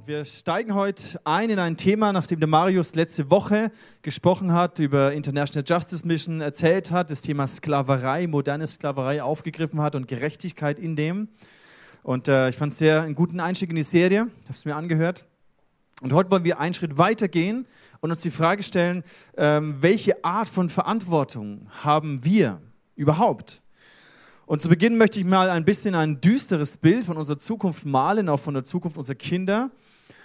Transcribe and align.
Und 0.00 0.06
wir 0.06 0.24
steigen 0.24 0.74
heute 0.74 1.20
ein 1.24 1.50
in 1.50 1.58
ein 1.58 1.76
Thema, 1.76 2.10
nachdem 2.14 2.40
der 2.40 2.48
Marius 2.48 2.94
letzte 2.94 3.30
Woche 3.30 3.70
gesprochen 4.00 4.54
hat, 4.54 4.78
über 4.78 5.12
International 5.12 5.62
Justice 5.68 6.06
Mission 6.06 6.40
erzählt 6.40 6.90
hat, 6.90 7.10
das 7.10 7.20
Thema 7.20 7.46
Sklaverei, 7.46 8.26
moderne 8.26 8.66
Sklaverei 8.66 9.22
aufgegriffen 9.22 9.78
hat 9.82 9.94
und 9.96 10.08
Gerechtigkeit 10.08 10.78
in 10.78 10.96
dem. 10.96 11.28
Und 12.02 12.28
äh, 12.28 12.48
ich 12.48 12.56
fand 12.56 12.72
es 12.72 12.78
sehr 12.78 13.02
einen 13.02 13.14
guten 13.14 13.40
Einstieg 13.40 13.68
in 13.68 13.76
die 13.76 13.82
Serie, 13.82 14.20
habe 14.20 14.54
es 14.54 14.64
mir 14.64 14.74
angehört. 14.74 15.26
Und 16.00 16.14
heute 16.14 16.30
wollen 16.30 16.44
wir 16.44 16.58
einen 16.58 16.72
Schritt 16.72 16.96
weiter 16.96 17.28
gehen 17.28 17.66
und 18.00 18.10
uns 18.10 18.22
die 18.22 18.30
Frage 18.30 18.62
stellen, 18.62 19.04
ähm, 19.36 19.82
welche 19.82 20.24
Art 20.24 20.48
von 20.48 20.70
Verantwortung 20.70 21.66
haben 21.82 22.24
wir 22.24 22.58
überhaupt? 22.96 23.60
Und 24.46 24.62
zu 24.62 24.68
Beginn 24.68 24.96
möchte 24.96 25.20
ich 25.20 25.26
mal 25.26 25.50
ein 25.50 25.64
bisschen 25.64 25.94
ein 25.94 26.20
düsteres 26.22 26.78
Bild 26.78 27.04
von 27.04 27.16
unserer 27.16 27.38
Zukunft 27.38 27.84
malen, 27.84 28.30
auch 28.30 28.40
von 28.40 28.54
der 28.54 28.64
Zukunft 28.64 28.96
unserer 28.96 29.14
Kinder. 29.14 29.70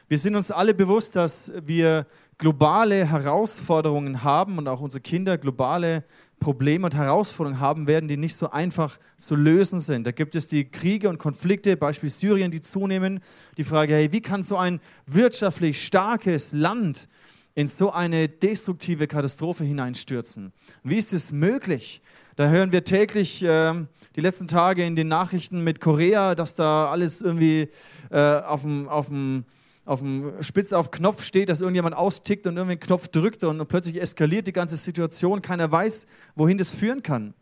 Wir 0.08 0.20
sind 0.20 0.36
uns 0.36 0.52
alle 0.52 0.76
bewusst, 0.76 1.16
dass 1.16 1.52
wir 1.64 2.06
globale 2.38 3.10
Herausforderungen 3.10 4.24
haben 4.24 4.60
und 4.60 4.68
auch 4.68 4.80
unsere 4.80 5.02
Kinder 5.02 5.40
globale 5.40 6.04
Probleme 6.40 6.86
und 6.86 6.94
Herausforderungen 6.94 7.60
haben 7.60 7.88
werden, 7.88 8.08
die 8.08 8.18
nicht 8.18 8.36
so 8.36 8.52
einfach 8.52 9.00
zu 9.18 9.36
lösen 9.36 9.80
sind. 9.80 10.06
Da 10.06 10.12
gibt 10.12 10.36
es 10.36 10.46
die 10.46 10.66
Kriege 10.70 11.10
und 11.10 11.18
Konflikte, 11.18 11.76
Beispiel 11.76 12.10
Syrien, 12.10 12.52
die 12.52 12.62
zunehmen. 12.62 13.20
Die 13.58 13.64
Frage, 13.64 13.96
hey, 13.96 14.12
wie 14.12 14.22
kann 14.22 14.44
so 14.44 14.58
ein 14.58 14.80
wirtschaftlich 15.08 15.84
starkes 15.84 16.52
Land 16.52 17.10
in 17.56 17.66
so 17.66 17.92
eine 17.92 18.30
destruktive 18.30 19.08
Katastrophe 19.08 19.64
hineinstürzen? 19.64 20.54
Wie 20.84 20.98
ist 20.98 21.14
es 21.14 21.32
möglich? 21.32 22.04
Da 22.36 22.50
hören 22.50 22.72
wir 22.72 22.84
täglich 22.84 23.42
äh, 23.42 23.74
die 24.16 24.22
letzten 24.22 24.48
Tage 24.48 24.86
in 24.86 24.96
den 24.96 25.08
Nachrichten 25.08 25.64
mit 25.64 25.82
Korea, 25.82 26.36
dass 26.36 26.54
da 26.54 26.92
alles 26.92 27.22
irgendwie 27.22 27.70
äh, 28.12 28.20
auf 28.20 28.62
dem 28.62 29.46
auf 29.86 30.00
dem 30.00 30.42
Spitz 30.42 30.74
auf 30.74 30.92
Knopf 30.92 31.24
steht, 31.24 31.50
dass 31.50 31.62
irgendjemand 31.62 31.96
austickt 31.96 32.48
und 32.48 32.58
irgendwie 32.58 32.74
einen 32.74 32.80
Knopf 32.80 33.08
drückt 33.08 33.44
und 33.44 33.66
plötzlich 33.68 34.02
eskaliert 34.02 34.48
die 34.48 34.54
ganze 34.54 34.78
Situation. 34.78 35.42
Keiner 35.42 35.72
weiß, 35.72 36.08
wohin 36.36 36.58
das 36.58 36.72
führen 36.72 37.04
kann. 37.04 37.34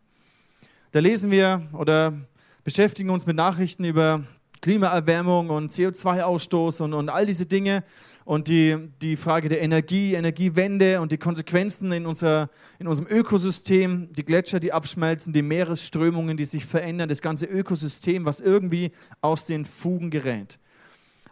Da 0.92 1.00
lesen 1.00 1.30
wir 1.30 1.66
oder 1.72 2.12
beschäftigen 2.62 3.10
uns 3.10 3.26
mit 3.26 3.36
Nachrichten 3.36 3.84
über 3.84 4.24
Klimaerwärmung 4.60 5.50
und 5.50 5.72
CO2-Ausstoß 5.72 6.82
und, 6.82 6.94
und 6.94 7.10
all 7.10 7.26
diese 7.26 7.44
Dinge 7.44 7.84
und 8.24 8.48
die, 8.48 8.76
die 9.02 9.16
Frage 9.16 9.50
der 9.50 9.60
Energie, 9.60 10.14
Energiewende 10.14 11.02
und 11.02 11.12
die 11.12 11.18
Konsequenzen 11.18 11.92
in, 11.92 12.06
unser, 12.06 12.48
in 12.78 12.86
unserem 12.86 13.08
Ökosystem, 13.10 14.10
die 14.12 14.24
Gletscher, 14.24 14.60
die 14.60 14.72
abschmelzen, 14.72 15.34
die 15.34 15.42
Meeresströmungen, 15.42 16.38
die 16.38 16.46
sich 16.46 16.64
verändern, 16.64 17.10
das 17.10 17.20
ganze 17.20 17.44
Ökosystem, 17.44 18.24
was 18.24 18.40
irgendwie 18.40 18.92
aus 19.20 19.44
den 19.44 19.66
Fugen 19.66 20.10
gerät. 20.10 20.58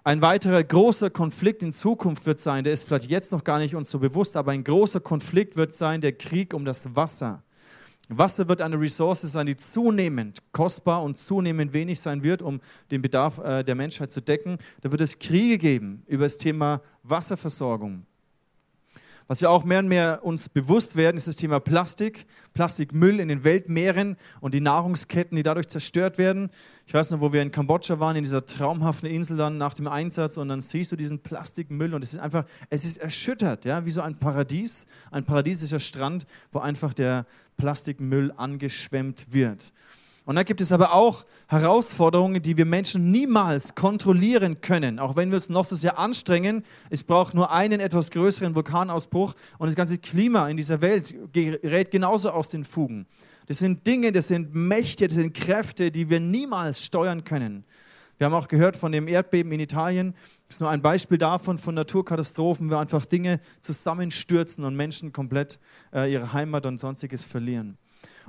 Ein 0.04 0.20
weiterer 0.20 0.64
großer 0.64 1.10
Konflikt 1.10 1.62
in 1.62 1.72
Zukunft 1.72 2.26
wird 2.26 2.40
sein, 2.40 2.64
der 2.64 2.72
ist 2.72 2.88
vielleicht 2.88 3.08
jetzt 3.08 3.30
noch 3.30 3.44
gar 3.44 3.60
nicht 3.60 3.76
uns 3.76 3.88
so 3.88 4.00
bewusst, 4.00 4.36
aber 4.36 4.50
ein 4.50 4.64
großer 4.64 4.98
Konflikt 4.98 5.56
wird 5.56 5.74
sein, 5.74 6.00
der 6.00 6.12
Krieg 6.12 6.54
um 6.54 6.64
das 6.64 6.96
Wasser. 6.96 7.44
Wasser 8.08 8.48
wird 8.48 8.60
eine 8.62 8.80
Ressource 8.80 9.20
sein, 9.20 9.46
die 9.46 9.54
zunehmend 9.54 10.40
kostbar 10.50 11.04
und 11.04 11.18
zunehmend 11.18 11.72
wenig 11.72 12.00
sein 12.00 12.24
wird, 12.24 12.42
um 12.42 12.60
den 12.90 13.00
Bedarf 13.00 13.38
äh, 13.38 13.62
der 13.62 13.76
Menschheit 13.76 14.10
zu 14.10 14.20
decken. 14.20 14.58
Da 14.80 14.90
wird 14.90 15.00
es 15.00 15.20
Kriege 15.20 15.56
geben 15.56 16.02
über 16.08 16.24
das 16.24 16.36
Thema 16.36 16.82
Wasserversorgung. 17.04 18.04
Was 19.28 19.40
wir 19.40 19.50
auch 19.50 19.64
mehr 19.64 19.78
und 19.78 19.88
mehr 19.88 20.20
uns 20.22 20.48
bewusst 20.48 20.96
werden, 20.96 21.16
ist 21.16 21.28
das 21.28 21.36
Thema 21.36 21.60
Plastik, 21.60 22.26
Plastikmüll 22.54 23.20
in 23.20 23.28
den 23.28 23.44
Weltmeeren 23.44 24.16
und 24.40 24.54
die 24.54 24.60
Nahrungsketten, 24.60 25.36
die 25.36 25.42
dadurch 25.42 25.68
zerstört 25.68 26.18
werden. 26.18 26.50
Ich 26.86 26.94
weiß 26.94 27.10
noch, 27.10 27.20
wo 27.20 27.32
wir 27.32 27.40
in 27.40 27.52
Kambodscha 27.52 28.00
waren, 28.00 28.16
in 28.16 28.24
dieser 28.24 28.44
traumhaften 28.44 29.08
Insel 29.08 29.36
dann 29.36 29.58
nach 29.58 29.74
dem 29.74 29.86
Einsatz 29.86 30.36
und 30.36 30.48
dann 30.48 30.60
siehst 30.60 30.92
du 30.92 30.96
diesen 30.96 31.20
Plastikmüll 31.20 31.94
und 31.94 32.02
es 32.02 32.12
ist 32.12 32.18
einfach, 32.18 32.44
es 32.68 32.84
ist 32.84 32.98
erschüttert, 32.98 33.64
ja, 33.64 33.84
wie 33.86 33.90
so 33.90 34.02
ein 34.02 34.18
Paradies, 34.18 34.86
ein 35.10 35.24
paradiesischer 35.24 35.80
Strand, 35.80 36.26
wo 36.50 36.58
einfach 36.58 36.92
der 36.92 37.26
Plastikmüll 37.56 38.32
angeschwemmt 38.36 39.26
wird. 39.30 39.72
Und 40.24 40.36
dann 40.36 40.44
gibt 40.44 40.60
es 40.60 40.70
aber 40.70 40.94
auch 40.94 41.24
Herausforderungen, 41.48 42.42
die 42.42 42.56
wir 42.56 42.64
Menschen 42.64 43.10
niemals 43.10 43.74
kontrollieren 43.74 44.60
können, 44.60 45.00
auch 45.00 45.16
wenn 45.16 45.30
wir 45.30 45.38
es 45.38 45.48
noch 45.48 45.64
so 45.64 45.74
sehr 45.74 45.98
anstrengen. 45.98 46.64
Es 46.90 47.02
braucht 47.02 47.34
nur 47.34 47.50
einen 47.50 47.80
etwas 47.80 48.10
größeren 48.12 48.54
Vulkanausbruch 48.54 49.34
und 49.58 49.66
das 49.66 49.74
ganze 49.74 49.98
Klima 49.98 50.48
in 50.48 50.56
dieser 50.56 50.80
Welt 50.80 51.14
gerät 51.32 51.90
genauso 51.90 52.30
aus 52.30 52.48
den 52.48 52.62
Fugen. 52.62 53.06
Das 53.46 53.58
sind 53.58 53.84
Dinge, 53.86 54.12
das 54.12 54.28
sind 54.28 54.54
Mächte, 54.54 55.08
das 55.08 55.16
sind 55.16 55.34
Kräfte, 55.34 55.90
die 55.90 56.08
wir 56.08 56.20
niemals 56.20 56.84
steuern 56.84 57.24
können. 57.24 57.64
Wir 58.18 58.26
haben 58.26 58.34
auch 58.34 58.46
gehört 58.46 58.76
von 58.76 58.92
dem 58.92 59.08
Erdbeben 59.08 59.50
in 59.50 59.58
Italien. 59.58 60.14
Das 60.46 60.56
ist 60.56 60.60
nur 60.60 60.70
ein 60.70 60.82
Beispiel 60.82 61.18
davon, 61.18 61.58
von 61.58 61.74
Naturkatastrophen, 61.74 62.70
wo 62.70 62.76
einfach 62.76 63.04
Dinge 63.04 63.40
zusammenstürzen 63.60 64.62
und 64.62 64.76
Menschen 64.76 65.12
komplett 65.12 65.58
äh, 65.92 66.12
ihre 66.12 66.32
Heimat 66.32 66.64
und 66.66 66.78
sonstiges 66.78 67.24
verlieren. 67.24 67.78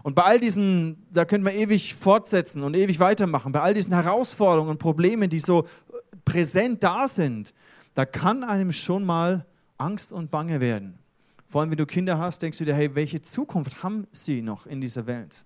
Und 0.03 0.16
bei 0.16 0.24
all 0.24 0.40
diesen, 0.40 1.08
da 1.12 1.25
können 1.25 1.46
wir 1.46 1.53
ewig 1.53 1.96
fortsetzen 1.96 2.62
und 2.62 2.75
ewig 2.75 3.00
weitermachen, 3.00 3.53
bei 3.53 3.62
all 3.62 3.74
diesen 3.74 3.94
Herausforderungen 3.94 4.72
und 4.72 4.78
Problemen, 4.78 5.30
die 5.30 5.40
so 5.40 5.66
präsent 6.25 6.84
da 6.84 7.08
sind, 7.08 7.53
da 7.96 8.06
kann 8.06 8.44
einem 8.44 8.72
schon 8.72 9.06
mal 9.06 9.46
Angst 9.78 10.12
und 10.12 10.30
Bange 10.30 10.59
werden. 10.59 11.00
Vor 11.47 11.62
allem, 11.62 11.72
wenn 11.72 11.78
du 11.78 11.86
Kinder 11.86 12.18
hast, 12.18 12.41
denkst 12.41 12.58
du 12.58 12.66
dir, 12.66 12.75
hey, 12.75 12.94
welche 12.96 13.22
Zukunft 13.22 13.81
haben 13.81 14.08
sie 14.12 14.41
noch 14.41 14.66
in 14.66 14.81
dieser 14.81 15.08
Welt? 15.08 15.46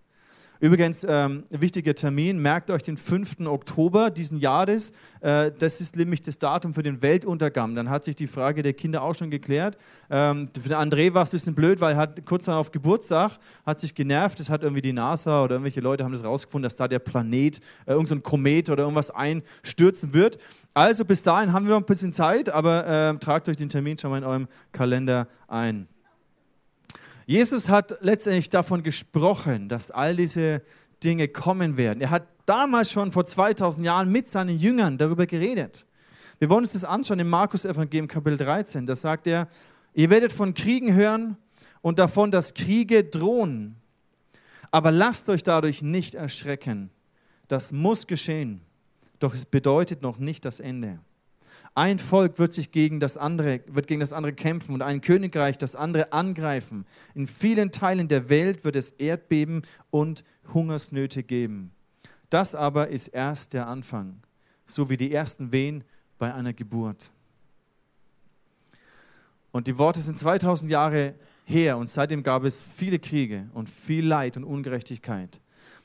Übrigens, 0.60 1.06
ähm, 1.08 1.44
wichtiger 1.50 1.94
Termin, 1.94 2.40
merkt 2.40 2.72
euch 2.72 2.82
den 2.82 2.98
5. 2.98 3.46
Oktober 3.48 4.10
diesen 4.10 4.40
Jahres. 4.40 4.92
Äh, 5.22 5.52
das 5.58 5.80
ist 5.82 5.96
nämlich 5.96 6.22
das 6.22 6.40
Datum 6.40 6.74
für 6.74 6.84
den 6.84 7.02
Weltuntergang. 7.02 7.76
Dann 7.76 7.90
hat 7.90 8.04
sich 8.04 8.16
die 8.16 8.28
Frage 8.28 8.64
der 8.64 8.74
Kinder 8.74 9.04
auch 9.04 9.14
schon 9.14 9.30
geklärt. 9.30 9.78
Ähm, 10.10 10.50
für 10.60 10.70
den 10.70 10.78
André 10.78 11.14
war 11.14 11.24
es 11.24 11.30
ein 11.30 11.32
bisschen 11.32 11.56
blöd, 11.56 11.80
weil 11.80 11.94
er 11.94 11.98
hat 11.98 12.26
kurz 12.26 12.46
darauf 12.46 12.72
Geburtstag, 12.72 13.38
hat 13.66 13.80
sich 13.80 13.94
genervt. 13.94 14.40
Das 14.40 14.50
hat 14.50 14.64
irgendwie 14.64 14.82
die 14.82 14.94
NASA 14.94 15.44
oder 15.44 15.56
irgendwelche 15.56 15.82
Leute 15.82 16.04
haben 16.04 16.12
das 16.12 16.24
rausgefunden, 16.24 16.64
dass 16.64 16.76
da 16.76 16.88
der 16.88 17.00
Planet, 17.00 17.60
äh, 17.86 17.92
irgendein 17.92 18.24
Komet 18.24 18.70
oder 18.70 18.84
irgendwas 18.84 19.12
einstürzen 19.12 20.14
wird. 20.14 20.40
Also 20.74 21.06
bis 21.06 21.24
dahin 21.24 21.54
haben 21.54 21.66
wir 21.66 21.72
noch 21.72 21.82
ein 21.82 21.86
bisschen 21.86 22.14
Zeit, 22.14 22.50
aber 22.50 22.88
äh, 22.88 23.18
tragt 23.18 23.50
euch 23.50 23.58
den 23.58 23.70
Termin 23.70 23.98
schon 23.98 24.12
mal 24.12 24.18
in 24.18 24.24
eurem 24.24 24.48
Kalender 24.72 25.28
ein. 25.48 25.88
Jesus 27.28 27.68
hat 27.68 27.98
letztendlich 28.00 28.50
davon 28.50 28.84
gesprochen, 28.84 29.68
dass 29.68 29.92
all 29.92 30.16
diese 30.16 30.62
Dinge 31.04 31.28
kommen 31.28 31.76
werden. 31.76 32.00
Er 32.00 32.10
hat 32.10 32.26
damals 32.46 32.90
schon 32.90 33.12
vor 33.12 33.26
2000 33.26 33.86
Jahren 33.86 34.10
mit 34.10 34.30
seinen 34.30 34.58
Jüngern 34.58 34.98
darüber 34.98 35.26
geredet. 35.26 35.86
Wir 36.40 36.50
wollen 36.50 36.64
uns 36.64 36.72
das 36.72 36.86
anschauen 36.86 37.20
im 37.20 37.30
Markus-Evangelium 37.30 38.08
Kapitel 38.08 38.38
13. 38.38 38.86
Da 38.86 38.96
sagt 38.96 39.28
er, 39.28 39.50
ihr 39.94 40.10
werdet 40.10 40.32
von 40.32 40.54
Kriegen 40.54 40.94
hören 40.94 41.36
und 41.82 42.00
davon, 42.00 42.32
dass 42.32 42.54
Kriege 42.54 43.04
drohen. 43.04 43.76
Aber 44.72 44.92
lasst 44.92 45.28
euch 45.28 45.44
dadurch 45.44 45.82
nicht 45.82 46.16
erschrecken. 46.16 46.92
Das 47.50 47.74
muss 47.74 48.08
geschehen. 48.08 48.62
Doch 49.20 49.34
es 49.34 49.46
bedeutet 49.46 50.02
noch 50.02 50.18
nicht 50.18 50.46
das 50.46 50.62
Ende. 50.62 51.00
Ein 51.78 52.00
Volk 52.00 52.40
wird 52.40 52.54
sich 52.54 52.72
gegen 52.72 53.00
das 53.00 53.18
andere, 53.18 53.60
wird 53.68 53.86
gegen 53.86 54.00
das 54.00 54.12
andere 54.12 54.34
kämpfen 54.34 54.74
und 54.74 54.82
ein 54.82 55.00
Königreich 55.00 55.60
das 55.60 55.76
andere 55.76 56.12
angreifen. 56.12 56.88
In 57.14 57.28
vielen 57.28 57.72
Teilen 57.72 58.08
der 58.08 58.30
Welt 58.30 58.64
wird 58.64 58.76
es 58.76 58.90
Erdbeben 58.90 59.62
und 59.92 60.24
Hungersnöte 60.56 61.22
geben. 61.22 61.72
Das 62.32 62.56
aber 62.56 62.88
ist 62.88 63.10
erst 63.10 63.54
der 63.54 63.68
Anfang, 63.68 64.24
so 64.66 64.90
wie 64.90 64.98
die 64.98 65.14
ersten 65.14 65.52
Wehen 65.52 65.84
bei 66.18 66.34
einer 66.34 66.52
Geburt. 66.52 67.12
Und 69.52 69.68
die 69.68 69.78
Worte 69.78 70.00
sind 70.00 70.18
2000 70.18 70.72
Jahre 70.72 71.14
her 71.46 71.78
und 71.78 71.92
seitdem 71.92 72.24
gab 72.24 72.44
es 72.44 72.64
viele 72.64 72.98
Kriege 72.98 73.52
und 73.54 73.70
viel 73.70 74.04
Leid 74.04 74.36
und 74.36 74.46
Ungerechtigkeit. 74.46 75.40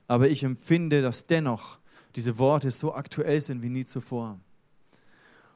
Aber 0.09 0.27
ich 0.27 0.43
empfinde, 0.43 1.03
dass 1.03 1.27
dennoch 1.27 1.79
diese 2.17 2.39
Worte 2.39 2.71
so 2.71 2.94
aktuell 2.94 3.43
sind 3.43 3.62
wie 3.62 3.69
nie 3.69 3.85
zuvor. 3.85 4.41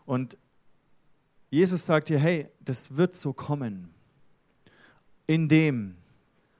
Und 0.07 0.39
Jesus 1.51 1.85
sagt 1.85 2.09
hier, 2.09 2.19
hey, 2.19 2.49
das 2.61 2.97
wird 2.97 3.15
so 3.15 3.33
kommen. 3.33 3.91
In 5.27 5.49
dem 5.49 5.97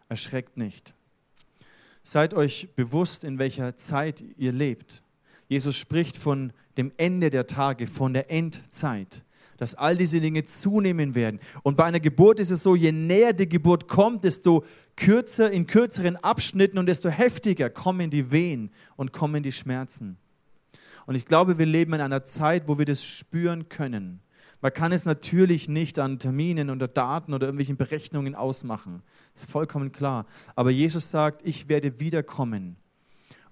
erschreckt 0.09 0.57
nicht. 0.57 0.95
Seid 2.03 2.35
euch 2.35 2.69
bewusst, 2.77 3.25
in 3.25 3.39
welcher 3.39 3.77
Zeit 3.77 4.23
ihr 4.37 4.53
lebt. 4.53 5.03
Jesus 5.49 5.77
spricht 5.77 6.17
von 6.17 6.53
dem 6.77 6.93
Ende 6.97 7.31
der 7.31 7.47
Tage, 7.47 7.87
von 7.87 8.13
der 8.13 8.31
Endzeit, 8.31 9.25
dass 9.57 9.75
all 9.75 9.97
diese 9.97 10.21
Dinge 10.21 10.45
zunehmen 10.45 11.15
werden. 11.15 11.41
Und 11.63 11.77
bei 11.77 11.85
einer 11.85 12.01
Geburt 12.01 12.41
ist 12.41 12.51
es 12.51 12.63
so, 12.63 12.75
je 12.77 12.93
näher 12.93 13.33
die 13.33 13.49
Geburt 13.49 13.89
kommt, 13.89 14.25
desto 14.25 14.65
kürzer, 14.97 15.51
in 15.51 15.67
kürzeren 15.67 16.17
Abschnitten 16.17 16.79
und 16.79 16.87
desto 16.87 17.09
heftiger 17.09 17.71
kommen 17.71 18.11
die 18.11 18.31
Wehen 18.31 18.71
und 18.97 19.13
kommen 19.13 19.43
die 19.43 19.53
Schmerzen. 19.53 20.19
Und 21.07 21.15
ich 21.15 21.25
glaube, 21.25 21.59
wir 21.59 21.67
leben 21.67 21.95
in 21.95 22.01
einer 22.01 22.25
Zeit, 22.25 22.65
wo 22.67 22.79
wir 22.79 22.85
das 22.85 23.05
spüren 23.05 23.69
können. 23.69 24.21
Man 24.61 24.73
kann 24.73 24.93
es 24.93 25.05
natürlich 25.05 25.69
nicht 25.69 25.99
an 25.99 26.19
Terminen 26.19 26.71
oder 26.71 26.89
Daten 26.89 27.35
oder 27.35 27.47
irgendwelchen 27.47 27.77
Berechnungen 27.77 28.35
ausmachen. 28.35 29.03
Das 29.33 29.45
ist 29.45 29.51
vollkommen 29.51 29.93
klar. 29.93 30.27
Aber 30.55 30.71
Jesus 30.71 31.11
sagt, 31.11 31.43
ich 31.47 31.69
werde 31.69 32.01
wiederkommen. 32.01 32.77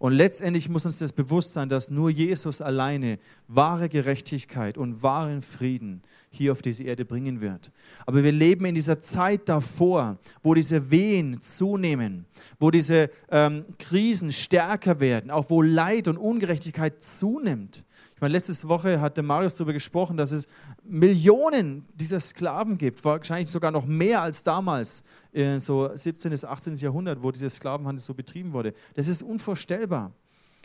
Und 0.04 0.12
letztendlich 0.12 0.68
muss 0.68 0.84
uns 0.84 0.98
das 0.98 1.14
bewusst 1.14 1.54
sein, 1.54 1.70
dass 1.70 1.88
nur 1.88 2.10
Jesus 2.10 2.60
alleine 2.60 3.18
wahre 3.48 3.88
Gerechtigkeit 3.88 4.76
und 4.76 5.02
wahren 5.02 5.40
Frieden 5.40 6.02
hier 6.28 6.52
auf 6.52 6.60
diese 6.60 6.84
Erde 6.84 7.06
bringen 7.06 7.40
wird. 7.40 7.72
Aber 8.04 8.22
wir 8.22 8.30
leben 8.30 8.66
in 8.66 8.74
dieser 8.74 9.00
Zeit 9.00 9.48
davor, 9.48 10.18
wo 10.42 10.52
diese 10.52 10.90
Wehen 10.90 11.40
zunehmen, 11.40 12.26
wo 12.60 12.70
diese 12.70 13.08
ähm, 13.30 13.64
Krisen 13.78 14.30
stärker 14.30 15.00
werden, 15.00 15.30
auch 15.30 15.48
wo 15.48 15.62
Leid 15.62 16.06
und 16.06 16.18
Ungerechtigkeit 16.18 17.02
zunimmt. 17.02 17.82
Meine, 18.24 18.32
letzte 18.32 18.66
Woche 18.68 19.02
hat 19.02 19.18
der 19.18 19.22
Marius 19.22 19.54
darüber 19.54 19.74
gesprochen, 19.74 20.16
dass 20.16 20.32
es 20.32 20.48
Millionen 20.82 21.84
dieser 21.92 22.18
Sklaven 22.18 22.78
gibt, 22.78 23.04
wahrscheinlich 23.04 23.50
sogar 23.50 23.70
noch 23.70 23.84
mehr 23.84 24.22
als 24.22 24.42
damals, 24.42 25.04
äh, 25.34 25.58
so 25.58 25.94
17. 25.94 26.30
bis 26.30 26.42
18. 26.42 26.74
Jahrhundert, 26.76 27.22
wo 27.22 27.30
diese 27.30 27.50
Sklavenhandel 27.50 28.02
so 28.02 28.14
betrieben 28.14 28.54
wurde. 28.54 28.72
Das 28.94 29.08
ist 29.08 29.22
unvorstellbar. 29.22 30.10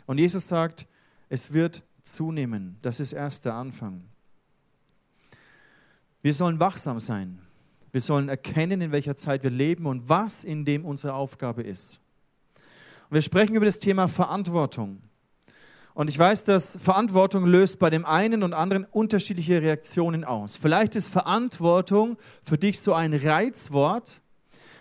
Und 0.06 0.16
Jesus 0.16 0.48
sagt, 0.48 0.86
es 1.28 1.52
wird 1.52 1.82
zunehmen. 2.00 2.78
Das 2.80 2.98
ist 2.98 3.12
erst 3.12 3.44
der 3.44 3.52
Anfang. 3.52 4.04
Wir 6.22 6.32
sollen 6.32 6.60
wachsam 6.60 6.98
sein. 6.98 7.40
Wir 7.92 8.00
sollen 8.00 8.30
erkennen, 8.30 8.80
in 8.80 8.90
welcher 8.90 9.16
Zeit 9.16 9.42
wir 9.42 9.50
leben 9.50 9.84
und 9.84 10.08
was 10.08 10.44
in 10.44 10.64
dem 10.64 10.86
unsere 10.86 11.12
Aufgabe 11.12 11.62
ist. 11.62 12.00
Und 13.10 13.16
wir 13.16 13.22
sprechen 13.22 13.54
über 13.54 13.66
das 13.66 13.80
Thema 13.80 14.08
Verantwortung. 14.08 15.02
Und 15.94 16.08
ich 16.08 16.18
weiß, 16.18 16.44
dass 16.44 16.78
Verantwortung 16.80 17.46
löst 17.46 17.78
bei 17.78 17.90
dem 17.90 18.06
einen 18.06 18.42
und 18.42 18.54
anderen 18.54 18.84
unterschiedliche 18.84 19.60
Reaktionen 19.60 20.24
aus. 20.24 20.56
Vielleicht 20.56 20.96
ist 20.96 21.08
Verantwortung 21.08 22.16
für 22.42 22.58
dich 22.58 22.80
so 22.80 22.94
ein 22.94 23.12
Reizwort, 23.12 24.20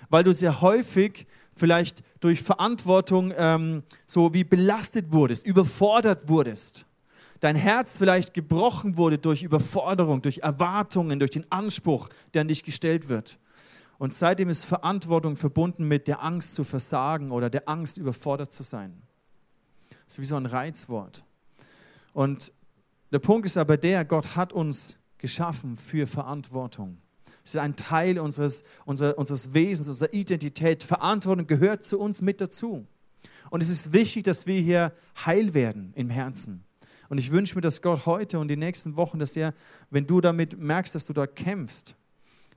weil 0.09 0.23
du 0.23 0.33
sehr 0.33 0.61
häufig 0.61 1.27
vielleicht 1.55 2.03
durch 2.19 2.41
Verantwortung 2.41 3.33
ähm, 3.35 3.83
so 4.05 4.33
wie 4.33 4.43
belastet 4.43 5.11
wurdest, 5.11 5.45
überfordert 5.45 6.29
wurdest 6.29 6.85
dein 7.39 7.55
Herz 7.55 7.97
vielleicht 7.97 8.33
gebrochen 8.33 8.97
wurde 8.97 9.17
durch 9.17 9.43
Überforderung, 9.43 10.21
durch 10.21 10.39
Erwartungen, 10.39 11.19
durch 11.19 11.31
den 11.31 11.49
Anspruch, 11.51 12.09
der 12.33 12.41
an 12.41 12.47
dich 12.47 12.63
gestellt 12.63 13.09
wird. 13.09 13.39
Und 13.97 14.13
seitdem 14.13 14.49
ist 14.49 14.65
Verantwortung 14.65 15.35
verbunden 15.35 15.87
mit 15.87 16.07
der 16.07 16.23
Angst 16.23 16.55
zu 16.55 16.63
versagen 16.63 17.31
oder 17.31 17.49
der 17.49 17.67
Angst, 17.67 17.97
überfordert 17.97 18.51
zu 18.51 18.63
sein. 18.63 19.01
Ist 20.09 20.19
wie 20.19 20.25
so 20.25 20.37
ein 20.37 20.47
Reizwort. 20.47 21.23
Und 22.13 22.51
der 23.11 23.19
Punkt 23.19 23.45
ist 23.45 23.57
aber 23.57 23.77
der, 23.77 24.03
Gott 24.05 24.35
hat 24.35 24.51
uns 24.53 24.97
geschaffen 25.19 25.77
für 25.77 26.07
Verantwortung. 26.07 26.97
Es 27.43 27.51
ist 27.51 27.61
ein 27.61 27.75
Teil 27.75 28.17
unseres, 28.17 28.63
unser, 28.85 29.19
unseres 29.19 29.53
Wesens, 29.53 29.87
unserer 29.87 30.11
Identität. 30.11 30.81
Verantwortung 30.81 31.45
gehört 31.45 31.83
zu 31.83 31.99
uns 31.99 32.23
mit 32.23 32.41
dazu. 32.41 32.87
Und 33.51 33.61
es 33.61 33.69
ist 33.69 33.93
wichtig, 33.93 34.23
dass 34.23 34.47
wir 34.47 34.59
hier 34.59 34.93
heil 35.27 35.53
werden 35.53 35.93
im 35.95 36.09
Herzen. 36.09 36.63
Und 37.09 37.19
ich 37.19 37.31
wünsche 37.31 37.53
mir, 37.53 37.61
dass 37.61 37.83
Gott 37.83 38.07
heute 38.07 38.39
und 38.39 38.47
die 38.47 38.57
nächsten 38.57 38.95
Wochen, 38.95 39.19
dass 39.19 39.35
er, 39.35 39.53
wenn 39.91 40.07
du 40.07 40.21
damit 40.21 40.59
merkst, 40.59 40.95
dass 40.95 41.05
du 41.05 41.13
da 41.13 41.27
kämpfst, 41.27 41.95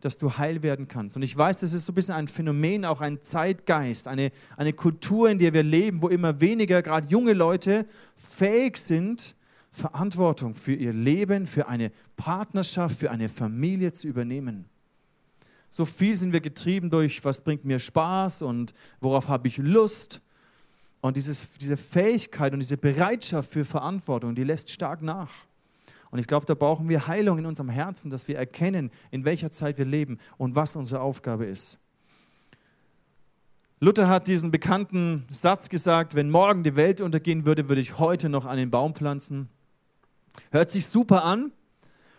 dass 0.03 0.19
du 0.19 0.37
heil 0.37 0.63
werden 0.63 0.89
kannst. 0.89 1.17
Und 1.17 1.23
ich 1.23 1.37
weiß, 1.37 1.61
das 1.61 1.73
ist 1.73 1.87
so 1.87 1.93
ein 1.93 1.95
bisschen 1.95 2.15
ein 2.15 2.29
Phänomen, 2.29 2.85
auch 2.85 3.01
ein 3.01 3.23
Zeitgeist, 3.23 4.09
eine, 4.09 4.33
eine 4.57 4.73
Kultur, 4.73 5.31
in 5.31 5.39
der 5.39 5.53
wir 5.53 5.63
leben, 5.63 6.03
wo 6.03 6.09
immer 6.09 6.41
weniger, 6.41 6.83
gerade 6.83 7.09
junge 7.09 7.33
Leute, 7.33 7.87
fähig 8.17 8.77
sind, 8.77 9.37
Verantwortung 9.71 10.55
für 10.55 10.75
ihr 10.75 10.93
Leben, 10.93 11.47
für 11.47 11.69
eine 11.69 11.93
Partnerschaft, 12.17 12.99
für 12.99 13.11
eine 13.11 13.29
Familie 13.29 13.93
zu 13.93 14.09
übernehmen. 14.09 14.67
So 15.71 15.87
viel 15.87 16.17
sind 16.17 16.33
wir 16.33 16.41
getrieben 16.41 16.91
durch, 16.91 17.25
was 17.25 17.43
bringt 17.43 17.65
mir 17.65 17.79
Spaß 17.79 18.43
und 18.43 18.75
worauf 19.01 19.29
habe 19.29 19.49
ich 19.49 19.57
Lust 19.57 20.21
und 21.01 21.17
dieses, 21.17 21.47
diese 21.61 21.79
Fähigkeit 21.79 22.53
und 22.53 22.61
diese 22.61 22.77
Bereitschaft 22.77 23.53
für 23.53 23.65
Verantwortung, 23.65 24.35
die 24.35 24.45
lässt 24.45 24.71
stark 24.71 25.01
nach. 25.01 25.31
Und 26.13 26.19
ich 26.19 26.27
glaube, 26.27 26.45
da 26.45 26.55
brauchen 26.55 26.91
wir 26.91 27.07
Heilung 27.07 27.39
in 27.39 27.47
unserem 27.47 27.71
Herzen, 27.71 28.11
dass 28.11 28.29
wir 28.29 28.37
erkennen, 28.37 28.91
in 29.11 29.25
welcher 29.25 29.51
Zeit 29.51 29.79
wir 29.79 29.87
leben 29.87 30.19
und 30.37 30.55
was 30.55 30.77
unsere 30.77 31.01
Aufgabe 31.01 31.47
ist. 31.47 31.79
Luther 33.81 34.09
hat 34.09 34.29
diesen 34.29 34.51
bekannten 34.51 35.25
Satz 35.31 35.71
gesagt, 35.71 36.15
wenn 36.15 36.31
morgen 36.31 36.65
die 36.65 36.77
Welt 36.77 37.01
untergehen 37.01 37.47
würde, 37.47 37.71
würde 37.71 37.81
ich 37.81 37.99
heute 37.99 38.29
noch 38.29 38.45
einen 38.45 38.71
Baum 38.71 38.95
pflanzen. 38.95 39.49
Hört 40.51 40.71
sich 40.71 40.87
super 40.87 41.25
an, 41.25 41.51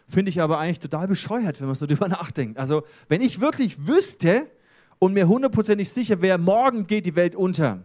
finde 0.08 0.30
ich 0.30 0.42
aber 0.42 0.58
eigentlich 0.58 0.80
total 0.80 1.08
bescheuert, 1.08 1.62
wenn 1.62 1.68
man 1.68 1.76
so 1.76 1.86
drüber 1.86 2.08
nachdenkt. 2.10 2.58
Also, 2.58 2.84
wenn 3.10 3.22
ich 3.22 3.42
wirklich 3.42 3.88
wüsste 3.88 4.48
und 4.98 5.14
mir 5.14 5.28
hundertprozentig 5.28 5.92
sicher 5.92 6.20
wäre, 6.20 6.40
morgen 6.40 6.88
geht 6.88 7.06
die 7.06 7.16
Welt 7.16 7.36
unter, 7.36 7.84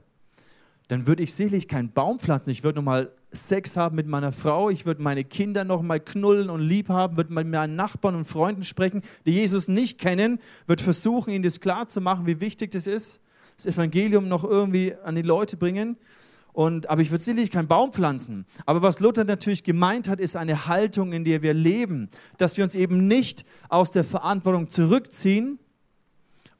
dann 0.88 1.06
würde 1.06 1.22
ich 1.22 1.34
selig 1.34 1.68
keinen 1.68 1.92
Baum 1.92 2.18
pflanzen. 2.18 2.50
Ich 2.50 2.64
würde 2.64 2.78
nochmal 2.78 3.12
Sex 3.30 3.76
haben 3.76 3.94
mit 3.94 4.06
meiner 4.06 4.32
Frau, 4.32 4.70
ich 4.70 4.86
würde 4.86 5.02
meine 5.02 5.22
Kinder 5.22 5.64
nochmal 5.64 6.00
knullen 6.00 6.48
und 6.48 6.62
lieb 6.62 6.88
haben, 6.88 7.18
würde 7.18 7.32
mit 7.32 7.46
meinen 7.46 7.76
Nachbarn 7.76 8.14
und 8.14 8.24
Freunden 8.24 8.64
sprechen, 8.64 9.02
die 9.26 9.32
Jesus 9.32 9.68
nicht 9.68 9.98
kennen, 9.98 10.40
würde 10.66 10.82
versuchen, 10.82 11.30
ihnen 11.30 11.42
das 11.42 11.60
klar 11.60 11.86
zu 11.88 12.00
machen, 12.00 12.26
wie 12.26 12.40
wichtig 12.40 12.70
das 12.70 12.86
ist, 12.86 13.20
das 13.56 13.66
Evangelium 13.66 14.28
noch 14.28 14.44
irgendwie 14.44 14.94
an 15.04 15.14
die 15.14 15.22
Leute 15.22 15.58
bringen. 15.58 15.98
Und, 16.54 16.88
aber 16.88 17.02
ich 17.02 17.10
würde 17.10 17.22
sicherlich 17.22 17.50
keinen 17.50 17.68
Baum 17.68 17.92
pflanzen. 17.92 18.46
Aber 18.64 18.80
was 18.80 18.98
Luther 18.98 19.24
natürlich 19.24 19.62
gemeint 19.62 20.08
hat, 20.08 20.18
ist 20.18 20.34
eine 20.34 20.66
Haltung, 20.66 21.12
in 21.12 21.24
der 21.24 21.42
wir 21.42 21.54
leben, 21.54 22.08
dass 22.38 22.56
wir 22.56 22.64
uns 22.64 22.74
eben 22.74 23.06
nicht 23.06 23.44
aus 23.68 23.90
der 23.90 24.04
Verantwortung 24.04 24.70
zurückziehen, 24.70 25.58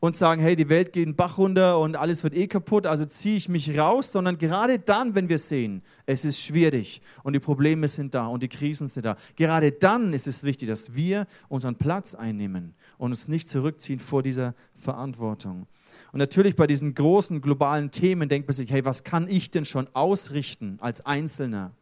und 0.01 0.17
sagen, 0.17 0.41
hey, 0.43 0.55
die 0.55 0.69
Welt 0.69 0.93
geht 0.93 1.05
in 1.05 1.11
den 1.11 1.17
Bach 1.17 1.39
runter 1.39 1.79
und 1.79 1.97
alles 1.97 2.23
wird 2.23 2.35
eh 2.35 2.47
kaputt, 2.47 2.87
also 2.87 3.05
ziehe 3.05 3.37
ich 3.37 3.49
mich 3.49 3.77
raus, 3.79 4.13
sondern 4.13 4.39
gerade 4.39 4.79
dann, 4.79 5.15
wenn 5.15 5.29
wir 5.29 5.39
sehen, 5.39 5.83
es 6.07 6.25
ist 6.25 6.41
schwierig 6.41 7.03
und 7.25 7.33
die 7.33 7.41
Probleme 7.41 7.89
sind 7.89 8.15
da 8.15 8.27
und 8.27 8.43
die 8.43 8.49
Krisen 8.49 8.87
sind 8.87 9.07
da, 9.07 9.17
gerade 9.37 9.73
dann 9.73 10.13
ist 10.13 10.27
es 10.27 10.45
wichtig, 10.45 10.69
dass 10.69 10.95
wir 10.95 11.27
unseren 11.49 11.75
Platz 11.75 12.15
einnehmen 12.15 12.75
und 12.97 13.11
uns 13.11 13.27
nicht 13.27 13.49
zurückziehen 13.49 13.99
vor 13.99 14.23
dieser 14.23 14.55
Verantwortung. 14.77 15.67
Und 16.13 16.19
natürlich 16.19 16.55
bei 16.55 16.67
diesen 16.67 16.95
großen 16.95 17.41
globalen 17.41 17.91
Themen 17.91 18.29
denkt 18.29 18.49
man 18.49 18.55
sich, 18.55 18.71
hey, 18.71 18.85
was 18.85 19.05
kann 19.05 19.29
ich 19.29 19.51
denn 19.51 19.65
schon 19.65 19.89
ausrichten 19.95 20.79
als 20.81 21.05
Einzelner? 21.05 21.73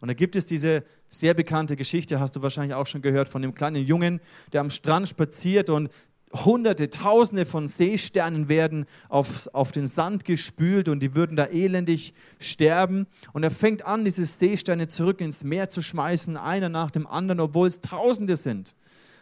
Und 0.00 0.08
da 0.08 0.14
gibt 0.14 0.36
es 0.36 0.44
diese 0.44 0.84
sehr 1.08 1.34
bekannte 1.34 1.76
Geschichte, 1.76 2.20
hast 2.20 2.36
du 2.36 2.42
wahrscheinlich 2.42 2.74
auch 2.74 2.86
schon 2.86 3.00
gehört, 3.00 3.28
von 3.28 3.40
dem 3.40 3.54
kleinen 3.54 3.84
Jungen, 3.86 4.20
der 4.52 4.60
am 4.60 4.70
Strand 4.70 5.08
spaziert 5.08 5.70
und 5.70 5.90
Hunderte, 6.32 6.90
Tausende 6.90 7.46
von 7.46 7.68
Seesternen 7.68 8.48
werden 8.48 8.86
auf, 9.08 9.48
auf 9.52 9.72
den 9.72 9.86
Sand 9.86 10.24
gespült 10.24 10.88
und 10.88 11.00
die 11.00 11.14
würden 11.14 11.36
da 11.36 11.46
elendig 11.46 12.14
sterben. 12.38 13.06
Und 13.32 13.42
er 13.42 13.50
fängt 13.50 13.86
an, 13.86 14.04
diese 14.04 14.26
Seesterne 14.26 14.88
zurück 14.88 15.20
ins 15.20 15.44
Meer 15.44 15.68
zu 15.68 15.82
schmeißen, 15.82 16.36
einer 16.36 16.68
nach 16.68 16.90
dem 16.90 17.06
anderen, 17.06 17.40
obwohl 17.40 17.68
es 17.68 17.80
Tausende 17.80 18.36
sind. 18.36 18.74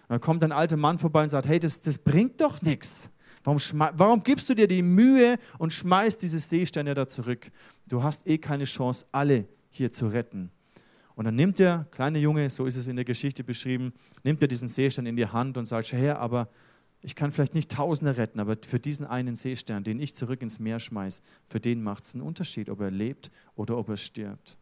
Und 0.02 0.10
dann 0.10 0.20
kommt 0.20 0.42
ein 0.42 0.52
alter 0.52 0.76
Mann 0.76 0.98
vorbei 0.98 1.22
und 1.22 1.28
sagt, 1.28 1.46
hey, 1.46 1.60
das, 1.60 1.80
das 1.80 1.98
bringt 1.98 2.40
doch 2.40 2.62
nichts. 2.62 3.10
Warum, 3.44 3.58
warum 3.94 4.22
gibst 4.22 4.48
du 4.48 4.54
dir 4.54 4.66
die 4.66 4.82
Mühe 4.82 5.38
und 5.58 5.72
schmeißt 5.72 6.22
diese 6.22 6.38
Seesterne 6.38 6.94
da 6.94 7.06
zurück? 7.06 7.50
Du 7.86 8.02
hast 8.02 8.26
eh 8.26 8.38
keine 8.38 8.64
Chance, 8.64 9.04
alle 9.12 9.46
hier 9.70 9.92
zu 9.92 10.08
retten. 10.08 10.50
Und 11.14 11.26
dann 11.26 11.36
nimmt 11.36 11.58
der 11.58 11.86
kleine 11.90 12.18
Junge, 12.18 12.48
so 12.50 12.66
ist 12.66 12.76
es 12.76 12.88
in 12.88 12.96
der 12.96 13.04
Geschichte 13.04 13.44
beschrieben, 13.44 13.92
nimmt 14.24 14.40
er 14.42 14.48
diesen 14.48 14.68
Seestern 14.68 15.06
in 15.06 15.16
die 15.16 15.26
Hand 15.26 15.56
und 15.56 15.66
sagt, 15.66 15.92
Herr, 15.92 16.18
aber 16.18 16.48
ich 17.04 17.14
kann 17.14 17.32
vielleicht 17.32 17.54
nicht 17.54 17.70
Tausende 17.70 18.16
retten, 18.16 18.40
aber 18.40 18.56
für 18.66 18.80
diesen 18.80 19.04
einen 19.04 19.36
Seestern, 19.36 19.84
den 19.84 20.00
ich 20.00 20.14
zurück 20.14 20.40
ins 20.40 20.58
Meer 20.58 20.80
schmeiße, 20.80 21.22
für 21.48 21.60
den 21.60 21.82
macht 21.82 22.04
es 22.04 22.14
einen 22.14 22.22
Unterschied, 22.22 22.70
ob 22.70 22.80
er 22.80 22.90
lebt 22.90 23.30
oder 23.56 23.76
ob 23.76 23.90
er 23.90 23.98
stirbt. 23.98 24.58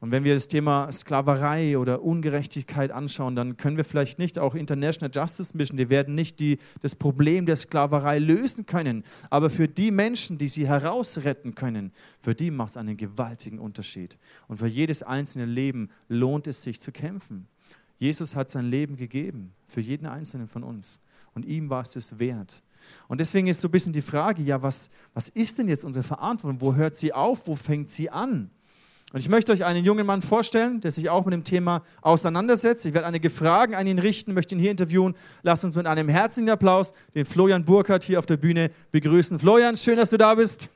Und 0.00 0.10
wenn 0.12 0.24
wir 0.24 0.32
das 0.32 0.48
Thema 0.48 0.90
Sklaverei 0.90 1.76
oder 1.76 2.02
Ungerechtigkeit 2.02 2.90
anschauen, 2.90 3.36
dann 3.36 3.58
können 3.58 3.76
wir 3.76 3.84
vielleicht 3.84 4.18
nicht 4.18 4.38
auch 4.38 4.54
International 4.54 5.10
Justice 5.14 5.54
Mission, 5.54 5.76
die 5.76 5.90
werden 5.90 6.14
nicht 6.14 6.40
die, 6.40 6.58
das 6.80 6.94
Problem 6.94 7.44
der 7.44 7.56
Sklaverei 7.56 8.18
lösen 8.18 8.64
können, 8.64 9.04
aber 9.28 9.50
für 9.50 9.68
die 9.68 9.90
Menschen, 9.90 10.38
die 10.38 10.48
sie 10.48 10.66
herausretten 10.66 11.54
können, 11.54 11.92
für 12.20 12.34
die 12.34 12.50
macht 12.50 12.70
es 12.70 12.76
einen 12.78 12.96
gewaltigen 12.96 13.58
Unterschied. 13.58 14.18
Und 14.48 14.56
für 14.56 14.66
jedes 14.66 15.02
einzelne 15.02 15.44
Leben 15.44 15.90
lohnt 16.08 16.46
es 16.46 16.62
sich 16.62 16.80
zu 16.80 16.90
kämpfen. 16.92 17.46
Jesus 17.98 18.34
hat 18.34 18.50
sein 18.50 18.70
Leben 18.70 18.96
gegeben, 18.96 19.52
für 19.68 19.82
jeden 19.82 20.06
einzelnen 20.06 20.48
von 20.48 20.62
uns. 20.62 20.98
Und 21.34 21.44
ihm 21.44 21.70
war 21.70 21.82
es 21.82 21.90
das 21.90 22.18
wert. 22.18 22.62
Und 23.08 23.20
deswegen 23.20 23.46
ist 23.46 23.60
so 23.60 23.68
ein 23.68 23.70
bisschen 23.70 23.92
die 23.92 24.02
Frage, 24.02 24.42
ja, 24.42 24.62
was, 24.62 24.90
was 25.14 25.28
ist 25.28 25.58
denn 25.58 25.68
jetzt 25.68 25.84
unsere 25.84 26.02
Verantwortung? 26.02 26.60
Wo 26.60 26.74
hört 26.74 26.96
sie 26.96 27.12
auf? 27.12 27.46
Wo 27.46 27.54
fängt 27.54 27.90
sie 27.90 28.10
an? 28.10 28.50
Und 29.12 29.18
ich 29.18 29.28
möchte 29.28 29.50
euch 29.50 29.64
einen 29.64 29.84
jungen 29.84 30.06
Mann 30.06 30.22
vorstellen, 30.22 30.80
der 30.80 30.92
sich 30.92 31.10
auch 31.10 31.24
mit 31.24 31.34
dem 31.34 31.42
Thema 31.42 31.82
auseinandersetzt. 32.00 32.86
Ich 32.86 32.94
werde 32.94 33.08
einige 33.08 33.28
Fragen 33.28 33.74
an 33.74 33.86
ihn 33.86 33.98
richten, 33.98 34.34
möchte 34.34 34.54
ihn 34.54 34.60
hier 34.60 34.70
interviewen. 34.70 35.16
Lasst 35.42 35.64
uns 35.64 35.74
mit 35.74 35.86
einem 35.86 36.08
herzlichen 36.08 36.48
Applaus 36.48 36.92
den 37.14 37.26
Florian 37.26 37.64
Burkhardt 37.64 38.04
hier 38.04 38.20
auf 38.20 38.26
der 38.26 38.36
Bühne 38.36 38.70
begrüßen. 38.92 39.40
Florian, 39.40 39.76
schön, 39.76 39.96
dass 39.96 40.10
du 40.10 40.16
da 40.16 40.36
bist. 40.36 40.70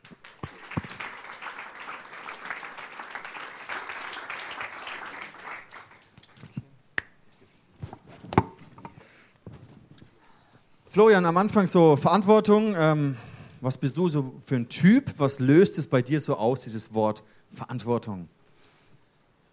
Florian, 10.95 11.27
am 11.27 11.37
Anfang 11.39 11.67
so 11.67 11.97
Verantwortung. 11.97 12.77
Ähm, 12.79 13.17
was 13.61 13.77
bist 13.77 13.97
du 13.97 14.07
so 14.07 14.33
für 14.47 14.55
ein 14.55 14.69
Typ? 14.69 15.19
Was 15.19 15.41
löst 15.41 15.77
es 15.77 15.89
bei 15.89 16.01
dir 16.03 16.21
so 16.21 16.37
aus, 16.37 16.61
dieses 16.61 16.95
Wort 16.95 17.25
Verantwortung. 17.51 18.29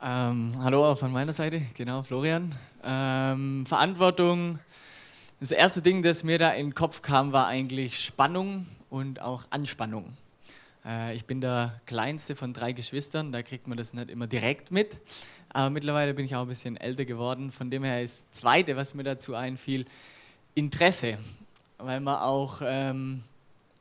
Ähm, 0.03 0.53
hallo 0.59 0.85
auch 0.85 0.99
von 0.99 1.11
meiner 1.11 1.33
Seite, 1.33 1.63
genau, 1.73 2.03
Florian. 2.03 2.53
Ähm, 2.83 3.65
Verantwortung, 3.65 4.59
das 5.39 5.49
erste 5.49 5.81
Ding, 5.81 6.03
das 6.03 6.23
mir 6.23 6.37
da 6.37 6.51
in 6.51 6.67
den 6.67 6.75
Kopf 6.75 7.01
kam, 7.01 7.33
war 7.33 7.47
eigentlich 7.47 7.99
Spannung 7.99 8.67
und 8.91 9.19
auch 9.19 9.45
Anspannung. 9.49 10.13
Äh, 10.85 11.15
ich 11.15 11.25
bin 11.25 11.41
der 11.41 11.81
kleinste 11.87 12.35
von 12.35 12.53
drei 12.53 12.71
Geschwistern, 12.71 13.31
da 13.31 13.41
kriegt 13.41 13.67
man 13.67 13.79
das 13.79 13.95
nicht 13.95 14.11
immer 14.11 14.27
direkt 14.27 14.69
mit. 14.69 14.95
Aber 15.49 15.71
mittlerweile 15.71 16.13
bin 16.13 16.23
ich 16.23 16.35
auch 16.35 16.43
ein 16.43 16.49
bisschen 16.49 16.77
älter 16.77 17.05
geworden. 17.05 17.51
Von 17.51 17.71
dem 17.71 17.83
her 17.83 18.03
ist 18.03 18.27
das 18.29 18.41
Zweite, 18.41 18.75
was 18.75 18.93
mir 18.93 19.03
dazu 19.03 19.33
einfiel, 19.33 19.87
Interesse, 20.55 21.17
weil 21.77 21.99
man 21.99 22.15
auch 22.15 22.61
ähm, 22.63 23.23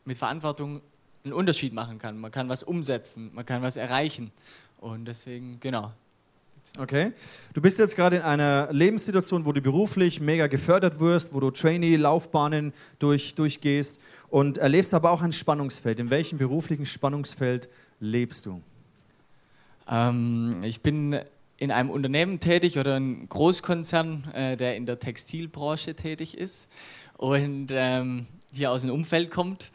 mit 0.04 0.18
Verantwortung 0.18 0.80
einen 1.24 1.32
Unterschied 1.32 1.72
machen 1.72 1.98
kann. 1.98 2.18
Man 2.18 2.30
kann 2.30 2.48
was 2.48 2.62
umsetzen, 2.62 3.30
man 3.34 3.44
kann 3.44 3.62
was 3.62 3.76
erreichen. 3.76 4.30
Und 4.78 5.04
deswegen, 5.04 5.58
genau, 5.60 5.92
Okay. 6.78 7.12
Du 7.52 7.60
bist 7.60 7.78
jetzt 7.78 7.96
gerade 7.96 8.16
in 8.16 8.22
einer 8.22 8.68
Lebenssituation, 8.70 9.44
wo 9.44 9.52
du 9.52 9.60
beruflich 9.60 10.20
mega 10.20 10.46
gefördert 10.46 11.00
wirst, 11.00 11.34
wo 11.34 11.40
du 11.40 11.50
Trainee-Laufbahnen 11.50 12.72
durch, 12.98 13.34
durchgehst 13.34 14.00
und 14.28 14.58
erlebst 14.58 14.94
aber 14.94 15.10
auch 15.10 15.22
ein 15.22 15.32
Spannungsfeld. 15.32 15.98
In 15.98 16.10
welchem 16.10 16.38
beruflichen 16.38 16.86
Spannungsfeld 16.86 17.68
lebst 17.98 18.46
du? 18.46 18.62
Ähm, 19.88 20.62
ich 20.62 20.80
bin 20.80 21.18
in 21.61 21.71
einem 21.71 21.90
Unternehmen 21.90 22.40
tätig 22.40 22.79
oder 22.79 22.97
einem 22.97 23.29
Großkonzern, 23.29 24.33
äh, 24.33 24.57
der 24.57 24.76
in 24.76 24.87
der 24.87 24.99
Textilbranche 24.99 25.95
tätig 25.95 26.37
ist 26.37 26.71
und 27.19 27.69
ähm, 27.71 28.26
hier 28.50 28.71
aus 28.71 28.81
dem 28.81 28.90
Umfeld 28.90 29.31
kommt. 29.31 29.71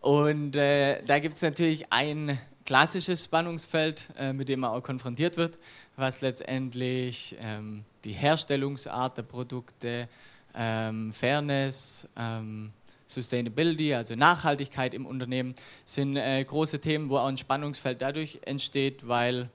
Und 0.00 0.56
äh, 0.56 1.02
da 1.04 1.18
gibt 1.18 1.36
es 1.36 1.42
natürlich 1.42 1.92
ein 1.92 2.38
klassisches 2.64 3.24
Spannungsfeld, 3.24 4.08
äh, 4.18 4.32
mit 4.32 4.48
dem 4.48 4.60
man 4.60 4.70
auch 4.70 4.82
konfrontiert 4.82 5.36
wird, 5.36 5.58
was 5.96 6.22
letztendlich 6.22 7.36
ähm, 7.38 7.84
die 8.04 8.12
Herstellungsart 8.12 9.18
der 9.18 9.22
Produkte, 9.22 10.08
ähm, 10.54 11.12
Fairness, 11.12 12.08
ähm, 12.16 12.72
Sustainability, 13.06 13.92
also 13.92 14.16
Nachhaltigkeit 14.16 14.94
im 14.94 15.04
Unternehmen, 15.04 15.54
sind 15.84 16.16
äh, 16.16 16.42
große 16.42 16.80
Themen, 16.80 17.10
wo 17.10 17.18
auch 17.18 17.28
ein 17.28 17.36
Spannungsfeld 17.36 18.00
dadurch 18.00 18.40
entsteht, 18.46 19.06
weil 19.06 19.50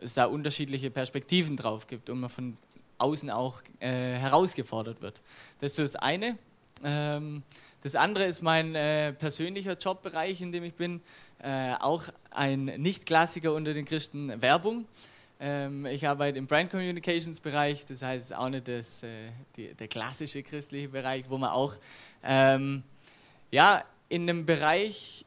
es 0.00 0.14
da 0.14 0.26
unterschiedliche 0.26 0.90
Perspektiven 0.90 1.56
drauf 1.56 1.86
gibt 1.86 2.10
und 2.10 2.20
man 2.20 2.30
von 2.30 2.56
außen 2.98 3.30
auch 3.30 3.62
äh, 3.80 3.88
herausgefordert 3.88 5.02
wird. 5.02 5.20
Das 5.60 5.72
ist 5.72 5.94
das 5.94 5.96
eine. 5.96 6.38
Ähm, 6.82 7.42
das 7.82 7.96
andere 7.96 8.24
ist 8.24 8.42
mein 8.42 8.74
äh, 8.74 9.12
persönlicher 9.12 9.76
Jobbereich, 9.76 10.40
in 10.40 10.52
dem 10.52 10.64
ich 10.64 10.74
bin. 10.74 11.00
Äh, 11.42 11.74
auch 11.80 12.04
ein 12.30 12.64
Nicht-Klassiker 12.64 13.52
unter 13.52 13.74
den 13.74 13.84
Christen, 13.84 14.40
Werbung. 14.40 14.86
Ähm, 15.40 15.84
ich 15.86 16.06
arbeite 16.08 16.38
im 16.38 16.46
Brand 16.46 16.70
Communications 16.70 17.40
Bereich, 17.40 17.84
das 17.84 18.02
heißt, 18.02 18.34
auch 18.34 18.48
nicht 18.48 18.68
das, 18.68 19.02
äh, 19.02 19.08
die, 19.56 19.74
der 19.74 19.88
klassische 19.88 20.42
christliche 20.42 20.88
Bereich, 20.88 21.26
wo 21.28 21.36
man 21.36 21.50
auch 21.50 21.74
ähm, 22.22 22.82
ja, 23.50 23.84
in 24.08 24.22
einem 24.22 24.46
Bereich 24.46 25.26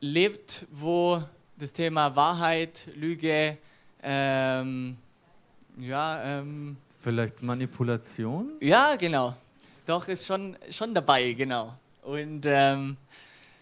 lebt, 0.00 0.66
wo 0.70 1.22
das 1.58 1.72
Thema 1.72 2.16
Wahrheit, 2.16 2.88
Lüge, 2.94 3.58
ähm, 4.04 4.96
ja, 5.78 6.40
ähm, 6.40 6.76
vielleicht 7.00 7.42
Manipulation? 7.42 8.52
Ja, 8.60 8.96
genau. 8.96 9.34
Doch, 9.86 10.06
ist 10.08 10.26
schon, 10.26 10.56
schon 10.70 10.94
dabei, 10.94 11.32
genau. 11.32 11.74
Und 12.02 12.44
ähm, 12.46 12.96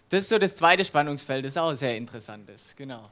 das 0.09 0.25
ist 0.25 0.29
so 0.29 0.39
das 0.39 0.57
zweite 0.57 0.85
Spannungsfeld, 0.85 1.45
das 1.45 1.57
auch 1.57 1.75
sehr 1.75 1.97
interessant 1.97 2.49
ist, 2.51 2.77
genau. 2.77 3.09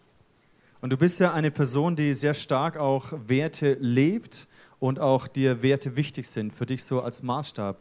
Und 0.81 0.91
du 0.91 0.97
bist 0.97 1.21
ja 1.21 1.33
eine 1.33 1.51
Person, 1.51 1.95
die 1.95 2.15
sehr 2.15 2.35
stark 2.35 2.77
auch 2.77 3.13
Werte 3.27 3.77
lebt 3.81 4.47
und 4.79 4.99
auch 4.99 5.29
dir 5.29 5.63
Werte 5.63 5.97
wichtig 5.97 6.27
sind, 6.27 6.53
für 6.53 6.67
dich 6.67 6.85
so 6.85 7.03
als 7.03 7.23
Maßstab. 7.23 7.79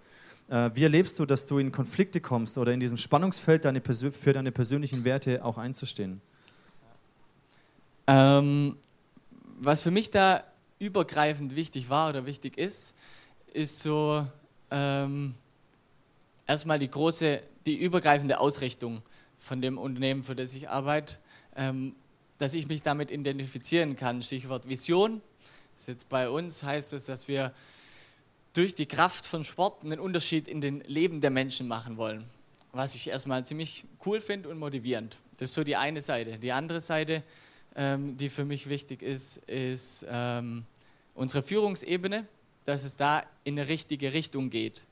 Äh, 0.50 0.72
wie 0.74 0.84
erlebst 0.84 1.18
du, 1.20 1.26
dass 1.26 1.46
du 1.46 1.60
in 1.60 1.72
Konflikte 1.72 2.22
kommst 2.22 2.58
oder 2.58 2.74
in 2.74 2.80
diesem 2.80 2.98
Spannungsfeld 2.98 3.66
deine, 3.66 3.82
für 3.82 4.34
deine 4.34 4.52
persönlichen 4.52 5.06
Werte 5.06 5.44
auch 5.46 5.58
einzustehen? 5.58 6.22
Ähm, 8.08 8.76
was 9.60 9.82
für 9.82 9.92
mich 9.92 10.10
da 10.10 10.44
übergreifend 10.80 11.56
wichtig 11.56 11.90
war 11.90 12.10
oder 12.10 12.26
wichtig 12.26 12.58
ist, 12.58 12.96
ist 13.54 13.80
so 13.80 14.26
ähm, 14.72 15.36
erstmal 16.48 16.80
die 16.80 16.90
große, 16.90 17.42
die 17.66 17.78
übergreifende 17.78 18.40
Ausrichtung 18.40 19.02
von 19.40 19.62
dem 19.62 19.78
Unternehmen, 19.78 20.24
für 20.24 20.36
das 20.36 20.54
ich 20.54 20.70
arbeite, 20.70 21.18
ähm, 21.56 21.96
dass 22.38 22.54
ich 22.54 22.68
mich 22.68 22.82
damit 22.82 23.12
identifizieren 23.12 23.96
kann. 23.96 24.24
Stichwort 24.24 24.68
Vision. 24.70 25.22
Das 25.74 25.84
ist 25.84 25.88
jetzt 25.88 26.10
bei 26.10 26.30
uns 26.30 26.64
heißt 26.64 26.94
es, 26.94 27.06
dass 27.06 27.28
wir 27.28 27.54
durch 28.54 28.76
die 28.76 28.86
Kraft 28.86 29.28
von 29.28 29.44
Sport 29.44 29.84
einen 29.84 30.00
Unterschied 30.00 30.48
in 30.48 30.62
den 30.62 30.82
Leben 30.82 31.22
der 31.22 31.30
Menschen 31.30 31.68
machen 31.68 31.98
wollen. 31.98 32.24
Was 32.72 32.96
ich 32.96 33.10
erstmal 33.10 33.46
ziemlich 33.46 33.86
cool 34.06 34.22
finde 34.22 34.50
und 34.50 34.60
motivierend. 34.60 35.18
Das 35.38 35.50
ist 35.50 35.56
so 35.56 35.64
die 35.64 35.76
eine 35.76 36.02
Seite. 36.02 36.38
Die 36.38 36.52
andere 36.52 36.82
Seite, 36.82 37.24
ähm, 37.76 38.18
die 38.18 38.30
für 38.30 38.46
mich 38.46 38.70
wichtig 38.70 39.02
ist, 39.02 39.38
ist 39.48 40.06
ähm, 40.10 40.66
unsere 41.16 41.44
Führungsebene, 41.44 42.28
dass 42.66 42.84
es 42.84 42.96
da 42.96 43.24
in 43.44 43.60
eine 43.60 43.70
richtige 43.70 44.14
Richtung 44.14 44.50
geht. 44.50 44.86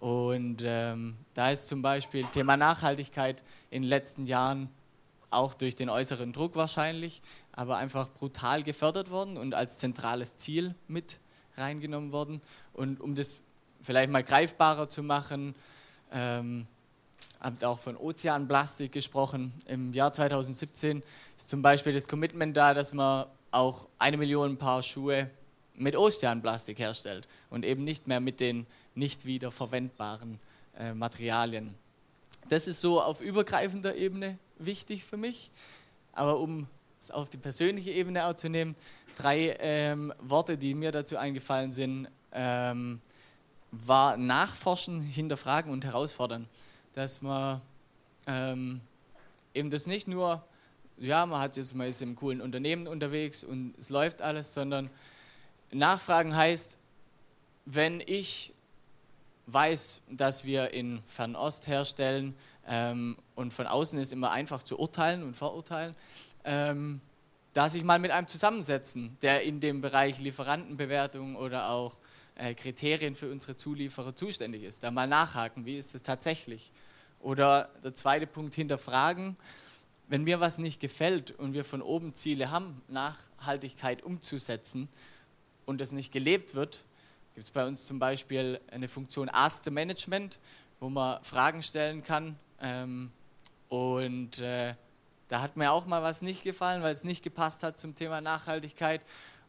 Und 0.00 0.62
ähm, 0.64 1.16
da 1.34 1.50
ist 1.50 1.68
zum 1.68 1.80
Beispiel 1.80 2.24
Thema 2.26 2.56
Nachhaltigkeit 2.56 3.42
in 3.70 3.82
den 3.82 3.88
letzten 3.88 4.26
Jahren 4.26 4.68
auch 5.30 5.54
durch 5.54 5.74
den 5.74 5.88
äußeren 5.88 6.32
Druck 6.32 6.54
wahrscheinlich, 6.54 7.22
aber 7.52 7.76
einfach 7.76 8.08
brutal 8.08 8.62
gefördert 8.62 9.10
worden 9.10 9.36
und 9.36 9.54
als 9.54 9.78
zentrales 9.78 10.36
Ziel 10.36 10.74
mit 10.88 11.18
reingenommen 11.56 12.12
worden. 12.12 12.40
Und 12.72 13.00
um 13.00 13.14
das 13.14 13.36
vielleicht 13.82 14.10
mal 14.10 14.22
greifbarer 14.22 14.88
zu 14.88 15.02
machen, 15.02 15.54
ähm, 16.12 16.66
habt 17.40 17.64
auch 17.64 17.78
von 17.78 17.96
Ozeanplastik 17.96 18.92
gesprochen. 18.92 19.52
Im 19.66 19.92
Jahr 19.92 20.12
2017 20.12 21.02
ist 21.36 21.48
zum 21.48 21.62
Beispiel 21.62 21.92
das 21.92 22.08
Commitment 22.08 22.56
da, 22.56 22.74
dass 22.74 22.92
man 22.92 23.26
auch 23.50 23.86
eine 23.98 24.16
Million 24.16 24.56
Paar 24.56 24.82
Schuhe 24.82 25.30
mit 25.76 25.96
Ozeanplastik 25.96 26.78
herstellt 26.78 27.28
und 27.50 27.64
eben 27.64 27.84
nicht 27.84 28.06
mehr 28.06 28.20
mit 28.20 28.40
den 28.40 28.66
nicht 28.94 29.26
wiederverwendbaren 29.26 30.38
äh, 30.78 30.94
Materialien. 30.94 31.74
Das 32.48 32.66
ist 32.66 32.80
so 32.80 33.00
auf 33.00 33.20
übergreifender 33.20 33.94
Ebene 33.96 34.38
wichtig 34.58 35.04
für 35.04 35.16
mich. 35.16 35.50
Aber 36.12 36.38
um 36.38 36.66
es 37.00 37.10
auf 37.10 37.30
die 37.30 37.36
persönliche 37.36 37.90
Ebene 37.90 38.26
auch 38.26 38.34
zu 38.34 38.48
nehmen, 38.48 38.76
drei 39.16 39.56
ähm, 39.60 40.12
Worte, 40.20 40.56
die 40.56 40.74
mir 40.74 40.92
dazu 40.92 41.16
eingefallen 41.16 41.72
sind, 41.72 42.08
ähm, 42.32 43.00
war 43.70 44.16
nachforschen, 44.16 45.00
hinterfragen 45.00 45.72
und 45.72 45.84
herausfordern. 45.84 46.48
Dass 46.94 47.22
man 47.22 47.60
ähm, 48.26 48.80
eben 49.52 49.70
das 49.70 49.86
nicht 49.86 50.08
nur, 50.08 50.44
ja, 50.98 51.26
man 51.26 51.40
hat 51.40 51.56
jetzt 51.56 51.74
mal 51.74 51.88
ist 51.88 52.02
im 52.02 52.16
coolen 52.16 52.40
Unternehmen 52.40 52.86
unterwegs 52.86 53.44
und 53.44 53.74
es 53.78 53.90
läuft 53.90 54.22
alles, 54.22 54.54
sondern 54.54 54.90
nachfragen 55.72 56.36
heißt, 56.36 56.78
wenn 57.66 58.00
ich 58.00 58.52
weiß, 59.46 60.02
dass 60.10 60.44
wir 60.44 60.72
in 60.72 61.02
Fernost 61.06 61.66
herstellen 61.66 62.34
ähm, 62.66 63.16
und 63.34 63.52
von 63.52 63.66
außen 63.66 63.98
ist 63.98 64.12
immer 64.12 64.30
einfach 64.30 64.62
zu 64.62 64.78
urteilen 64.78 65.22
und 65.22 65.36
verurteilen, 65.36 65.94
ähm, 66.44 67.00
da 67.52 67.68
sich 67.68 67.84
mal 67.84 67.98
mit 67.98 68.10
einem 68.10 68.26
zusammensetzen, 68.26 69.16
der 69.22 69.42
in 69.42 69.60
dem 69.60 69.80
Bereich 69.80 70.18
Lieferantenbewertung 70.18 71.36
oder 71.36 71.70
auch 71.70 71.96
äh, 72.36 72.54
Kriterien 72.54 73.14
für 73.14 73.30
unsere 73.30 73.56
Zulieferer 73.56 74.16
zuständig 74.16 74.64
ist. 74.64 74.82
Da 74.82 74.90
mal 74.90 75.06
nachhaken, 75.06 75.64
wie 75.66 75.78
ist 75.78 75.94
es 75.94 76.02
tatsächlich? 76.02 76.72
Oder 77.24 77.70
der 77.82 77.94
zweite 77.94 78.26
Punkt, 78.26 78.54
hinterfragen, 78.54 79.38
wenn 80.08 80.24
mir 80.24 80.40
was 80.40 80.58
nicht 80.58 80.78
gefällt 80.78 81.30
und 81.30 81.54
wir 81.54 81.64
von 81.64 81.80
oben 81.80 82.12
Ziele 82.12 82.50
haben, 82.50 82.82
Nachhaltigkeit 82.86 84.02
umzusetzen 84.02 84.90
und 85.64 85.80
es 85.80 85.92
nicht 85.92 86.12
gelebt 86.12 86.54
wird, 86.54 86.84
gibt 87.34 87.46
es 87.46 87.50
bei 87.50 87.66
uns 87.66 87.86
zum 87.86 87.98
Beispiel 87.98 88.60
eine 88.70 88.88
Funktion 88.88 89.30
Ask 89.30 89.64
the 89.64 89.70
Management, 89.70 90.38
wo 90.80 90.90
man 90.90 91.24
Fragen 91.24 91.62
stellen 91.62 92.04
kann. 92.04 92.38
Ähm, 92.60 93.10
und 93.70 94.40
äh, 94.40 94.74
da 95.28 95.40
hat 95.40 95.56
mir 95.56 95.72
auch 95.72 95.86
mal 95.86 96.02
was 96.02 96.20
nicht 96.20 96.42
gefallen, 96.42 96.82
weil 96.82 96.92
es 96.92 97.04
nicht 97.04 97.24
gepasst 97.24 97.62
hat 97.62 97.78
zum 97.78 97.94
Thema 97.94 98.20
Nachhaltigkeit. 98.20 99.00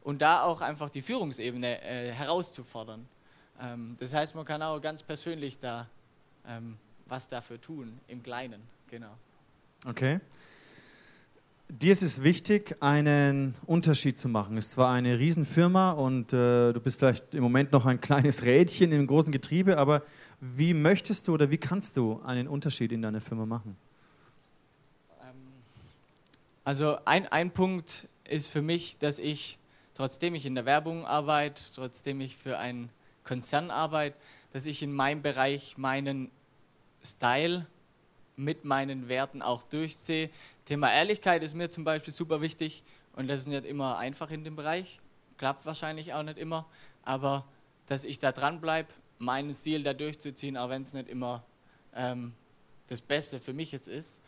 Und 0.01 0.21
da 0.21 0.43
auch 0.43 0.61
einfach 0.61 0.89
die 0.89 1.01
Führungsebene 1.01 1.81
äh, 1.81 2.11
herauszufordern. 2.13 3.05
Ähm, 3.59 3.97
das 3.99 4.13
heißt, 4.13 4.33
man 4.33 4.45
kann 4.45 4.61
auch 4.61 4.79
ganz 4.79 5.03
persönlich 5.03 5.59
da 5.59 5.89
ähm, 6.47 6.77
was 7.05 7.27
dafür 7.27 7.59
tun, 7.59 7.99
im 8.07 8.23
Kleinen. 8.23 8.61
Genau. 8.89 9.11
Okay. 9.85 10.19
Dir 11.67 11.91
ist 11.91 12.03
es 12.03 12.21
wichtig, 12.21 12.75
einen 12.79 13.55
Unterschied 13.65 14.19
zu 14.19 14.29
machen. 14.29 14.55
Es 14.57 14.77
war 14.77 14.93
eine 14.93 15.17
Riesenfirma 15.17 15.91
und 15.91 16.31
äh, 16.31 16.73
du 16.73 16.79
bist 16.79 16.99
vielleicht 16.99 17.33
im 17.33 17.41
Moment 17.41 17.71
noch 17.71 17.87
ein 17.87 17.99
kleines 17.99 18.43
Rädchen 18.43 18.91
im 18.91 19.07
großen 19.07 19.31
Getriebe, 19.31 19.77
aber 19.77 20.03
wie 20.39 20.75
möchtest 20.75 21.27
du 21.27 21.33
oder 21.33 21.49
wie 21.49 21.57
kannst 21.57 21.97
du 21.97 22.21
einen 22.23 22.47
Unterschied 22.47 22.91
in 22.91 23.01
deiner 23.01 23.19
Firma 23.19 23.47
machen? 23.47 23.75
Ähm, 25.21 25.33
Also 26.63 26.97
ein, 27.05 27.27
ein 27.27 27.49
Punkt 27.49 28.07
ist 28.25 28.49
für 28.49 28.61
mich, 28.61 28.99
dass 28.99 29.17
ich, 29.17 29.57
trotzdem 29.95 30.35
ich 30.35 30.45
in 30.45 30.53
der 30.53 30.65
Werbung 30.65 31.05
arbeite, 31.05 31.63
trotzdem 31.73 32.21
ich 32.21 32.37
für 32.37 32.59
einen 32.59 32.89
Konzern 33.23 33.71
arbeite, 33.71 34.15
dass 34.53 34.67
ich 34.67 34.83
in 34.83 34.93
meinem 34.93 35.23
Bereich 35.23 35.79
meinen 35.79 36.29
Style 37.05 37.65
mit 38.35 38.65
meinen 38.65 39.07
Werten 39.07 39.41
auch 39.41 39.63
durchziehe. 39.63 40.29
Thema 40.65 40.91
Ehrlichkeit 40.91 41.43
ist 41.43 41.53
mir 41.53 41.69
zum 41.69 41.83
Beispiel 41.83 42.13
super 42.13 42.41
wichtig 42.41 42.83
und 43.15 43.27
das 43.27 43.41
ist 43.41 43.47
nicht 43.47 43.65
immer 43.65 43.97
einfach 43.97 44.31
in 44.31 44.43
dem 44.43 44.55
Bereich, 44.55 44.99
klappt 45.37 45.65
wahrscheinlich 45.65 46.13
auch 46.13 46.23
nicht 46.23 46.37
immer, 46.37 46.65
aber 47.03 47.45
dass 47.87 48.03
ich 48.03 48.19
da 48.19 48.31
dran 48.31 48.59
bleibe, 48.59 48.89
meinen 49.19 49.53
Stil 49.53 49.83
da 49.83 49.93
durchzuziehen, 49.93 50.57
auch 50.57 50.69
wenn 50.69 50.81
es 50.81 50.93
nicht 50.93 51.07
immer 51.07 51.43
ähm, 51.95 52.33
das 52.87 53.01
Beste 53.01 53.39
für 53.39 53.53
mich 53.53 53.71
jetzt 53.71 53.87
ist. 53.87 54.19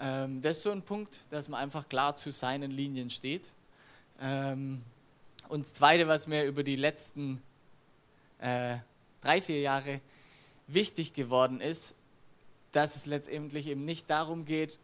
Ähm, 0.00 0.40
das 0.42 0.58
ist 0.58 0.62
so 0.64 0.70
ein 0.70 0.82
Punkt, 0.82 1.20
dass 1.30 1.48
man 1.48 1.60
einfach 1.60 1.88
klar 1.88 2.16
zu 2.16 2.32
seinen 2.32 2.70
Linien 2.70 3.10
steht. 3.10 3.48
Ähm, 4.20 4.82
und 5.48 5.66
das 5.66 5.74
Zweite, 5.74 6.08
was 6.08 6.26
mir 6.26 6.44
über 6.44 6.62
die 6.64 6.76
letzten 6.76 7.42
äh, 8.38 8.76
drei, 9.20 9.42
vier 9.42 9.60
Jahre 9.60 10.00
wichtig 10.66 11.12
geworden 11.12 11.60
ist, 11.60 11.94
dass 12.72 12.96
es 12.96 13.06
letztendlich 13.06 13.66
eben 13.68 13.84
nicht 13.84 14.10
darum 14.10 14.44
geht, 14.44 14.78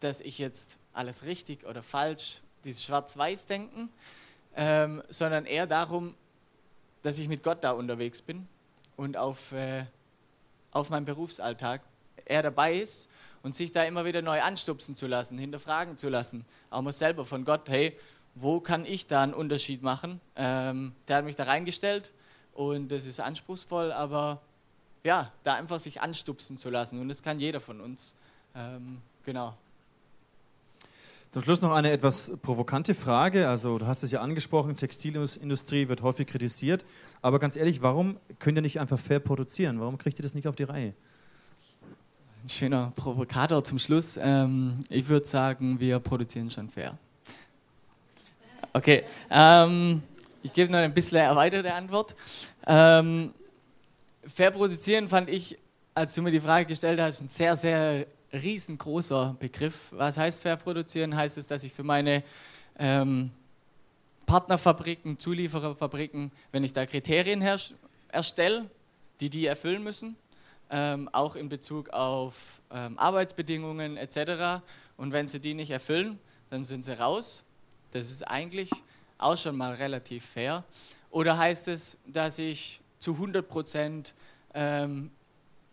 dass 0.00 0.20
ich 0.20 0.38
jetzt 0.38 0.78
alles 0.92 1.24
richtig 1.24 1.66
oder 1.66 1.82
falsch, 1.82 2.40
dieses 2.64 2.84
Schwarz-Weiß-Denken, 2.84 3.90
ähm, 4.56 5.02
sondern 5.08 5.44
eher 5.44 5.66
darum, 5.66 6.14
dass 7.02 7.18
ich 7.18 7.28
mit 7.28 7.42
Gott 7.42 7.62
da 7.62 7.72
unterwegs 7.72 8.22
bin 8.22 8.48
und 8.96 9.16
auf, 9.16 9.52
äh, 9.52 9.84
auf 10.70 10.90
meinem 10.90 11.04
Berufsalltag 11.04 11.82
er 12.24 12.42
dabei 12.42 12.76
ist 12.76 13.08
und 13.42 13.54
sich 13.54 13.72
da 13.72 13.84
immer 13.84 14.04
wieder 14.04 14.22
neu 14.22 14.40
anstupsen 14.40 14.96
zu 14.96 15.06
lassen, 15.06 15.36
hinterfragen 15.36 15.98
zu 15.98 16.08
lassen. 16.08 16.46
Auch 16.70 16.80
mal 16.80 16.92
selber 16.92 17.24
von 17.24 17.44
Gott, 17.44 17.68
hey, 17.68 17.96
wo 18.34 18.60
kann 18.60 18.86
ich 18.86 19.06
da 19.06 19.22
einen 19.22 19.34
Unterschied 19.34 19.82
machen? 19.82 20.20
Ähm, 20.36 20.94
der 21.08 21.16
hat 21.18 21.24
mich 21.24 21.36
da 21.36 21.44
reingestellt 21.44 22.12
und 22.54 22.88
das 22.88 23.04
ist 23.04 23.20
anspruchsvoll, 23.20 23.92
aber 23.92 24.40
ja, 25.04 25.30
da 25.44 25.54
einfach 25.54 25.78
sich 25.78 26.00
anstupsen 26.00 26.58
zu 26.58 26.70
lassen 26.70 27.00
und 27.00 27.08
das 27.08 27.22
kann 27.22 27.38
jeder 27.38 27.60
von 27.60 27.80
uns. 27.80 28.14
Ähm, 28.56 28.98
genau. 29.24 29.54
Zum 31.30 31.42
Schluss 31.42 31.60
noch 31.60 31.72
eine 31.72 31.90
etwas 31.90 32.32
provokante 32.42 32.94
Frage. 32.94 33.48
Also, 33.48 33.78
du 33.78 33.86
hast 33.86 34.04
es 34.04 34.12
ja 34.12 34.20
angesprochen, 34.20 34.76
Textilindustrie 34.76 35.88
wird 35.88 36.02
häufig 36.02 36.28
kritisiert. 36.28 36.84
Aber 37.22 37.40
ganz 37.40 37.56
ehrlich, 37.56 37.82
warum 37.82 38.18
könnt 38.38 38.56
ihr 38.56 38.62
nicht 38.62 38.78
einfach 38.80 38.98
fair 38.98 39.18
produzieren? 39.18 39.80
Warum 39.80 39.98
kriegt 39.98 40.18
ihr 40.18 40.22
das 40.22 40.34
nicht 40.34 40.46
auf 40.46 40.54
die 40.54 40.62
Reihe? 40.62 40.94
Ein 42.44 42.48
schöner 42.48 42.92
Provokator 42.94 43.64
zum 43.64 43.80
Schluss. 43.80 44.16
Ähm, 44.16 44.84
ich 44.88 45.08
würde 45.08 45.26
sagen, 45.26 45.80
wir 45.80 45.98
produzieren 45.98 46.52
schon 46.52 46.68
fair. 46.68 46.96
Okay, 48.72 49.02
ähm, 49.28 50.02
ich 50.42 50.52
gebe 50.52 50.70
noch 50.70 50.78
ein 50.78 50.94
bisschen 50.94 51.18
erweiterte 51.18 51.74
Antwort. 51.74 52.14
Ähm, 52.66 53.32
fair 54.26 54.50
produzieren 54.50 55.08
fand 55.08 55.28
ich, 55.28 55.58
als 55.94 56.14
du 56.14 56.22
mir 56.22 56.30
die 56.30 56.40
Frage 56.40 56.66
gestellt 56.66 57.00
hast, 57.00 57.20
ein 57.20 57.28
sehr, 57.28 57.56
sehr 57.56 58.06
riesengroßer 58.32 59.36
Begriff. 59.38 59.88
Was 59.90 60.18
heißt 60.18 60.42
fair 60.42 60.56
produzieren? 60.56 61.14
Heißt 61.14 61.38
es, 61.38 61.46
dass 61.46 61.64
ich 61.64 61.72
für 61.72 61.84
meine 61.84 62.24
ähm, 62.78 63.30
Partnerfabriken, 64.26 65.18
Zuliefererfabriken, 65.18 66.32
wenn 66.50 66.64
ich 66.64 66.72
da 66.72 66.86
Kriterien 66.86 67.42
erstelle, 68.08 68.70
die 69.20 69.30
die 69.30 69.46
erfüllen 69.46 69.82
müssen, 69.82 70.16
ähm, 70.70 71.08
auch 71.12 71.36
in 71.36 71.48
Bezug 71.48 71.90
auf 71.90 72.60
ähm, 72.72 72.98
Arbeitsbedingungen 72.98 73.96
etc. 73.96 74.62
Und 74.96 75.12
wenn 75.12 75.26
sie 75.26 75.40
die 75.40 75.54
nicht 75.54 75.70
erfüllen, 75.70 76.18
dann 76.50 76.64
sind 76.64 76.84
sie 76.84 76.98
raus. 76.98 77.42
Das 77.92 78.10
ist 78.10 78.22
eigentlich 78.22 78.70
auch 79.18 79.36
schon 79.36 79.56
mal 79.56 79.74
relativ 79.74 80.24
fair. 80.24 80.64
Oder 81.10 81.38
heißt 81.38 81.68
es, 81.68 81.98
dass 82.06 82.38
ich 82.38 82.80
zu 83.04 83.12
100 83.12 83.48
Prozent 83.48 84.14
ähm, 84.54 85.10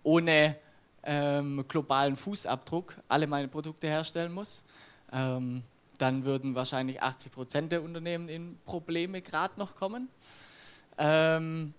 ohne 0.04 0.56
ähm, 1.04 1.66
globalen 1.68 2.16
Fußabdruck 2.16 2.96
alle 3.08 3.28
meine 3.28 3.48
Produkte 3.48 3.88
herstellen 3.88 4.32
muss? 4.32 4.64
Ähm, 5.12 5.64
dann 5.98 6.26
würden 6.26 6.56
wahrscheinlich 6.56 7.02
80 7.02 7.32
Prozent 7.32 7.72
der 7.72 7.84
Unternehmen 7.84 8.28
in 8.28 8.58
Probleme 8.66 9.22
gerade 9.22 9.58
noch 9.58 9.76
kommen. 9.76 10.10
Ähm, 10.98 11.74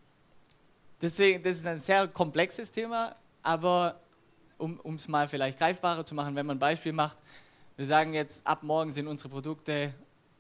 Deswegen, 1.03 1.43
das 1.43 1.57
ist 1.57 1.67
ein 1.67 1.79
sehr 1.79 2.07
komplexes 2.07 2.71
Thema, 2.71 3.17
aber 3.43 4.01
um 4.57 4.95
es 4.95 5.09
mal 5.09 5.27
vielleicht 5.27 5.59
greifbarer 5.59 6.07
zu 6.07 6.15
machen, 6.15 6.37
wenn 6.37 6.47
man 6.47 6.59
ein 6.59 6.61
Beispiel 6.61 6.93
macht, 6.93 7.19
wir 7.77 7.85
sagen 7.85 8.15
jetzt, 8.15 8.47
ab 8.47 8.63
morgen 8.63 8.93
sind 8.93 9.09
unsere 9.09 9.29
Produkte 9.29 9.93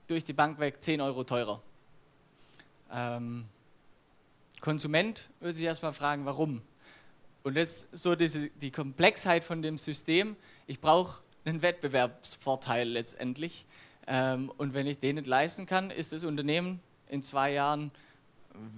durch 0.06 0.22
die 0.22 0.32
Bank 0.32 0.60
weg 0.60 0.80
10 0.80 1.00
Euro 1.00 1.24
teurer. 1.24 1.60
Ähm, 2.92 3.46
Konsument 4.62 5.28
würde 5.40 5.54
sich 5.54 5.66
erstmal 5.66 5.92
fragen, 5.92 6.24
warum? 6.24 6.62
Und 7.42 7.56
ist 7.56 7.94
so 7.94 8.14
diese, 8.14 8.48
die 8.48 8.70
Komplexheit 8.70 9.44
von 9.44 9.60
dem 9.60 9.76
System. 9.76 10.36
Ich 10.66 10.80
brauche 10.80 11.22
einen 11.44 11.60
Wettbewerbsvorteil 11.60 12.88
letztendlich. 12.88 13.66
Ähm, 14.06 14.50
und 14.56 14.72
wenn 14.72 14.86
ich 14.86 14.98
den 14.98 15.16
nicht 15.16 15.26
leisten 15.26 15.66
kann, 15.66 15.90
ist 15.90 16.12
das 16.12 16.24
Unternehmen 16.24 16.80
in 17.08 17.22
zwei 17.22 17.52
Jahren 17.52 17.90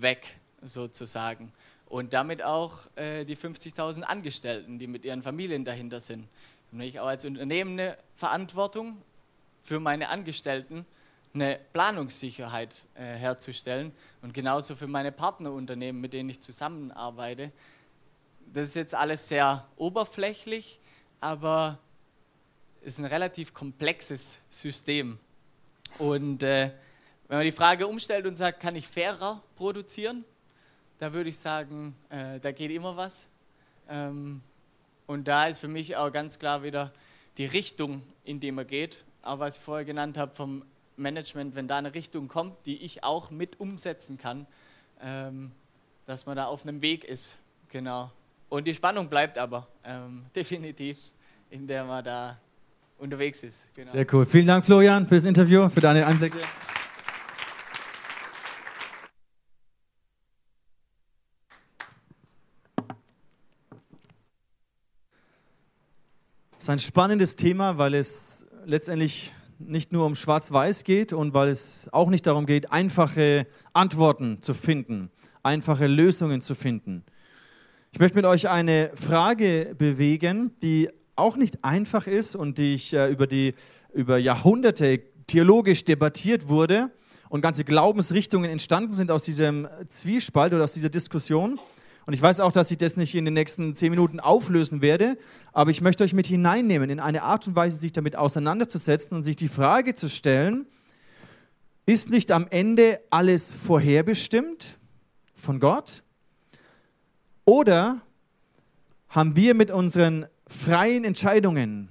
weg, 0.01 0.41
sozusagen 0.63 1.53
und 1.87 2.13
damit 2.13 2.43
auch 2.43 2.89
äh, 2.97 3.25
die 3.25 3.37
50.000 3.37 4.03
Angestellten, 4.03 4.79
die 4.79 4.87
mit 4.87 5.05
ihren 5.05 5.23
Familien 5.23 5.65
dahinter 5.65 6.01
sind. 6.01 6.27
Dann 6.73 6.81
ich 6.81 6.99
auch 6.99 7.07
als 7.07 7.25
Unternehmen 7.25 7.79
eine 7.79 7.97
Verantwortung 8.17 9.01
für 9.61 9.79
meine 9.79 10.09
Angestellten, 10.09 10.87
eine 11.35 11.59
Planungssicherheit 11.73 12.85
äh, 12.95 13.01
herzustellen 13.01 13.93
und 14.23 14.33
genauso 14.33 14.77
für 14.77 14.87
meine 14.87 15.11
Partnerunternehmen, 15.11 16.01
mit 16.01 16.13
denen 16.13 16.29
ich 16.29 16.41
zusammenarbeite. 16.41 17.51
Das 18.53 18.69
ist 18.69 18.77
jetzt 18.77 18.95
alles 18.95 19.29
sehr 19.29 19.67
oberflächlich, 19.77 20.81
aber 21.21 21.79
ist 22.83 22.99
ein 22.99 23.05
relativ 23.05 23.53
komplexes 23.53 24.39
System. 24.49 25.19
Und 25.99 26.43
äh, 26.43 26.71
wenn 27.29 27.39
man 27.39 27.47
die 27.47 27.53
Frage 27.53 27.89
umstellt 27.89 28.27
und 28.27 28.37
sagt, 28.37 28.61
kann 28.61 28.77
ich 28.77 28.87
fairer 28.87 29.43
produzieren, 29.57 30.25
da 30.99 31.13
würde 31.13 31.31
ich 31.31 31.39
sagen, 31.39 31.97
äh, 32.11 32.39
da 32.39 32.53
geht 32.53 32.71
immer 32.71 32.97
was. 32.97 33.27
Ähm, 33.89 34.41
und 35.07 35.27
da 35.27 35.49
ist 35.49 35.59
für 35.59 35.69
mich 35.69 35.97
auch 35.97 36.13
ganz 36.13 36.39
klar 36.39 36.63
wieder 36.63 36.93
die 37.39 37.47
Richtung, 37.47 38.03
in 38.25 38.39
die 38.39 38.53
man 38.53 38.67
geht. 38.67 39.03
Auch 39.23 39.41
was 39.41 39.57
ich 39.57 39.63
vorher 39.63 39.85
genannt 39.85 40.17
habe 40.17 40.35
vom 40.35 40.65
Management, 40.97 41.55
wenn 41.55 41.69
da 41.69 41.79
eine 41.79 41.95
Richtung 41.95 42.29
kommt, 42.29 42.67
die 42.67 42.83
ich 42.83 43.05
auch 43.05 43.31
mit 43.31 43.61
umsetzen 43.61 44.19
kann, 44.19 44.47
ähm, 45.01 45.53
dass 46.07 46.27
man 46.27 46.37
da 46.37 46.47
auf 46.47 46.67
einem 46.67 46.83
Weg 46.83 47.05
ist. 47.05 47.39
Genau. 47.71 48.11
Und 48.49 48.67
die 48.67 48.75
Spannung 48.75 49.09
bleibt 49.09 49.39
aber 49.39 49.67
ähm, 49.85 50.27
definitiv, 50.37 50.99
in 51.51 51.67
der 51.67 51.85
man 51.85 52.05
da 52.05 52.39
unterwegs 52.99 53.43
ist. 53.43 53.67
Genau. 53.75 53.91
Sehr 53.91 54.07
cool. 54.13 54.27
Vielen 54.27 54.47
Dank, 54.47 54.65
Florian, 54.65 55.07
für 55.07 55.17
das 55.17 55.25
Interview, 55.25 55.69
für 55.69 55.81
deine 55.81 56.07
Einblicke. 56.07 56.39
ist 66.65 66.71
ein 66.71 66.79
spannendes 66.79 67.37
Thema, 67.37 67.77
weil 67.77 67.93
es 67.93 68.47
letztendlich 68.65 69.35
nicht 69.59 69.93
nur 69.93 70.07
um 70.07 70.15
Schwarz-Weiß 70.15 70.85
geht 70.85 71.13
und 71.13 71.35
weil 71.35 71.49
es 71.49 71.89
auch 71.93 72.11
nicht 72.11 72.27
darum 72.27 72.47
geht, 72.47 72.73
einfache 72.73 73.47
Antworten 73.73 74.43
zu 74.43 74.55
finden, 74.55 75.11
einfache 75.43 75.87
Lösungen 75.87 76.41
zu 76.43 76.55
finden. 76.55 77.05
Ich 77.93 77.99
möchte 77.99 78.17
mit 78.17 78.25
euch 78.25 78.49
eine 78.49 78.91
Frage 78.95 79.75
bewegen, 79.79 80.51
die 80.63 80.89
auch 81.17 81.37
nicht 81.37 81.65
einfach 81.65 82.07
ist 82.07 82.35
und 82.35 82.59
die 82.59 82.75
ich 82.75 82.93
äh, 82.93 83.09
über, 83.09 83.27
die, 83.27 83.55
über 83.93 84.19
Jahrhunderte 84.19 85.01
theologisch 85.27 85.85
debattiert 85.85 86.49
wurde 86.49 86.91
und 87.29 87.41
ganze 87.41 87.65
Glaubensrichtungen 87.65 88.51
entstanden 88.51 88.93
sind 88.93 89.11
aus 89.11 89.23
diesem 89.23 89.69
Zwiespalt 89.89 90.53
oder 90.55 90.65
aus 90.65 90.73
dieser 90.73 90.91
Diskussion. 90.91 91.59
Und 92.07 92.13
ich 92.13 92.21
weiß 92.21 92.41
auch, 92.41 92.53
dass 92.53 92.71
ich 92.71 92.79
das 92.79 92.97
nicht 92.97 93.15
in 93.15 93.25
den 93.25 93.35
nächsten 93.35 93.75
zehn 93.75 93.91
Minuten 93.91 94.21
auflösen 94.21 94.83
werde, 94.83 95.17
aber 95.53 95.71
ich 95.71 95.81
möchte 95.81 96.05
euch 96.05 96.13
mit 96.13 96.27
hineinnehmen, 96.27 96.91
in 96.91 97.01
eine 97.01 97.23
Art 97.23 97.47
und 97.47 97.57
Weise 97.57 97.77
sich 97.77 97.93
damit 97.93 98.17
auseinanderzusetzen 98.17 99.17
und 99.17 99.23
sich 99.23 99.37
die 99.37 99.49
Frage 99.49 99.95
zu 99.95 100.09
stellen, 100.09 100.67
ist 101.87 102.11
nicht 102.11 102.31
am 102.33 102.47
Ende 102.49 103.01
alles 103.11 103.53
vorherbestimmt 103.53 104.79
von 105.35 105.61
Gott? 105.61 106.03
Oder 107.45 108.01
haben 109.09 109.37
wir 109.37 109.55
mit 109.55 109.71
unseren 109.71 110.27
freien 110.47 111.05
Entscheidungen 111.05 111.91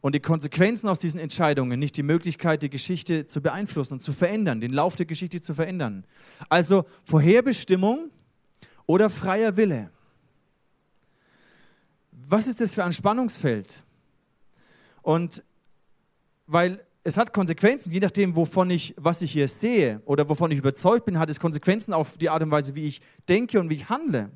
und 0.00 0.14
die 0.14 0.20
Konsequenzen 0.20 0.88
aus 0.88 0.98
diesen 0.98 1.20
Entscheidungen 1.20 1.78
nicht 1.78 1.96
die 1.96 2.02
Möglichkeit, 2.02 2.62
die 2.62 2.70
Geschichte 2.70 3.26
zu 3.26 3.42
beeinflussen 3.42 3.94
und 3.94 4.00
zu 4.00 4.12
verändern, 4.12 4.60
den 4.60 4.72
Lauf 4.72 4.96
der 4.96 5.06
Geschichte 5.06 5.40
zu 5.40 5.54
verändern? 5.54 6.04
Also 6.48 6.84
Vorherbestimmung 7.04 8.10
oder 8.90 9.08
freier 9.08 9.56
Wille. 9.56 9.88
Was 12.10 12.48
ist 12.48 12.60
das 12.60 12.74
für 12.74 12.84
ein 12.84 12.92
Spannungsfeld? 12.92 13.84
Und 15.02 15.44
weil 16.48 16.84
es 17.04 17.16
hat 17.16 17.32
Konsequenzen, 17.32 17.92
je 17.92 18.00
nachdem, 18.00 18.34
wovon 18.34 18.68
ich, 18.68 18.96
was 18.96 19.22
ich 19.22 19.30
hier 19.30 19.46
sehe 19.46 20.02
oder 20.06 20.28
wovon 20.28 20.50
ich 20.50 20.58
überzeugt 20.58 21.04
bin, 21.04 21.20
hat 21.20 21.30
es 21.30 21.38
Konsequenzen 21.38 21.94
auf 21.94 22.18
die 22.18 22.30
Art 22.30 22.42
und 22.42 22.50
Weise, 22.50 22.74
wie 22.74 22.88
ich 22.88 23.00
denke 23.28 23.60
und 23.60 23.70
wie 23.70 23.76
ich 23.76 23.88
handle. 23.88 24.32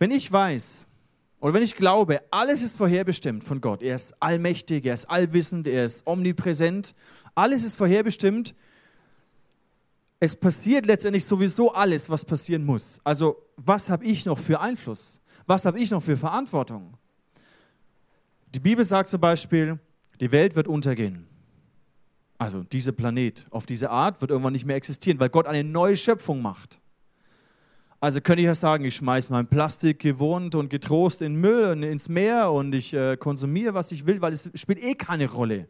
Wenn 0.00 0.10
ich 0.10 0.30
weiß 0.30 0.86
oder 1.38 1.54
wenn 1.54 1.62
ich 1.62 1.76
glaube, 1.76 2.20
alles 2.32 2.62
ist 2.62 2.78
vorherbestimmt 2.78 3.44
von 3.44 3.60
Gott, 3.60 3.80
er 3.80 3.94
ist 3.94 4.20
allmächtig, 4.20 4.86
er 4.86 4.94
ist 4.94 5.04
allwissend, 5.04 5.68
er 5.68 5.84
ist 5.84 6.04
omnipräsent, 6.04 6.96
alles 7.36 7.62
ist 7.62 7.76
vorherbestimmt, 7.76 8.56
es 10.20 10.34
passiert 10.34 10.86
letztendlich 10.86 11.24
sowieso 11.24 11.72
alles, 11.72 12.10
was 12.10 12.24
passieren 12.24 12.64
muss. 12.64 13.00
Also 13.04 13.36
was 13.56 13.88
habe 13.88 14.04
ich 14.04 14.26
noch 14.26 14.38
für 14.38 14.60
Einfluss? 14.60 15.20
Was 15.46 15.64
habe 15.64 15.78
ich 15.78 15.90
noch 15.90 16.02
für 16.02 16.16
Verantwortung? 16.16 16.96
Die 18.54 18.60
Bibel 18.60 18.84
sagt 18.84 19.10
zum 19.10 19.20
Beispiel, 19.20 19.78
die 20.20 20.32
Welt 20.32 20.56
wird 20.56 20.66
untergehen. 20.66 21.26
Also 22.36 22.62
dieser 22.62 22.92
Planet 22.92 23.46
auf 23.50 23.66
diese 23.66 23.90
Art 23.90 24.20
wird 24.20 24.30
irgendwann 24.30 24.52
nicht 24.52 24.64
mehr 24.64 24.76
existieren, 24.76 25.18
weil 25.20 25.28
Gott 25.28 25.46
eine 25.46 25.64
neue 25.64 25.96
Schöpfung 25.96 26.42
macht. 26.42 26.80
Also 28.00 28.20
könnte 28.20 28.42
ich 28.42 28.46
ja 28.46 28.54
sagen, 28.54 28.84
ich 28.84 28.94
schmeiße 28.94 29.32
mein 29.32 29.48
Plastik 29.48 29.98
gewohnt 29.98 30.54
und 30.54 30.70
getrost 30.70 31.20
in 31.20 31.34
Müll 31.34 31.72
und 31.72 31.82
ins 31.82 32.08
Meer 32.08 32.52
und 32.52 32.72
ich 32.72 32.94
äh, 32.94 33.16
konsumiere, 33.16 33.74
was 33.74 33.90
ich 33.90 34.06
will, 34.06 34.20
weil 34.20 34.32
es 34.32 34.48
spielt 34.54 34.82
eh 34.82 34.94
keine 34.94 35.28
Rolle, 35.28 35.68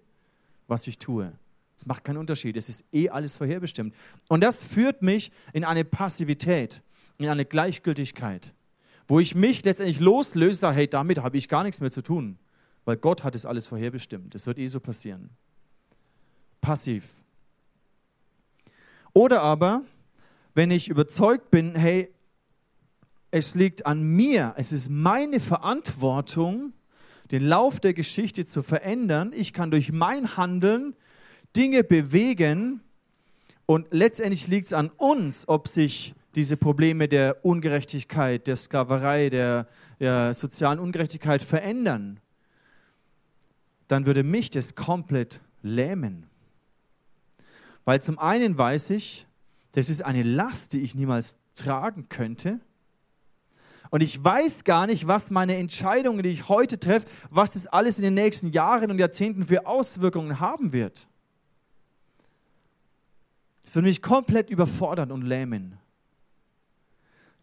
was 0.67 0.87
ich 0.87 0.99
tue. 0.99 1.33
Es 1.79 1.87
macht 1.87 2.05
keinen 2.05 2.19
Unterschied, 2.19 2.57
es 2.57 2.69
ist 2.69 2.85
eh 2.93 3.09
alles 3.09 3.37
vorherbestimmt. 3.37 3.95
Und 4.29 4.43
das 4.43 4.63
führt 4.63 5.01
mich 5.01 5.33
in 5.53 5.65
eine 5.65 5.85
Passivität, 5.85 6.83
in 7.17 7.29
eine 7.29 7.47
Gleichgültigkeit, 7.47 8.53
wo 9.07 9.21
ich 9.21 9.35
mich 9.35 9.65
letztendlich 9.65 10.01
loslöse, 10.01 10.57
und 10.57 10.61
sage, 10.61 10.77
hey, 10.77 10.89
damit 10.89 11.23
habe 11.23 11.39
ich 11.39 11.49
gar 11.49 11.63
nichts 11.63 11.81
mehr 11.81 11.91
zu 11.91 12.03
tun 12.03 12.39
weil 12.89 12.97
Gott 12.97 13.23
hat 13.23 13.35
es 13.35 13.45
alles 13.45 13.67
vorherbestimmt. 13.67 14.35
Es 14.35 14.47
wird 14.47 14.57
eh 14.57 14.67
so 14.67 14.81
passieren. 14.81 15.29
Passiv. 16.63 17.05
Oder 19.13 19.43
aber, 19.43 19.83
wenn 20.55 20.71
ich 20.71 20.89
überzeugt 20.89 21.51
bin, 21.51 21.75
hey, 21.75 22.11
es 23.31 23.55
liegt 23.55 23.85
an 23.85 24.03
mir, 24.03 24.55
es 24.57 24.73
ist 24.73 24.89
meine 24.89 25.39
Verantwortung, 25.39 26.73
den 27.31 27.45
Lauf 27.45 27.79
der 27.79 27.93
Geschichte 27.93 28.47
zu 28.47 28.63
verändern. 28.63 29.35
Ich 29.35 29.53
kann 29.53 29.71
durch 29.71 29.93
mein 29.93 30.39
Handeln 30.39 30.97
Dinge 31.57 31.85
bewegen 31.85 32.81
und 33.67 33.87
letztendlich 33.91 34.49
liegt 34.49 34.67
es 34.67 34.73
an 34.73 34.91
uns, 34.97 35.47
ob 35.49 35.69
sich 35.69 36.15
diese 36.35 36.57
Probleme 36.57 37.09
der 37.09 37.45
Ungerechtigkeit, 37.45 38.47
der 38.47 38.57
Sklaverei, 38.57 39.29
der, 39.29 39.67
der 39.99 40.35
sozialen 40.35 40.79
Ungerechtigkeit 40.79 41.43
verändern 41.43 42.21
dann 43.89 44.07
würde 44.07 44.23
mich 44.23 44.51
das 44.51 44.75
komplett 44.75 45.41
lähmen. 45.63 46.29
Weil 47.85 48.01
zum 48.03 48.19
einen 48.19 48.57
weiß 48.57 48.91
ich, 48.91 49.27
das 49.73 49.89
ist 49.89 50.05
eine 50.05 50.23
Last, 50.23 50.75
die 50.75 50.83
ich 50.83 50.95
niemals 50.95 51.37
tragen 51.55 52.09
könnte. 52.09 52.61
Und 53.91 54.03
ich 54.03 54.23
weiß 54.23 54.65
gar 54.65 54.87
nicht, 54.87 55.09
was 55.09 55.31
meine 55.31 55.57
Entscheidungen, 55.57 56.23
die 56.23 56.29
ich 56.29 56.49
heute 56.51 56.79
treffe, 56.79 57.09
was 57.31 57.53
das 57.53 57.67
alles 57.67 57.97
in 57.97 58.05
den 58.05 58.15
nächsten 58.15 58.53
Jahren 58.53 58.91
und 58.91 58.99
Jahrzehnten 58.99 59.45
für 59.45 59.67
Auswirkungen 59.67 60.41
haben 60.41 60.75
wird. 60.75 61.09
Es 63.69 63.75
würde 63.75 63.89
mich 63.89 64.01
komplett 64.01 64.49
überfordern 64.49 65.13
und 65.13 65.21
lähmen. 65.21 65.77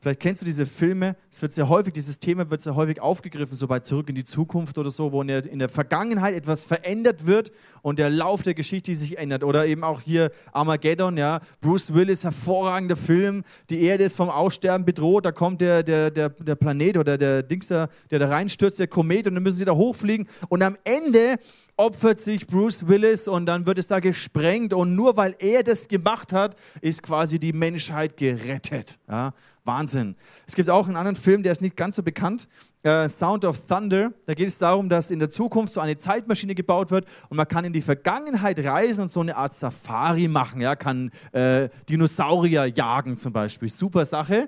Vielleicht 0.05 0.19
kennst 0.19 0.41
du 0.43 0.45
diese 0.45 0.67
Filme, 0.67 1.15
es 1.31 1.41
wird 1.41 1.51
sehr 1.51 1.67
häufig, 1.67 1.91
dieses 1.91 2.19
Thema 2.19 2.47
wird 2.51 2.61
sehr 2.61 2.75
häufig 2.75 3.01
aufgegriffen, 3.01 3.57
so 3.57 3.65
bei 3.65 3.79
Zurück 3.79 4.07
in 4.07 4.13
die 4.13 4.23
Zukunft 4.23 4.77
oder 4.77 4.91
so, 4.91 5.11
wo 5.11 5.23
in 5.23 5.29
der, 5.29 5.43
in 5.47 5.57
der 5.57 5.67
Vergangenheit 5.67 6.35
etwas 6.35 6.63
verändert 6.63 7.25
wird 7.25 7.51
und 7.81 7.97
der 7.97 8.11
Lauf 8.11 8.43
der 8.43 8.53
Geschichte 8.53 8.93
sich 8.93 9.17
ändert. 9.17 9.43
Oder 9.43 9.65
eben 9.65 9.83
auch 9.83 10.01
hier 10.01 10.29
Armageddon, 10.51 11.17
ja, 11.17 11.39
Bruce 11.59 11.91
Willis, 11.91 12.23
hervorragender 12.23 12.97
Film, 12.97 13.43
die 13.71 13.81
Erde 13.81 14.03
ist 14.03 14.15
vom 14.15 14.29
Aussterben 14.29 14.85
bedroht, 14.85 15.25
da 15.25 15.31
kommt 15.31 15.59
der, 15.61 15.81
der, 15.81 16.11
der, 16.11 16.29
der 16.29 16.53
Planet 16.53 16.97
oder 16.97 17.17
der 17.17 17.41
Dings, 17.41 17.69
der, 17.69 17.89
der 18.11 18.19
da 18.19 18.27
reinstürzt, 18.27 18.77
der 18.77 18.85
Komet 18.85 19.25
und 19.25 19.33
dann 19.33 19.41
müssen 19.41 19.57
sie 19.57 19.65
da 19.65 19.73
hochfliegen 19.73 20.27
und 20.49 20.61
am 20.61 20.77
Ende 20.83 21.37
opfert 21.77 22.19
sich 22.19 22.47
Bruce 22.47 22.87
Willis 22.87 23.27
und 23.27 23.47
dann 23.47 23.65
wird 23.65 23.79
es 23.79 23.87
da 23.87 23.99
gesprengt 23.99 24.73
und 24.73 24.95
nur 24.95 25.17
weil 25.17 25.35
er 25.39 25.63
das 25.63 25.87
gemacht 25.87 26.31
hat, 26.31 26.55
ist 26.81 27.03
quasi 27.03 27.39
die 27.39 27.53
Menschheit 27.53 28.17
gerettet. 28.17 28.99
Ja? 29.09 29.33
Wahnsinn. 29.65 30.15
Es 30.47 30.55
gibt 30.55 30.69
auch 30.69 30.87
einen 30.87 30.95
anderen 30.95 31.15
Film, 31.15 31.43
der 31.43 31.51
ist 31.51 31.61
nicht 31.61 31.75
ganz 31.75 31.95
so 31.95 32.03
bekannt, 32.03 32.47
äh, 32.83 33.09
Sound 33.09 33.45
of 33.45 33.65
Thunder. 33.67 34.13
Da 34.25 34.33
geht 34.33 34.47
es 34.47 34.57
darum, 34.57 34.89
dass 34.89 35.11
in 35.11 35.19
der 35.19 35.29
Zukunft 35.29 35.73
so 35.73 35.81
eine 35.81 35.97
Zeitmaschine 35.97 36.55
gebaut 36.55 36.91
wird 36.91 37.05
und 37.29 37.37
man 37.37 37.47
kann 37.47 37.65
in 37.65 37.73
die 37.73 37.81
Vergangenheit 37.81 38.59
reisen 38.59 39.03
und 39.03 39.09
so 39.09 39.21
eine 39.21 39.35
Art 39.35 39.53
Safari 39.53 40.27
machen. 40.27 40.61
Ja, 40.61 40.75
kann 40.75 41.11
äh, 41.31 41.69
Dinosaurier 41.89 42.67
jagen 42.67 43.17
zum 43.17 43.33
Beispiel. 43.33 43.69
Super 43.69 44.05
Sache. 44.05 44.47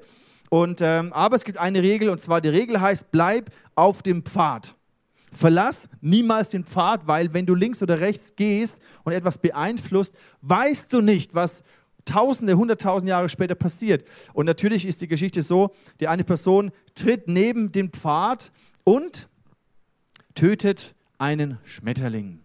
Und, 0.49 0.82
ähm, 0.82 1.12
aber 1.13 1.36
es 1.36 1.43
gibt 1.43 1.58
eine 1.58 1.82
Regel 1.82 2.10
und 2.10 2.21
zwar 2.21 2.39
die 2.39 2.49
Regel 2.49 2.80
heißt, 2.80 3.12
bleib 3.12 3.49
auf 3.75 4.01
dem 4.01 4.23
Pfad. 4.23 4.75
Verlass 5.34 5.89
niemals 5.99 6.49
den 6.49 6.63
Pfad, 6.63 7.06
weil 7.06 7.34
wenn 7.34 7.45
du 7.45 7.53
links 7.53 7.84
oder 7.84 7.99
rechts 7.99 8.34
gehst 8.38 8.80
und 9.03 9.12
etwas 9.12 9.39
beeinflusst, 9.39 10.15
weißt 10.41 10.91
du 10.93 11.01
nicht, 11.01 11.36
was 11.36 11.63
Tausende, 12.08 12.58
hunderttausend 12.58 13.10
Jahre 13.10 13.30
später 13.30 13.56
passiert. 13.56 14.04
Und 14.34 14.48
natürlich 14.48 14.88
ist 14.88 15.02
die 15.02 15.08
Geschichte 15.08 15.43
so, 15.43 15.76
die 16.00 16.08
eine 16.08 16.24
Person 16.24 16.72
tritt 16.96 17.28
neben 17.28 17.72
den 17.72 17.89
Pfad 17.89 18.52
und 18.84 19.30
tötet 20.34 20.96
einen 21.17 21.60
Schmetterling. 21.63 22.39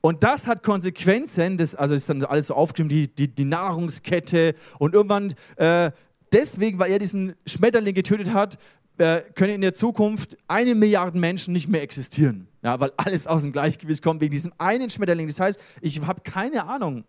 Und 0.00 0.22
das 0.22 0.46
hat 0.46 0.62
Konsequenzen, 0.62 1.56
das, 1.56 1.74
also 1.74 1.94
ist 1.94 2.10
dann 2.10 2.22
alles 2.24 2.48
so 2.48 2.54
aufgeschrieben, 2.54 2.90
die, 2.90 3.08
die, 3.08 3.28
die 3.28 3.44
Nahrungskette 3.44 4.54
und 4.78 4.94
irgendwann, 4.94 5.34
äh, 5.56 5.92
deswegen, 6.30 6.78
weil 6.78 6.90
er 6.90 6.98
diesen 6.98 7.34
Schmetterling 7.46 7.94
getötet 7.94 8.34
hat, 8.34 8.58
äh, 8.98 9.22
können 9.34 9.54
in 9.54 9.60
der 9.62 9.74
Zukunft 9.74 10.36
eine 10.46 10.74
Milliarde 10.74 11.18
Menschen 11.18 11.52
nicht 11.52 11.68
mehr 11.68 11.82
existieren. 11.82 12.48
Ja, 12.62 12.78
weil 12.80 12.92
alles 12.96 13.26
aus 13.26 13.42
dem 13.42 13.52
Gleichgewicht 13.52 14.02
kommt 14.02 14.20
wegen 14.20 14.30
diesem 14.30 14.52
einen 14.58 14.90
Schmetterling. 14.90 15.26
Das 15.26 15.40
heißt, 15.40 15.60
ich 15.80 16.00
habe 16.02 16.20
keine 16.20 16.66
Ahnung, 16.66 17.04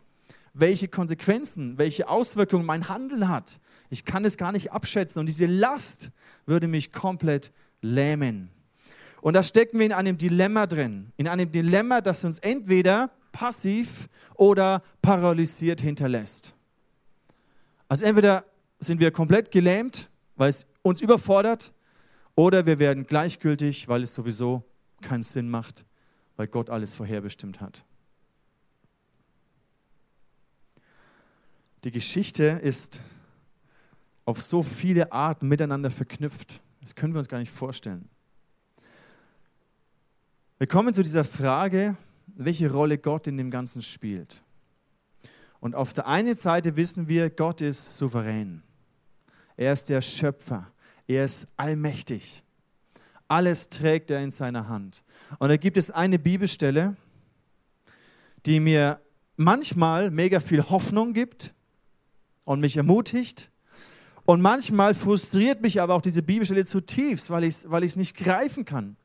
welche 0.56 0.88
Konsequenzen, 0.88 1.78
welche 1.78 2.08
Auswirkungen 2.08 2.66
mein 2.66 2.88
Handeln 2.88 3.28
hat. 3.28 3.60
Ich 3.90 4.06
kann 4.06 4.26
es 4.26 4.38
gar 4.38 4.54
nicht 4.54 4.72
abschätzen 4.72 5.20
und 5.20 5.26
diese 5.28 5.46
Last 5.46 6.12
würde 6.46 6.68
mich 6.68 6.92
komplett 6.94 7.52
lähmen. 7.82 8.50
Und 9.22 9.34
da 9.34 9.44
stecken 9.44 9.80
wir 9.80 9.86
in 9.86 9.92
einem 9.92 10.18
Dilemma 10.18 10.66
drin, 10.66 11.12
in 11.18 11.28
einem 11.28 11.52
Dilemma, 11.52 12.00
das 12.00 12.24
uns 12.24 12.40
entweder 12.40 13.12
passiv 13.32 14.08
oder 14.36 14.82
paralysiert 15.02 15.82
hinterlässt. 15.82 16.56
Also 17.90 18.06
entweder 18.06 18.46
sind 18.80 19.00
wir 19.00 19.12
komplett 19.12 19.52
gelähmt, 19.52 20.10
weil 20.36 20.50
es 20.50 20.66
uns 20.82 21.02
überfordert, 21.02 21.74
oder 22.36 22.66
wir 22.66 22.80
werden 22.80 23.06
gleichgültig, 23.06 23.88
weil 23.88 24.04
es 24.04 24.14
sowieso 24.14 24.64
keinen 25.02 25.24
Sinn 25.24 25.50
macht, 25.50 25.86
weil 26.36 26.48
Gott 26.48 26.70
alles 26.70 26.96
vorherbestimmt 26.96 27.62
hat. 27.62 27.86
Die 31.86 31.92
Geschichte 31.92 32.44
ist 32.64 33.00
auf 34.26 34.42
so 34.42 34.64
viele 34.64 35.12
Arten 35.12 35.48
miteinander 35.48 35.92
verknüpft. 35.92 36.60
Das 36.82 36.96
können 36.96 37.14
wir 37.14 37.20
uns 37.20 37.30
gar 37.30 37.38
nicht 37.38 37.52
vorstellen. 37.52 38.10
Wir 40.58 40.66
kommen 40.66 40.96
zu 40.96 41.04
dieser 41.04 41.24
Frage, 41.24 41.96
welche 42.26 42.72
Rolle 42.72 42.98
Gott 42.98 43.28
in 43.28 43.38
dem 43.38 43.52
Ganzen 43.52 43.84
spielt. 43.84 44.42
Und 45.60 45.76
auf 45.76 45.94
der 45.94 46.08
einen 46.08 46.34
Seite 46.34 46.76
wissen 46.76 47.08
wir, 47.08 47.30
Gott 47.30 47.62
ist 47.62 47.98
souverän. 47.98 48.64
Er 49.56 49.72
ist 49.72 49.88
der 49.88 50.02
Schöpfer. 50.02 50.72
Er 51.08 51.24
ist 51.24 51.48
allmächtig. 51.56 52.42
Alles 53.28 53.70
trägt 53.70 54.10
er 54.10 54.22
in 54.22 54.32
seiner 54.32 54.68
Hand. 54.68 55.04
Und 55.38 55.50
da 55.50 55.58
gibt 55.58 55.78
es 55.78 55.92
eine 55.92 56.18
Bibelstelle, 56.18 56.96
die 58.48 58.60
mir 58.60 59.00
manchmal 59.38 60.10
mega 60.10 60.40
viel 60.40 60.64
Hoffnung 60.64 61.14
gibt 61.14 61.55
und 62.46 62.62
mich 62.62 62.78
ermutigt. 62.78 63.52
Und 64.26 64.42
manchmal 64.42 64.94
frustriert 64.94 65.62
mich 65.62 65.82
aber 65.82 65.94
auch 65.94 66.02
diese 66.02 66.24
Bibelstelle 66.24 66.66
zutiefst, 66.66 67.30
weil 67.30 67.44
ich 67.44 67.56
es 67.56 67.70
weil 67.70 67.84
nicht 67.96 68.16
greifen 68.16 68.66
kann. 68.66 68.96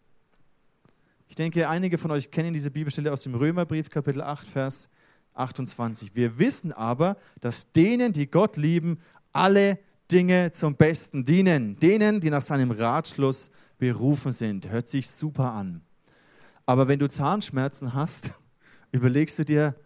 Ich 1.29 1.35
denke, 1.35 1.69
einige 1.69 1.99
von 1.99 2.11
euch 2.11 2.31
kennen 2.31 2.53
diese 2.53 2.71
Bibelstelle 2.71 3.13
aus 3.13 3.23
dem 3.23 3.35
Römerbrief, 3.35 3.91
Kapitel 3.91 4.23
8, 4.23 4.47
Vers 4.47 4.89
28. 5.35 6.15
Wir 6.15 6.39
wissen 6.39 6.73
aber, 6.73 7.17
dass 7.41 7.71
denen, 7.73 8.13
die 8.13 8.31
Gott 8.31 8.57
lieben, 8.57 8.99
alle 9.33 9.79
Dinge 10.11 10.51
zum 10.53 10.75
Besten 10.75 11.25
dienen. 11.25 11.79
Denen, 11.79 12.21
die 12.21 12.31
nach 12.31 12.43
seinem 12.43 12.71
Ratschluss 12.71 13.51
berufen 13.79 14.33
sind. 14.33 14.71
Hört 14.71 14.89
sich 14.89 15.09
super 15.09 15.53
an. 15.53 15.83
Aber 16.67 16.89
wenn 16.89 16.99
du 16.99 17.09
Zahnschmerzen 17.09 17.95
hast, 17.95 18.35
überlegst 18.93 19.39
du 19.39 19.45
dir, 19.45 19.77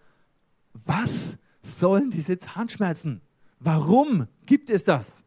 was 0.73 1.37
sollen 1.61 2.11
diese 2.11 2.39
Zahnschmerzen? 2.39 3.21
Warum 3.65 4.27
gibt 4.47 4.71
es 4.71 4.85
das? 4.85 5.25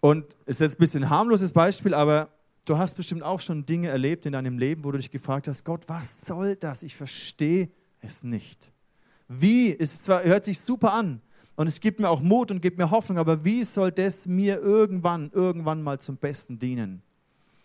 Und 0.00 0.36
ist 0.46 0.60
jetzt 0.60 0.76
ein 0.76 0.78
bisschen 0.78 1.04
ein 1.04 1.10
harmloses 1.10 1.52
Beispiel, 1.52 1.94
aber 1.94 2.30
Du 2.66 2.78
hast 2.78 2.94
bestimmt 2.94 3.22
auch 3.22 3.40
schon 3.40 3.64
Dinge 3.66 3.88
erlebt 3.88 4.26
in 4.26 4.32
deinem 4.32 4.58
Leben, 4.58 4.84
wo 4.84 4.92
du 4.92 4.98
dich 4.98 5.10
gefragt 5.10 5.48
hast, 5.48 5.64
Gott, 5.64 5.88
was 5.88 6.20
soll 6.20 6.56
das? 6.56 6.82
Ich 6.82 6.94
verstehe 6.94 7.70
es 8.00 8.22
nicht. 8.22 8.72
Wie? 9.28 9.76
Es 9.76 10.02
zwar, 10.02 10.22
hört 10.24 10.44
sich 10.44 10.60
super 10.60 10.92
an 10.92 11.20
und 11.56 11.66
es 11.66 11.80
gibt 11.80 12.00
mir 12.00 12.08
auch 12.08 12.20
Mut 12.20 12.50
und 12.50 12.60
gibt 12.60 12.78
mir 12.78 12.90
Hoffnung, 12.90 13.18
aber 13.18 13.44
wie 13.44 13.64
soll 13.64 13.90
das 13.90 14.26
mir 14.26 14.60
irgendwann, 14.60 15.30
irgendwann 15.32 15.82
mal 15.82 15.98
zum 16.00 16.16
Besten 16.16 16.58
dienen? 16.58 17.02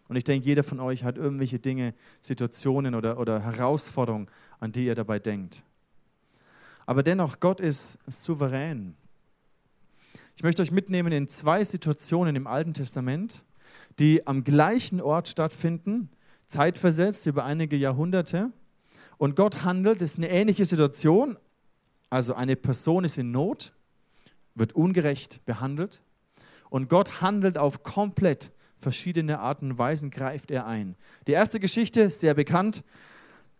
Und 0.07 0.15
ich 0.15 0.23
denke, 0.23 0.47
jeder 0.47 0.63
von 0.63 0.79
euch 0.79 1.03
hat 1.03 1.17
irgendwelche 1.17 1.59
Dinge, 1.59 1.93
Situationen 2.21 2.95
oder, 2.95 3.19
oder 3.19 3.41
Herausforderungen, 3.41 4.27
an 4.59 4.71
die 4.71 4.85
ihr 4.85 4.95
dabei 4.95 5.19
denkt. 5.19 5.63
Aber 6.85 7.03
dennoch, 7.03 7.39
Gott 7.39 7.59
ist 7.59 7.99
souverän. 8.07 8.95
Ich 10.37 10.43
möchte 10.43 10.61
euch 10.61 10.71
mitnehmen 10.71 11.13
in 11.13 11.29
zwei 11.29 11.63
Situationen 11.63 12.35
im 12.35 12.45
Alten 12.45 12.73
Testament, 12.73 13.43
die 13.99 14.27
am 14.27 14.43
gleichen 14.43 14.99
Ort 14.99 15.29
stattfinden, 15.29 16.09
zeitversetzt 16.47 17.25
über 17.25 17.45
einige 17.45 17.77
Jahrhunderte. 17.77 18.51
Und 19.17 19.37
Gott 19.37 19.63
handelt, 19.63 20.01
es 20.01 20.11
ist 20.11 20.17
eine 20.17 20.29
ähnliche 20.29 20.65
Situation. 20.65 21.37
Also 22.09 22.33
eine 22.33 22.57
Person 22.57 23.05
ist 23.05 23.17
in 23.17 23.31
Not, 23.31 23.73
wird 24.55 24.73
ungerecht 24.73 25.45
behandelt. 25.45 26.01
Und 26.69 26.89
Gott 26.89 27.21
handelt 27.21 27.57
auf 27.57 27.83
komplett 27.83 28.51
verschiedene 28.77 29.39
Arten 29.39 29.71
und 29.71 29.77
Weisen, 29.77 30.11
greift 30.11 30.51
er 30.51 30.67
ein. 30.67 30.95
Die 31.27 31.31
erste 31.31 31.61
Geschichte 31.61 32.09
sehr 32.09 32.33
bekannt. 32.33 32.83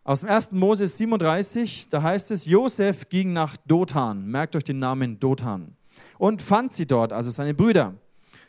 Aus 0.04 0.20
dem 0.20 0.30
1. 0.30 0.52
Mose 0.52 0.88
37, 0.88 1.90
da 1.90 2.04
heißt 2.04 2.32
es, 2.32 2.46
Josef 2.46 3.08
ging 3.08 3.32
nach 3.32 3.56
Dothan. 3.66 4.28
Merkt 4.28 4.58
euch 4.58 4.66
den 4.66 4.80
Namen 4.80 5.20
Dothan. 5.22 5.78
Und 6.18 6.42
fand 6.42 6.74
sie 6.74 6.86
dort, 6.86 7.14
also 7.14 7.30
seine 7.30 7.54
Brüder. 7.54 7.96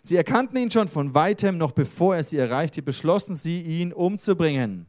Sie 0.02 0.16
erkannten 0.16 0.56
ihn 0.56 0.70
schon 0.70 0.88
von 0.88 1.14
weitem, 1.14 1.58
noch 1.58 1.72
bevor 1.72 2.16
er 2.16 2.22
sie 2.22 2.36
erreichte, 2.36 2.82
beschlossen 2.82 3.34
sie, 3.34 3.60
ihn 3.60 3.92
umzubringen. 3.92 4.86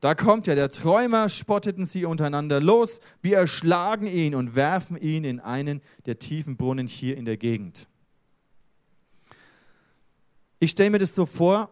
Da 0.00 0.14
kommt 0.14 0.46
ja 0.46 0.54
der 0.54 0.70
Träumer, 0.70 1.28
spotteten 1.28 1.84
sie 1.84 2.06
untereinander 2.06 2.60
los, 2.60 3.00
wir 3.20 3.36
erschlagen 3.36 4.06
ihn 4.06 4.34
und 4.34 4.54
werfen 4.54 4.96
ihn 4.96 5.24
in 5.24 5.40
einen 5.40 5.82
der 6.06 6.18
tiefen 6.18 6.56
Brunnen 6.56 6.86
hier 6.86 7.16
in 7.16 7.26
der 7.26 7.36
Gegend. 7.36 7.86
Ich 10.58 10.70
stelle 10.70 10.90
mir 10.90 10.98
das 10.98 11.14
so 11.14 11.26
vor, 11.26 11.70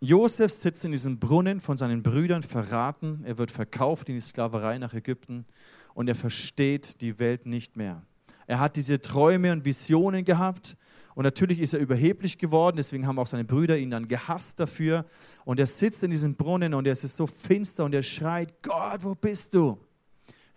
Josef 0.00 0.52
sitzt 0.52 0.84
in 0.84 0.90
diesem 0.90 1.20
Brunnen 1.20 1.60
von 1.60 1.78
seinen 1.78 2.02
Brüdern 2.02 2.42
verraten, 2.42 3.22
er 3.24 3.38
wird 3.38 3.52
verkauft 3.52 4.08
in 4.08 4.16
die 4.16 4.20
Sklaverei 4.20 4.78
nach 4.78 4.94
Ägypten 4.94 5.46
und 5.94 6.08
er 6.08 6.16
versteht 6.16 7.00
die 7.00 7.20
Welt 7.20 7.46
nicht 7.46 7.76
mehr. 7.76 8.02
Er 8.46 8.60
hat 8.60 8.76
diese 8.76 9.00
Träume 9.00 9.52
und 9.52 9.64
Visionen 9.64 10.24
gehabt 10.24 10.76
und 11.14 11.24
natürlich 11.24 11.60
ist 11.60 11.74
er 11.74 11.80
überheblich 11.80 12.38
geworden, 12.38 12.76
deswegen 12.76 13.06
haben 13.06 13.18
auch 13.18 13.26
seine 13.26 13.44
Brüder 13.44 13.76
ihn 13.76 13.90
dann 13.90 14.08
gehasst 14.08 14.58
dafür. 14.60 15.04
Und 15.44 15.60
er 15.60 15.66
sitzt 15.66 16.02
in 16.02 16.10
diesem 16.10 16.36
Brunnen 16.36 16.74
und 16.74 16.86
es 16.86 17.04
ist 17.04 17.16
so 17.16 17.26
finster 17.26 17.84
und 17.84 17.94
er 17.94 18.02
schreit, 18.02 18.62
Gott, 18.62 19.04
wo 19.04 19.14
bist 19.14 19.52
du? 19.54 19.78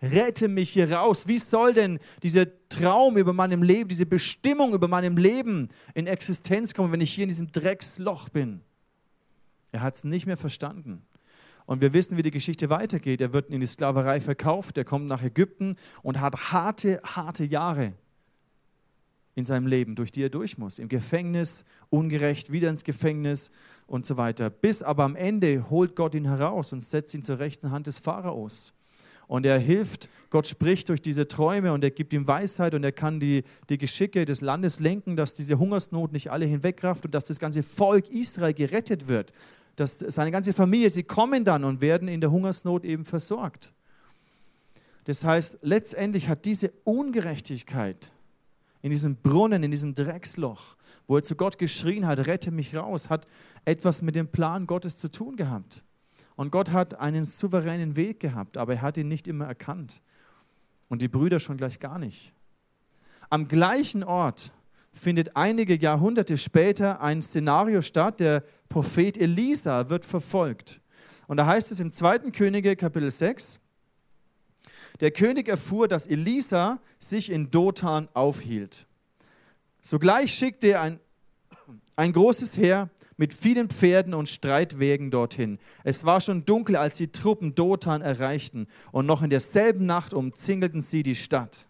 Rette 0.00 0.48
mich 0.48 0.70
hier 0.70 0.90
raus. 0.92 1.26
Wie 1.26 1.38
soll 1.38 1.74
denn 1.74 1.98
dieser 2.22 2.46
Traum 2.68 3.16
über 3.16 3.32
meinem 3.32 3.62
Leben, 3.62 3.88
diese 3.88 4.06
Bestimmung 4.06 4.74
über 4.74 4.88
meinem 4.88 5.16
Leben 5.16 5.68
in 5.94 6.06
Existenz 6.06 6.74
kommen, 6.74 6.92
wenn 6.92 7.00
ich 7.00 7.14
hier 7.14 7.24
in 7.24 7.30
diesem 7.30 7.50
Drecksloch 7.50 8.28
bin? 8.28 8.60
Er 9.72 9.82
hat 9.82 9.96
es 9.96 10.04
nicht 10.04 10.26
mehr 10.26 10.36
verstanden. 10.36 11.02
Und 11.66 11.80
wir 11.80 11.92
wissen, 11.92 12.16
wie 12.16 12.22
die 12.22 12.30
Geschichte 12.30 12.70
weitergeht. 12.70 13.20
Er 13.20 13.32
wird 13.32 13.50
in 13.50 13.60
die 13.60 13.66
Sklaverei 13.66 14.20
verkauft, 14.20 14.78
er 14.78 14.84
kommt 14.84 15.06
nach 15.06 15.22
Ägypten 15.22 15.76
und 16.02 16.20
hat 16.20 16.52
harte, 16.52 17.00
harte 17.04 17.44
Jahre 17.44 17.92
in 19.34 19.44
seinem 19.44 19.66
Leben, 19.66 19.96
durch 19.96 20.10
die 20.10 20.22
er 20.22 20.30
durch 20.30 20.56
muss. 20.56 20.78
Im 20.78 20.88
Gefängnis, 20.88 21.64
ungerecht, 21.90 22.50
wieder 22.52 22.70
ins 22.70 22.84
Gefängnis 22.84 23.50
und 23.86 24.06
so 24.06 24.16
weiter. 24.16 24.48
Bis 24.48 24.82
aber 24.82 25.04
am 25.04 25.14
Ende 25.14 25.68
holt 25.68 25.94
Gott 25.94 26.14
ihn 26.14 26.24
heraus 26.24 26.72
und 26.72 26.82
setzt 26.82 27.12
ihn 27.14 27.22
zur 27.22 27.38
rechten 27.38 27.70
Hand 27.70 27.86
des 27.86 27.98
Pharaos. 27.98 28.72
Und 29.28 29.44
er 29.44 29.58
hilft, 29.58 30.08
Gott 30.30 30.46
spricht 30.46 30.88
durch 30.88 31.02
diese 31.02 31.26
Träume 31.26 31.72
und 31.72 31.82
er 31.82 31.90
gibt 31.90 32.12
ihm 32.12 32.28
Weisheit 32.28 32.74
und 32.74 32.84
er 32.84 32.92
kann 32.92 33.20
die, 33.20 33.42
die 33.68 33.76
Geschicke 33.76 34.24
des 34.24 34.40
Landes 34.40 34.80
lenken, 34.80 35.16
dass 35.16 35.34
diese 35.34 35.58
Hungersnot 35.58 36.12
nicht 36.12 36.30
alle 36.30 36.46
hinwegrafft 36.46 37.04
und 37.04 37.14
dass 37.14 37.24
das 37.24 37.40
ganze 37.40 37.62
Volk 37.62 38.08
Israel 38.08 38.54
gerettet 38.54 39.08
wird. 39.08 39.32
Dass 39.76 39.98
seine 39.98 40.30
ganze 40.30 40.52
Familie, 40.52 40.90
sie 40.90 41.02
kommen 41.02 41.44
dann 41.44 41.64
und 41.64 41.80
werden 41.80 42.08
in 42.08 42.20
der 42.20 42.30
Hungersnot 42.30 42.84
eben 42.84 43.04
versorgt. 43.04 43.72
Das 45.04 45.22
heißt, 45.24 45.58
letztendlich 45.62 46.28
hat 46.28 46.44
diese 46.44 46.72
Ungerechtigkeit 46.84 48.12
in 48.82 48.90
diesem 48.90 49.16
Brunnen, 49.16 49.62
in 49.62 49.70
diesem 49.70 49.94
Drecksloch, 49.94 50.76
wo 51.06 51.16
er 51.16 51.22
zu 51.22 51.36
Gott 51.36 51.58
geschrien 51.58 52.06
hat, 52.06 52.26
rette 52.26 52.50
mich 52.50 52.74
raus, 52.74 53.10
hat 53.10 53.26
etwas 53.64 54.02
mit 54.02 54.16
dem 54.16 54.28
Plan 54.28 54.66
Gottes 54.66 54.96
zu 54.96 55.10
tun 55.10 55.36
gehabt. 55.36 55.84
Und 56.36 56.50
Gott 56.50 56.70
hat 56.70 56.98
einen 57.00 57.24
souveränen 57.24 57.96
Weg 57.96 58.20
gehabt, 58.20 58.58
aber 58.58 58.74
er 58.74 58.82
hat 58.82 58.96
ihn 58.96 59.08
nicht 59.08 59.26
immer 59.26 59.46
erkannt. 59.46 60.02
Und 60.88 61.02
die 61.02 61.08
Brüder 61.08 61.40
schon 61.40 61.56
gleich 61.56 61.80
gar 61.80 61.98
nicht. 61.98 62.32
Am 63.30 63.48
gleichen 63.48 64.04
Ort 64.04 64.52
findet 64.96 65.36
einige 65.36 65.76
Jahrhunderte 65.76 66.38
später 66.38 67.00
ein 67.00 67.22
Szenario 67.22 67.82
statt. 67.82 68.18
Der 68.20 68.42
Prophet 68.68 69.18
Elisa 69.18 69.90
wird 69.90 70.04
verfolgt. 70.04 70.80
Und 71.28 71.36
da 71.36 71.46
heißt 71.46 71.70
es 71.70 71.80
im 71.80 71.92
2. 71.92 72.30
Könige 72.30 72.76
Kapitel 72.76 73.10
6, 73.10 73.60
der 75.00 75.10
König 75.10 75.48
erfuhr, 75.48 75.88
dass 75.88 76.06
Elisa 76.06 76.80
sich 76.98 77.30
in 77.30 77.50
Dothan 77.50 78.08
aufhielt. 78.14 78.86
Sogleich 79.82 80.32
schickte 80.32 80.68
er 80.68 80.80
ein, 80.82 81.00
ein 81.96 82.12
großes 82.12 82.56
Heer 82.56 82.88
mit 83.16 83.34
vielen 83.34 83.68
Pferden 83.68 84.14
und 84.14 84.28
Streitwägen 84.28 85.10
dorthin. 85.10 85.58
Es 85.84 86.04
war 86.04 86.20
schon 86.20 86.44
dunkel, 86.44 86.76
als 86.76 86.96
die 86.96 87.12
Truppen 87.12 87.54
Dothan 87.54 88.02
erreichten, 88.02 88.68
und 88.92 89.06
noch 89.06 89.22
in 89.22 89.30
derselben 89.30 89.86
Nacht 89.86 90.14
umzingelten 90.14 90.80
sie 90.80 91.02
die 91.02 91.14
Stadt. 91.14 91.68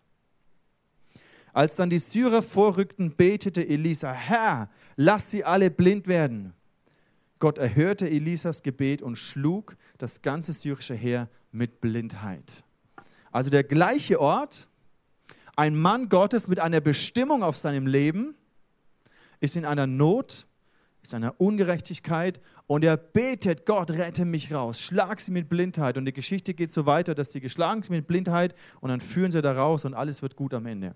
Als 1.57 1.75
dann 1.75 1.89
die 1.89 1.99
Syrer 1.99 2.43
vorrückten, 2.43 3.17
betete 3.17 3.67
Elisa, 3.67 4.13
Herr, 4.13 4.69
lass 4.97 5.31
sie 5.31 5.43
alle 5.43 5.71
blind 5.71 6.07
werden. 6.07 6.53
Gott 7.39 7.57
erhörte 7.57 8.11
Elisas 8.11 8.63
Gebet 8.63 9.01
und 9.01 9.17
schlug 9.17 9.79
das 9.97 10.21
ganze 10.21 10.53
syrische 10.53 10.93
Heer 10.93 11.31
mit 11.53 11.81
Blindheit. 11.81 12.63
Also 13.33 13.49
der 13.49 13.65
gleiche 13.65 14.21
Ort, 14.21 14.69
ein 15.57 15.75
Mann 15.75 16.11
Gottes 16.11 16.47
mit 16.47 16.61
einer 16.61 16.83
Bestimmung 16.83 17.43
auf 17.43 17.57
seinem 17.57 17.87
Leben, 17.87 18.35
ist 19.41 19.57
in 19.57 19.65
einer 19.65 19.87
Not, 19.87 20.47
ist 21.01 21.15
in 21.15 21.25
einer 21.25 21.41
Ungerechtigkeit 21.41 22.39
und 22.67 22.85
er 22.85 22.99
betet, 22.99 23.65
Gott, 23.65 23.93
rette 23.93 24.27
mich 24.27 24.53
raus, 24.53 24.79
schlag 24.79 25.23
sie 25.23 25.31
mit 25.31 25.49
Blindheit. 25.49 25.97
Und 25.97 26.05
die 26.05 26.13
Geschichte 26.13 26.53
geht 26.53 26.71
so 26.71 26.85
weiter, 26.85 27.15
dass 27.15 27.33
sie 27.33 27.41
geschlagen 27.41 27.83
sind 27.83 27.97
mit 27.97 28.07
Blindheit 28.07 28.55
und 28.83 28.91
dann 28.91 29.01
führen 29.01 29.31
sie 29.31 29.41
da 29.41 29.53
raus 29.53 29.87
und 29.87 29.95
alles 29.95 30.21
wird 30.21 30.37
gut 30.37 30.53
am 30.53 30.67
Ende. 30.67 30.95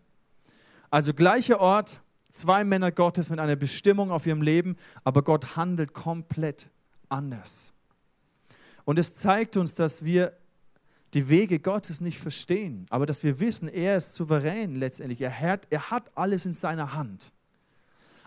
Also 0.91 1.15
gleicher 1.15 1.61
Ort, 1.61 2.01
zwei 2.31 2.65
Männer 2.65 2.91
Gottes 2.91 3.31
mit 3.31 3.39
einer 3.39 3.57
Bestimmung 3.57 4.11
auf 4.11 4.27
ihrem 4.27 4.43
Leben, 4.43 4.77
aber 5.05 5.23
Gott 5.23 5.57
handelt 5.57 5.95
komplett 5.95 6.71
anders. 7.09 7.73
Und 8.85 8.99
es 8.99 9.15
zeigt 9.15 9.57
uns, 9.57 9.75
dass 9.75 10.05
wir 10.05 10.33
die 11.15 11.29
Wege 11.29 11.59
Gottes 11.59 12.01
nicht 12.01 12.19
verstehen, 12.19 12.87
aber 12.91 13.07
dass 13.07 13.25
wir 13.25 13.41
wissen, 13.41 13.69
er 13.69 13.97
ist 13.97 14.15
souverän 14.15 14.77
letztendlich. 14.77 15.21
Er 15.21 15.41
hat, 15.41 15.67
er 15.71 15.91
hat 15.91 16.11
alles 16.17 16.47
in 16.47 16.53
seiner 16.53 16.95
Hand. 16.95 17.33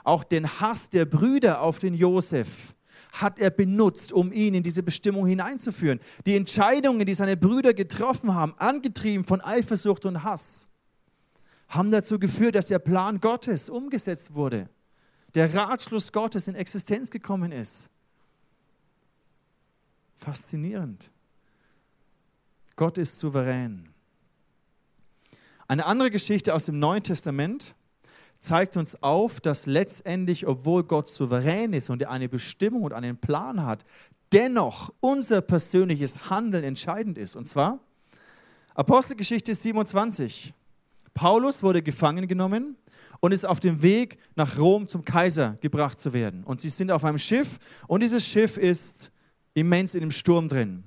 Auch 0.04 0.24
den 0.24 0.60
Hass 0.60 0.90
der 0.90 1.06
Brüder 1.06 1.62
auf 1.62 1.80
den 1.80 1.94
Josef 1.94 2.76
hat 3.14 3.40
er 3.40 3.52
benutzt, 3.52 4.12
um 4.12 4.32
ihn 4.32 4.54
in 4.54 4.64
diese 4.64 4.84
Bestimmung 4.84 5.26
hineinzuführen. 5.28 6.00
Die 6.26 6.36
Entscheidungen, 6.36 7.06
die 7.06 7.14
seine 7.14 7.38
Brüder 7.38 7.74
getroffen 7.74 8.34
haben, 8.34 8.54
angetrieben 8.58 9.24
von 9.24 9.40
Eifersucht 9.40 10.06
und 10.06 10.24
Hass, 10.24 10.68
haben 11.74 11.92
dazu 11.92 12.20
geführt, 12.20 12.56
dass 12.56 12.68
der 12.68 12.80
Plan 12.80 13.20
Gottes 13.20 13.70
umgesetzt 13.70 14.36
wurde. 14.36 14.70
Der 15.34 15.54
Ratschluss 15.54 16.12
Gottes 16.12 16.48
in 16.48 16.56
Existenz 16.56 17.10
gekommen 17.10 17.52
ist. 17.52 17.90
Faszinierend. 20.16 21.12
Gott 22.76 22.98
ist 22.98 23.18
souverän. 23.18 23.90
Eine 25.68 25.86
andere 25.86 26.12
Geschichte 26.12 26.54
aus 26.54 26.66
dem 26.66 26.78
Neuen 26.78 27.02
Testament 27.02 27.74
zeigt 28.40 28.78
uns 28.78 29.02
auf, 29.02 29.42
dass 29.42 29.66
letztendlich, 29.66 30.46
obwohl 30.46 30.84
Gott 30.84 31.08
souverän 31.08 31.74
ist 31.74 31.90
und 31.90 32.02
er 32.02 32.12
eine 32.12 32.30
Bestimmung 32.30 32.84
und 32.84 32.94
einen 32.94 33.18
Plan 33.18 33.66
hat, 33.66 33.86
dennoch 34.32 34.94
unser 35.00 35.42
persönliches 35.42 36.30
Handeln 36.30 36.64
entscheidend 36.64 37.18
ist. 37.18 37.36
Und 37.36 37.48
zwar 37.48 37.80
Apostelgeschichte 38.76 39.56
27. 39.56 40.54
Paulus 41.14 41.64
wurde 41.64 41.82
gefangen 41.82 42.28
genommen 42.28 42.76
und 43.20 43.32
ist 43.32 43.46
auf 43.46 43.60
dem 43.60 43.82
Weg 43.82 44.18
nach 44.36 44.58
Rom 44.58 44.88
zum 44.88 45.06
Kaiser 45.06 45.58
gebracht 45.62 46.00
zu 46.00 46.14
werden. 46.14 46.44
Und 46.44 46.62
sie 46.62 46.70
sind 46.70 46.92
auf 46.92 47.06
einem 47.06 47.20
Schiff 47.20 47.60
und 47.88 48.02
dieses 48.02 48.26
Schiff 48.28 48.58
ist 48.58 49.12
immens 49.54 49.94
in 49.94 50.02
dem 50.02 50.12
Sturm 50.12 50.50
drin 50.50 50.84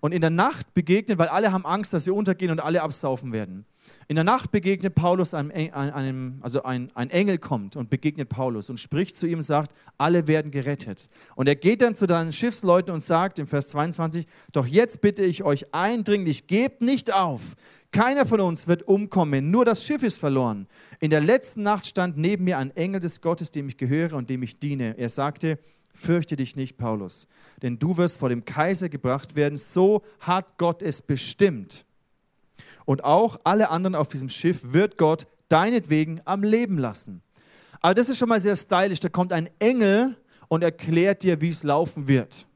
und 0.00 0.12
in 0.12 0.20
der 0.20 0.30
Nacht 0.30 0.74
begegnen, 0.74 1.18
weil 1.18 1.28
alle 1.28 1.52
haben 1.52 1.64
Angst, 1.64 1.92
dass 1.92 2.04
sie 2.04 2.10
untergehen 2.10 2.50
und 2.50 2.60
alle 2.60 2.82
absaufen 2.82 3.32
werden. 3.32 3.66
In 4.06 4.16
der 4.16 4.24
Nacht 4.24 4.50
begegnet 4.50 4.94
Paulus 4.94 5.32
einem, 5.32 5.50
einem 5.72 6.38
also 6.42 6.62
ein, 6.62 6.90
ein 6.94 7.08
Engel 7.10 7.38
kommt 7.38 7.74
und 7.74 7.88
begegnet 7.88 8.28
Paulus 8.28 8.68
und 8.68 8.78
spricht 8.78 9.16
zu 9.16 9.26
ihm 9.26 9.38
und 9.38 9.44
sagt, 9.44 9.72
alle 9.96 10.26
werden 10.26 10.50
gerettet. 10.50 11.08
Und 11.36 11.48
er 11.48 11.56
geht 11.56 11.80
dann 11.80 11.94
zu 11.94 12.06
deinen 12.06 12.32
Schiffsleuten 12.32 12.92
und 12.92 13.00
sagt 13.00 13.38
im 13.38 13.46
Vers 13.46 13.68
22, 13.68 14.26
doch 14.52 14.66
jetzt 14.66 15.00
bitte 15.00 15.24
ich 15.24 15.42
euch 15.42 15.72
eindringlich, 15.72 16.46
gebt 16.46 16.82
nicht 16.82 17.14
auf. 17.14 17.54
Keiner 17.92 18.26
von 18.26 18.40
uns 18.40 18.66
wird 18.66 18.82
umkommen, 18.88 19.50
nur 19.50 19.64
das 19.64 19.84
Schiff 19.84 20.02
ist 20.02 20.20
verloren. 20.20 20.66
In 21.00 21.10
der 21.10 21.20
letzten 21.20 21.62
Nacht 21.62 21.86
stand 21.86 22.18
neben 22.18 22.44
mir 22.44 22.58
ein 22.58 22.76
Engel 22.76 23.00
des 23.00 23.20
Gottes, 23.20 23.52
dem 23.52 23.68
ich 23.68 23.76
gehöre 23.78 24.14
und 24.14 24.28
dem 24.28 24.42
ich 24.42 24.58
diene. 24.58 24.98
Er 24.98 25.08
sagte, 25.08 25.58
fürchte 25.94 26.36
dich 26.36 26.56
nicht, 26.56 26.76
Paulus, 26.76 27.26
denn 27.62 27.78
du 27.78 27.96
wirst 27.96 28.18
vor 28.18 28.28
dem 28.28 28.44
Kaiser 28.44 28.88
gebracht 28.88 29.36
werden. 29.36 29.56
So 29.56 30.02
hat 30.20 30.58
Gott 30.58 30.82
es 30.82 31.00
bestimmt 31.00 31.86
und 32.84 33.04
auch 33.04 33.38
alle 33.44 33.70
anderen 33.70 33.94
auf 33.94 34.08
diesem 34.08 34.28
Schiff 34.28 34.60
wird 34.72 34.98
Gott 34.98 35.26
deinetwegen 35.48 36.20
am 36.24 36.42
Leben 36.42 36.78
lassen. 36.78 37.22
Aber 37.80 37.94
das 37.94 38.08
ist 38.08 38.18
schon 38.18 38.28
mal 38.28 38.40
sehr 38.40 38.56
stylisch. 38.56 39.00
Da 39.00 39.08
kommt 39.08 39.32
ein 39.32 39.50
Engel 39.58 40.16
und 40.48 40.62
erklärt 40.62 41.22
dir, 41.22 41.40
wie 41.40 41.50
es 41.50 41.62
laufen 41.62 42.08
wird. 42.08 42.46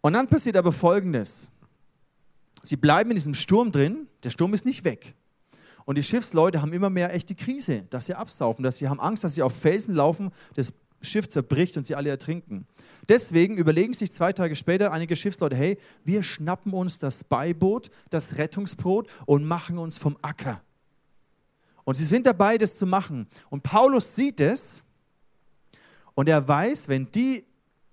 Und 0.00 0.12
dann 0.12 0.28
passiert 0.28 0.56
aber 0.56 0.72
Folgendes. 0.72 1.50
Sie 2.62 2.76
bleiben 2.76 3.10
in 3.10 3.16
diesem 3.16 3.34
Sturm 3.34 3.70
drin, 3.70 4.08
der 4.24 4.30
Sturm 4.30 4.54
ist 4.54 4.64
nicht 4.64 4.84
weg. 4.84 5.14
Und 5.84 5.96
die 5.96 6.02
Schiffsleute 6.02 6.62
haben 6.62 6.72
immer 6.72 6.90
mehr 6.90 7.14
echt 7.14 7.28
die 7.28 7.36
Krise, 7.36 7.84
dass 7.90 8.06
sie 8.06 8.14
absaufen, 8.14 8.64
dass 8.64 8.78
sie 8.78 8.88
haben 8.88 8.98
Angst, 8.98 9.22
dass 9.22 9.36
sie 9.36 9.42
auf 9.42 9.54
Felsen 9.54 9.94
laufen, 9.94 10.32
das 10.54 10.72
Schiff 11.00 11.28
zerbricht 11.28 11.76
und 11.76 11.86
sie 11.86 11.94
alle 11.94 12.10
ertrinken. 12.10 12.66
Deswegen 13.08 13.56
überlegen 13.56 13.94
sich 13.94 14.12
zwei 14.12 14.32
Tage 14.32 14.54
später 14.54 14.92
einige 14.92 15.16
Schiffsleute, 15.16 15.56
hey, 15.56 15.78
wir 16.04 16.22
schnappen 16.22 16.72
uns 16.72 16.98
das 16.98 17.24
Beiboot, 17.24 17.90
das 18.10 18.38
Rettungsboot 18.38 19.08
und 19.26 19.44
machen 19.44 19.78
uns 19.78 19.98
vom 19.98 20.16
Acker. 20.22 20.62
Und 21.84 21.96
sie 21.96 22.04
sind 22.04 22.26
dabei, 22.26 22.58
das 22.58 22.76
zu 22.76 22.86
machen. 22.86 23.28
Und 23.48 23.62
Paulus 23.62 24.14
sieht 24.14 24.40
es 24.40 24.82
und 26.14 26.28
er 26.28 26.46
weiß, 26.48 26.88
wenn 26.88 27.10
die 27.12 27.44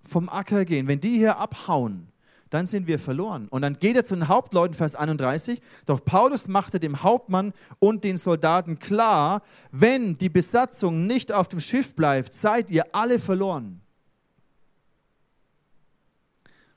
vom 0.01 0.29
Acker 0.29 0.65
gehen, 0.65 0.87
wenn 0.87 0.99
die 0.99 1.17
hier 1.17 1.37
abhauen, 1.37 2.12
dann 2.53 2.67
sind 2.67 2.85
wir 2.85 2.99
verloren. 2.99 3.47
Und 3.47 3.63
dann 3.63 3.79
geht 3.79 3.95
er 3.95 4.05
zu 4.05 4.13
den 4.13 4.27
Hauptleuten, 4.27 4.75
Vers 4.75 4.95
31. 4.95 5.59
Doch 5.87 6.05
Paulus 6.05 6.47
machte 6.47 6.79
dem 6.79 7.01
Hauptmann 7.01 7.51
und 7.79 8.03
den 8.03 8.17
Soldaten 8.17 8.77
klar, 8.77 9.41
wenn 9.71 10.19
die 10.19 10.29
Besatzung 10.29 11.07
nicht 11.07 11.31
auf 11.31 11.47
dem 11.47 11.59
Schiff 11.59 11.95
bleibt, 11.95 12.31
seid 12.33 12.69
ihr 12.69 12.95
alle 12.95 13.17
verloren. 13.17 13.81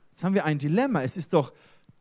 Jetzt 0.09 0.23
haben 0.23 0.33
wir 0.33 0.45
ein 0.45 0.57
Dilemma. 0.57 1.03
Es 1.03 1.15
ist 1.15 1.33
doch 1.33 1.53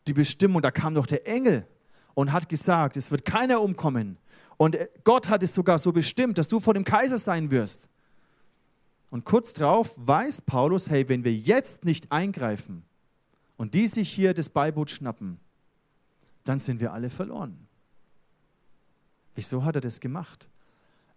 die 0.07 0.15
Bestimmung, 0.15 0.62
da 0.62 0.71
kam 0.71 0.95
doch 0.95 1.07
der 1.07 1.29
Engel 1.29 1.67
und 2.15 2.33
hat 2.33 2.49
gesagt, 2.49 2.97
es 2.97 3.11
wird 3.11 3.27
keiner 3.27 3.61
umkommen. 3.61 4.17
Und 4.57 4.79
Gott 5.05 5.29
hat 5.29 5.43
es 5.43 5.53
sogar 5.53 5.79
so 5.79 5.93
bestimmt, 5.93 6.39
dass 6.39 6.49
du 6.49 6.61
vor 6.61 6.73
dem 6.73 6.85
Kaiser 6.85 7.19
sein 7.19 7.51
wirst. 7.51 7.91
Und 9.11 9.27
kurz 9.27 9.53
darauf 9.53 9.93
weiß 9.97 10.41
Paulus, 10.41 10.89
hey, 10.89 11.07
wenn 11.11 11.25
wir 11.25 11.35
jetzt 11.35 11.85
nicht 11.85 12.11
eingreifen, 12.11 12.87
und 13.57 13.75
die 13.75 13.87
sich 13.88 14.11
hier 14.11 14.35
das 14.35 14.49
Beiboot 14.49 14.90
schnappen, 14.90 15.38
dann 16.45 16.59
sind 16.59 16.81
wir 16.81 16.92
alle 16.92 17.11
verloren. 17.11 17.66
Wieso 19.35 19.64
hat 19.64 19.75
er 19.75 19.81
das 19.81 20.01
gemacht? 20.01 20.49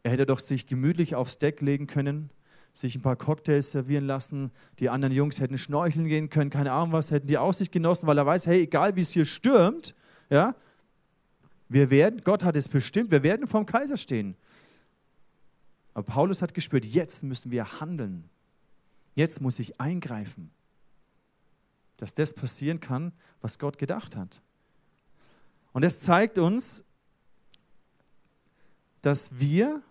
Er 0.04 0.12
hätte 0.12 0.26
doch 0.26 0.40
sich 0.40 0.66
gemütlich 0.66 1.16
aufs 1.16 1.38
Deck 1.38 1.62
legen 1.62 1.88
können, 1.88 2.30
sich 2.74 2.96
ein 2.96 3.02
paar 3.02 3.16
Cocktails 3.16 3.72
servieren 3.72 4.06
lassen, 4.06 4.52
die 4.80 4.90
anderen 4.90 5.14
Jungs 5.14 5.40
hätten 5.40 5.58
schnorcheln 5.58 6.08
gehen 6.08 6.30
können, 6.30 6.50
keine 6.50 6.72
Ahnung 6.72 6.94
was, 6.94 7.12
hätten 7.12 7.28
die 7.28 7.38
Aussicht 7.38 7.72
genossen, 7.72 8.08
weil 8.08 8.18
er 8.18 8.26
weiß, 8.26 8.48
hey, 8.48 8.62
egal 8.62 8.96
wie 8.96 9.02
es 9.02 9.12
hier 9.12 9.26
stürmt, 9.26 9.96
ja, 10.30 10.56
wir 11.68 11.90
werden, 11.90 12.22
Gott 12.24 12.44
hat 12.44 12.56
es 12.56 12.68
bestimmt, 12.68 13.12
wir 13.12 13.24
werden 13.24 13.48
vom 13.48 13.66
Kaiser 13.66 13.98
stehen. 13.98 14.36
Aber 15.94 16.04
Paulus 16.04 16.42
hat 16.42 16.54
gespürt, 16.54 16.86
jetzt 16.86 17.24
müssen 17.24 17.52
wir 17.52 17.80
handeln. 17.80 18.30
Jetzt 19.16 19.42
muss 19.42 19.60
ich 19.60 19.80
eingreifen 19.82 20.52
dass 22.00 22.14
das 22.14 22.34
passieren 22.34 22.80
kann, 22.80 23.12
was 23.42 23.60
Gott 23.60 23.78
gedacht 23.78 24.16
hat. 24.16 24.42
Und 25.74 25.84
es 25.84 26.00
zeigt 26.00 26.38
uns, 26.38 26.84
dass 29.02 29.38
wir 29.38 29.82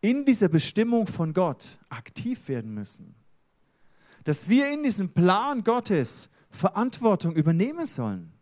in 0.00 0.24
dieser 0.24 0.48
Bestimmung 0.48 1.06
von 1.06 1.32
Gott 1.32 1.78
aktiv 1.88 2.48
werden 2.48 2.72
müssen. 2.72 3.14
Dass 4.24 4.48
wir 4.48 4.70
in 4.70 4.82
diesem 4.82 5.10
Plan 5.10 5.64
Gottes 5.64 6.30
Verantwortung 6.50 7.34
übernehmen 7.34 7.86
sollen 7.86 8.32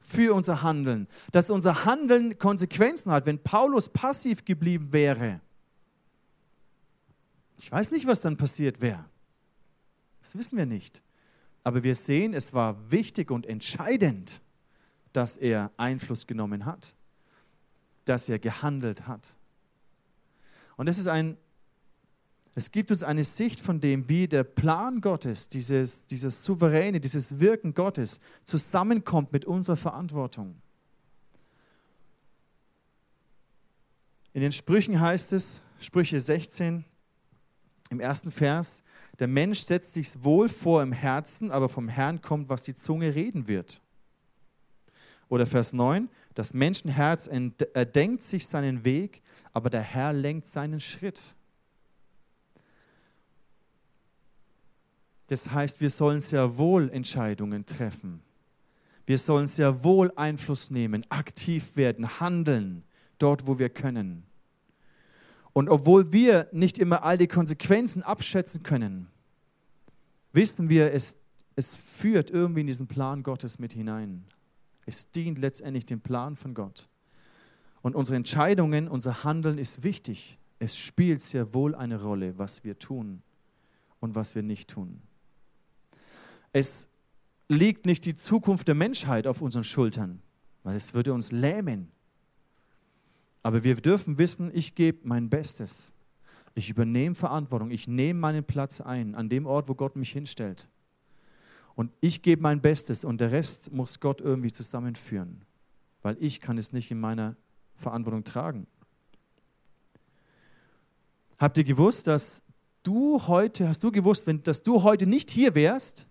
für 0.00 0.34
unser 0.34 0.62
Handeln. 0.62 1.08
Dass 1.32 1.50
unser 1.50 1.84
Handeln 1.84 2.38
Konsequenzen 2.38 3.10
hat. 3.10 3.26
Wenn 3.26 3.42
Paulus 3.42 3.88
passiv 3.88 4.44
geblieben 4.44 4.92
wäre, 4.92 5.40
ich 7.60 7.70
weiß 7.70 7.90
nicht, 7.90 8.06
was 8.06 8.20
dann 8.20 8.36
passiert 8.36 8.80
wäre. 8.80 9.04
Das 10.20 10.36
wissen 10.36 10.56
wir 10.56 10.66
nicht. 10.66 11.02
Aber 11.64 11.84
wir 11.84 11.94
sehen, 11.94 12.34
es 12.34 12.52
war 12.52 12.90
wichtig 12.90 13.30
und 13.30 13.46
entscheidend, 13.46 14.40
dass 15.12 15.36
er 15.36 15.70
Einfluss 15.76 16.26
genommen 16.26 16.64
hat, 16.64 16.94
dass 18.04 18.28
er 18.28 18.38
gehandelt 18.38 19.06
hat. 19.06 19.36
Und 20.76 20.88
es 20.88 20.98
ist 20.98 21.06
ein, 21.06 21.36
es 22.54 22.70
gibt 22.70 22.90
uns 22.90 23.02
eine 23.02 23.24
Sicht 23.24 23.60
von 23.60 23.80
dem, 23.80 24.08
wie 24.08 24.26
der 24.26 24.44
Plan 24.44 25.00
Gottes, 25.00 25.48
dieses, 25.48 26.06
dieses 26.06 26.44
souveräne, 26.44 27.00
dieses 27.00 27.38
Wirken 27.38 27.74
Gottes 27.74 28.20
zusammenkommt 28.44 29.32
mit 29.32 29.44
unserer 29.44 29.76
Verantwortung. 29.76 30.60
In 34.34 34.40
den 34.40 34.52
Sprüchen 34.52 34.98
heißt 34.98 35.32
es, 35.32 35.62
Sprüche 35.78 36.18
16, 36.18 36.84
im 37.90 38.00
ersten 38.00 38.30
Vers, 38.30 38.82
der 39.18 39.28
Mensch 39.28 39.60
setzt 39.60 39.92
sich 39.92 40.22
wohl 40.22 40.48
vor 40.48 40.82
im 40.82 40.92
Herzen, 40.92 41.50
aber 41.50 41.68
vom 41.68 41.88
Herrn 41.88 42.20
kommt, 42.20 42.48
was 42.48 42.62
die 42.62 42.74
Zunge 42.74 43.14
reden 43.14 43.48
wird. 43.48 43.82
Oder 45.28 45.46
Vers 45.46 45.72
9, 45.72 46.08
das 46.34 46.54
Menschenherz 46.54 47.26
erdenkt 47.26 48.22
sich 48.22 48.46
seinen 48.46 48.84
Weg, 48.84 49.22
aber 49.52 49.70
der 49.70 49.82
Herr 49.82 50.12
lenkt 50.12 50.46
seinen 50.46 50.80
Schritt. 50.80 51.36
Das 55.28 55.50
heißt, 55.50 55.80
wir 55.80 55.88
sollen 55.88 56.20
sehr 56.20 56.58
wohl 56.58 56.90
Entscheidungen 56.90 57.64
treffen. 57.64 58.22
Wir 59.06 59.18
sollen 59.18 59.46
sehr 59.46 59.82
wohl 59.82 60.12
Einfluss 60.16 60.70
nehmen, 60.70 61.04
aktiv 61.08 61.76
werden, 61.76 62.20
handeln, 62.20 62.84
dort, 63.18 63.46
wo 63.46 63.58
wir 63.58 63.70
können. 63.70 64.24
Und 65.52 65.68
obwohl 65.68 66.12
wir 66.12 66.48
nicht 66.52 66.78
immer 66.78 67.02
all 67.04 67.18
die 67.18 67.28
Konsequenzen 67.28 68.02
abschätzen 68.02 68.62
können, 68.62 69.08
wissen 70.32 70.68
wir, 70.68 70.92
es, 70.92 71.16
es 71.56 71.74
führt 71.74 72.30
irgendwie 72.30 72.62
in 72.62 72.66
diesen 72.66 72.86
Plan 72.86 73.22
Gottes 73.22 73.58
mit 73.58 73.72
hinein. 73.72 74.24
Es 74.86 75.10
dient 75.10 75.38
letztendlich 75.38 75.86
dem 75.86 76.00
Plan 76.00 76.36
von 76.36 76.54
Gott. 76.54 76.88
Und 77.82 77.94
unsere 77.94 78.16
Entscheidungen, 78.16 78.88
unser 78.88 79.24
Handeln 79.24 79.58
ist 79.58 79.82
wichtig. 79.82 80.38
Es 80.58 80.76
spielt 80.76 81.20
sehr 81.20 81.52
wohl 81.54 81.74
eine 81.74 82.00
Rolle, 82.00 82.38
was 82.38 82.64
wir 82.64 82.78
tun 82.78 83.22
und 84.00 84.14
was 84.14 84.34
wir 84.34 84.42
nicht 84.42 84.70
tun. 84.70 85.02
Es 86.52 86.88
liegt 87.48 87.86
nicht 87.86 88.04
die 88.04 88.14
Zukunft 88.14 88.68
der 88.68 88.74
Menschheit 88.74 89.26
auf 89.26 89.42
unseren 89.42 89.64
Schultern, 89.64 90.22
weil 90.62 90.76
es 90.76 90.94
würde 90.94 91.12
uns 91.12 91.32
lähmen. 91.32 91.90
Aber 93.42 93.64
wir 93.64 93.74
dürfen 93.76 94.18
wissen, 94.18 94.50
ich 94.54 94.74
gebe 94.74 95.00
mein 95.04 95.28
Bestes. 95.28 95.92
Ich 96.54 96.70
übernehme 96.70 97.14
Verantwortung. 97.14 97.70
Ich 97.70 97.88
nehme 97.88 98.20
meinen 98.20 98.44
Platz 98.44 98.80
ein 98.80 99.14
an 99.14 99.28
dem 99.28 99.46
Ort, 99.46 99.68
wo 99.68 99.74
Gott 99.74 99.96
mich 99.96 100.12
hinstellt. 100.12 100.68
Und 101.74 101.90
ich 102.00 102.22
gebe 102.22 102.42
mein 102.42 102.60
Bestes 102.60 103.04
und 103.04 103.20
der 103.20 103.32
Rest 103.32 103.72
muss 103.72 103.98
Gott 103.98 104.20
irgendwie 104.20 104.52
zusammenführen, 104.52 105.42
weil 106.02 106.16
ich 106.20 106.40
kann 106.40 106.58
es 106.58 106.72
nicht 106.72 106.90
in 106.90 107.00
meiner 107.00 107.34
Verantwortung 107.76 108.24
tragen. 108.24 108.66
Habt 111.38 111.56
ihr 111.56 111.64
gewusst, 111.64 112.06
dass 112.06 112.42
du 112.82 113.26
heute, 113.26 113.68
hast 113.68 113.82
du 113.82 113.90
gewusst, 113.90 114.26
wenn, 114.26 114.42
dass 114.42 114.62
du 114.62 114.82
heute 114.82 115.06
nicht 115.06 115.30
hier 115.30 115.54
wärst, 115.54 116.06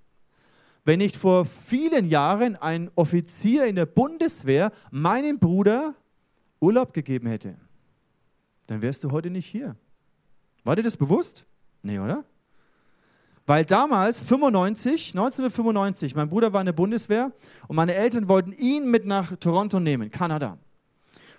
wenn 0.84 0.98
nicht 0.98 1.16
vor 1.16 1.46
vielen 1.46 2.10
Jahren 2.10 2.56
ein 2.56 2.90
Offizier 2.96 3.66
in 3.66 3.76
der 3.76 3.86
Bundeswehr 3.86 4.72
meinem 4.90 5.38
Bruder 5.38 5.96
Urlaub 6.62 6.94
gegeben 6.94 7.28
hätte, 7.28 7.56
dann 8.68 8.82
wärst 8.82 9.04
du 9.04 9.12
heute 9.12 9.30
nicht 9.30 9.48
hier. 9.48 9.76
War 10.64 10.76
dir 10.76 10.84
das 10.84 10.96
bewusst? 10.96 11.46
Nee, 11.82 12.00
oder? 12.00 12.24
Weil 13.48 13.66
damals, 13.66 14.20
95, 14.20 15.10
1995, 15.10 16.16
mein 16.16 16.30
Bruder 16.30 16.54
war 16.54 16.62
in 16.62 16.68
der 16.68 16.74
Bundeswehr 16.74 17.32
und 17.68 17.76
meine 17.76 17.96
Eltern 17.96 18.28
wollten 18.28 18.54
ihn 18.54 18.90
mit 18.90 19.06
nach 19.06 19.36
Toronto 19.38 19.80
nehmen, 19.80 20.12
Kanada. 20.12 20.58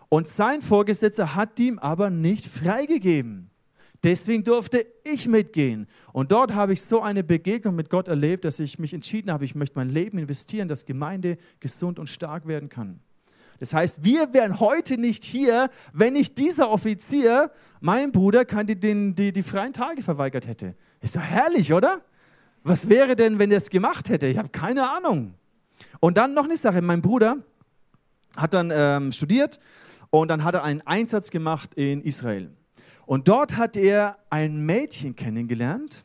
Und 0.09 0.29
sein 0.29 0.61
Vorgesetzter 0.61 1.35
hat 1.35 1.59
ihm 1.59 1.79
aber 1.79 2.11
nicht 2.11 2.45
freigegeben. 2.45 3.49
Deswegen 4.05 4.43
durfte 4.43 4.85
ich 5.05 5.29
mitgehen. 5.29 5.87
Und 6.13 6.33
dort 6.33 6.55
habe 6.55 6.73
ich 6.73 6.83
so 6.83 7.01
eine 7.01 7.23
Begegnung 7.23 7.77
mit 7.77 7.89
Gott 7.89 8.09
erlebt, 8.09 8.45
dass 8.45 8.59
ich 8.59 8.79
mich 8.81 8.93
entschieden 8.93 9.33
habe, 9.33 9.45
ich 9.45 9.55
möchte 9.55 9.79
mein 9.79 9.89
Leben 9.91 10.19
investieren, 10.19 10.67
dass 10.67 10.85
Gemeinde 10.85 11.39
gesund 11.61 12.01
und 12.01 12.09
stark 12.09 12.47
werden 12.47 12.69
kann. 12.69 13.01
Das 13.63 13.73
heißt, 13.73 14.03
wir 14.03 14.35
wären 14.35 14.59
heute 14.59 14.99
nicht 14.99 15.23
hier, 15.23 15.71
wenn 15.93 16.15
nicht 16.15 16.37
dieser 16.37 16.69
Offizier 16.69 17.53
meinem 17.81 18.11
Bruder 18.11 18.45
die, 18.45 18.75
die, 18.75 19.15
die, 19.15 19.33
die 19.33 19.43
freien 19.45 19.73
Tage 19.73 20.03
verweigert 20.03 20.49
hätte. 20.49 20.75
Ist 21.01 21.15
doch 21.15 21.21
herrlich, 21.21 21.73
oder? 21.73 22.01
Was 22.65 22.89
wäre 22.89 23.15
denn, 23.15 23.39
wenn 23.39 23.53
er 23.53 23.59
es 23.59 23.71
gemacht 23.71 24.09
hätte? 24.09 24.27
Ich 24.27 24.37
habe 24.37 24.49
keine 24.49 24.91
Ahnung. 24.91 25.35
Und 26.01 26.19
dann 26.19 26.35
noch 26.35 26.47
eine 26.47 26.57
Sache. 26.57 26.83
Mein 26.83 27.03
Bruder 27.03 27.37
hat 28.37 28.53
dann 28.53 28.73
ähm, 28.75 29.13
studiert 29.13 29.61
und 30.11 30.27
dann 30.27 30.43
hat 30.43 30.57
er 30.57 30.65
einen 30.65 30.81
Einsatz 30.81 31.31
gemacht 31.31 31.75
in 31.75 32.03
Israel. 32.03 32.51
Und 33.07 33.29
dort 33.29 33.57
hat 33.57 33.77
er 33.77 34.19
ein 34.29 34.67
Mädchen 34.67 35.15
kennengelernt 35.15 36.03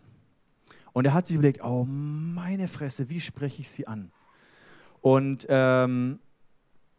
und 0.93 1.05
er 1.05 1.15
hat 1.15 1.25
sich 1.25 1.37
überlegt, 1.37 1.63
oh 1.63 1.85
meine 1.85 2.67
Fresse, 2.67 3.09
wie 3.09 3.19
spreche 3.19 3.61
ich 3.61 3.69
sie 3.69 3.87
an? 3.87 4.11
Und 5.01 5.47
ähm, 5.49 6.19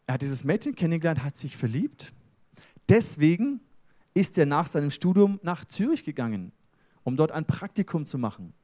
er 0.08 0.14
hat 0.14 0.22
dieses 0.22 0.42
Mädchen 0.42 0.74
kennengelernt, 0.74 1.22
hat 1.22 1.36
sich 1.36 1.54
verliebt. 1.54 2.14
Deswegen 2.88 3.60
ist 4.14 4.38
er 4.38 4.46
nach 4.46 4.66
seinem 4.66 4.90
Studium 4.90 5.38
nach 5.42 5.66
Zürich 5.66 6.02
gegangen, 6.02 6.50
um 7.04 7.14
dort 7.14 7.30
ein 7.30 7.44
Praktikum 7.44 8.06
zu 8.06 8.16
machen. 8.16 8.54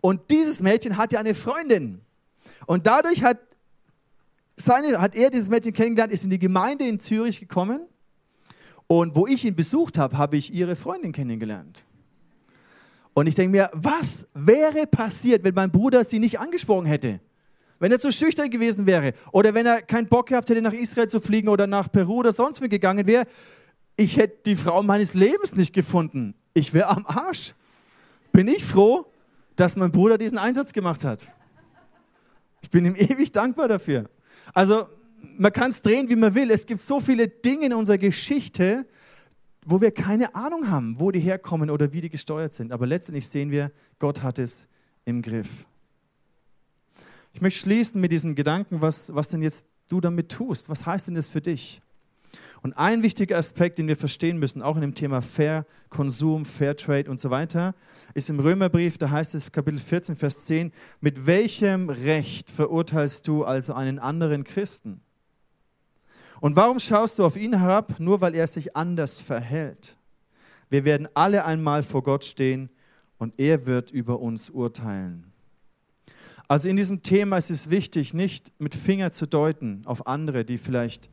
Und 0.00 0.30
dieses 0.30 0.60
Mädchen 0.60 0.96
hatte 0.96 1.18
eine 1.18 1.34
Freundin. 1.34 2.00
Und 2.66 2.86
dadurch 2.86 3.24
hat, 3.24 3.40
seine, 4.56 5.00
hat 5.00 5.16
er 5.16 5.30
dieses 5.30 5.48
Mädchen 5.48 5.72
kennengelernt, 5.72 6.12
ist 6.12 6.22
in 6.22 6.30
die 6.30 6.38
Gemeinde 6.38 6.86
in 6.86 7.00
Zürich 7.00 7.40
gekommen. 7.40 7.80
Und 8.86 9.16
wo 9.16 9.26
ich 9.26 9.44
ihn 9.44 9.56
besucht 9.56 9.98
habe, 9.98 10.16
habe 10.16 10.36
ich 10.36 10.54
ihre 10.54 10.76
Freundin 10.76 11.10
kennengelernt. 11.10 11.84
Und 13.14 13.26
ich 13.26 13.34
denke 13.34 13.50
mir, 13.50 13.70
was 13.72 14.28
wäre 14.32 14.86
passiert, 14.86 15.42
wenn 15.42 15.54
mein 15.54 15.72
Bruder 15.72 16.04
sie 16.04 16.20
nicht 16.20 16.38
angesprochen 16.38 16.86
hätte? 16.86 17.18
Wenn 17.78 17.92
er 17.92 17.98
zu 17.98 18.12
schüchtern 18.12 18.50
gewesen 18.50 18.86
wäre 18.86 19.12
oder 19.32 19.54
wenn 19.54 19.66
er 19.66 19.82
keinen 19.82 20.08
Bock 20.08 20.28
gehabt 20.28 20.48
hätte, 20.48 20.62
nach 20.62 20.72
Israel 20.72 21.08
zu 21.08 21.20
fliegen 21.20 21.48
oder 21.48 21.66
nach 21.66 21.90
Peru 21.90 22.20
oder 22.20 22.32
sonst 22.32 22.62
wo 22.62 22.68
gegangen 22.68 23.06
wäre, 23.06 23.26
ich 23.96 24.16
hätte 24.16 24.38
die 24.46 24.56
Frau 24.56 24.82
meines 24.82 25.14
Lebens 25.14 25.54
nicht 25.54 25.72
gefunden. 25.72 26.34
Ich 26.52 26.72
wäre 26.72 26.88
am 26.88 27.04
Arsch. 27.06 27.54
Bin 28.32 28.48
ich 28.48 28.64
froh, 28.64 29.06
dass 29.56 29.76
mein 29.76 29.92
Bruder 29.92 30.18
diesen 30.18 30.38
Einsatz 30.38 30.72
gemacht 30.72 31.04
hat. 31.04 31.32
Ich 32.62 32.70
bin 32.70 32.84
ihm 32.84 32.96
ewig 32.96 33.30
dankbar 33.30 33.68
dafür. 33.68 34.08
Also, 34.52 34.88
man 35.36 35.52
kann 35.52 35.70
es 35.70 35.82
drehen, 35.82 36.08
wie 36.08 36.16
man 36.16 36.34
will. 36.34 36.50
Es 36.50 36.66
gibt 36.66 36.80
so 36.80 37.00
viele 37.00 37.28
Dinge 37.28 37.66
in 37.66 37.74
unserer 37.74 37.98
Geschichte, 37.98 38.86
wo 39.64 39.80
wir 39.80 39.90
keine 39.90 40.34
Ahnung 40.34 40.70
haben, 40.70 40.96
wo 40.98 41.10
die 41.10 41.20
herkommen 41.20 41.70
oder 41.70 41.92
wie 41.92 42.00
die 42.00 42.10
gesteuert 42.10 42.52
sind. 42.52 42.72
Aber 42.72 42.86
letztendlich 42.86 43.28
sehen 43.28 43.50
wir, 43.50 43.70
Gott 43.98 44.22
hat 44.22 44.38
es 44.38 44.68
im 45.04 45.22
Griff. 45.22 45.66
Ich 47.34 47.40
möchte 47.40 47.58
schließen 47.58 48.00
mit 48.00 48.12
diesem 48.12 48.36
Gedanken, 48.36 48.80
was, 48.80 49.12
was 49.12 49.28
denn 49.28 49.42
jetzt 49.42 49.66
du 49.88 50.00
damit 50.00 50.30
tust. 50.30 50.68
Was 50.68 50.86
heißt 50.86 51.08
denn 51.08 51.16
das 51.16 51.28
für 51.28 51.40
dich? 51.40 51.82
Und 52.62 52.78
ein 52.78 53.02
wichtiger 53.02 53.36
Aspekt, 53.36 53.78
den 53.78 53.88
wir 53.88 53.96
verstehen 53.96 54.38
müssen, 54.38 54.62
auch 54.62 54.76
in 54.76 54.82
dem 54.82 54.94
Thema 54.94 55.20
Fair 55.20 55.66
Konsum, 55.90 56.44
Fair 56.44 56.76
Trade 56.76 57.10
und 57.10 57.18
so 57.18 57.30
weiter, 57.30 57.74
ist 58.14 58.30
im 58.30 58.38
Römerbrief, 58.38 58.98
da 58.98 59.10
heißt 59.10 59.34
es 59.34 59.50
Kapitel 59.50 59.80
14, 59.80 60.14
Vers 60.14 60.44
10, 60.44 60.70
mit 61.00 61.26
welchem 61.26 61.90
Recht 61.90 62.50
verurteilst 62.50 63.26
du 63.26 63.44
also 63.44 63.74
einen 63.74 63.98
anderen 63.98 64.44
Christen? 64.44 65.00
Und 66.40 66.54
warum 66.54 66.78
schaust 66.78 67.18
du 67.18 67.24
auf 67.24 67.36
ihn 67.36 67.58
herab, 67.58 67.98
nur 67.98 68.20
weil 68.20 68.36
er 68.36 68.46
sich 68.46 68.76
anders 68.76 69.20
verhält? 69.20 69.96
Wir 70.70 70.84
werden 70.84 71.08
alle 71.14 71.44
einmal 71.44 71.82
vor 71.82 72.04
Gott 72.04 72.24
stehen 72.24 72.70
und 73.18 73.40
er 73.40 73.66
wird 73.66 73.90
über 73.90 74.20
uns 74.20 74.50
urteilen. 74.50 75.33
Also 76.46 76.68
in 76.68 76.76
diesem 76.76 77.02
Thema 77.02 77.38
ist 77.38 77.50
es 77.50 77.70
wichtig, 77.70 78.12
nicht 78.12 78.52
mit 78.58 78.74
Finger 78.74 79.12
zu 79.12 79.26
deuten 79.26 79.82
auf 79.86 80.06
andere, 80.06 80.44
die 80.44 80.58
vielleicht 80.58 81.08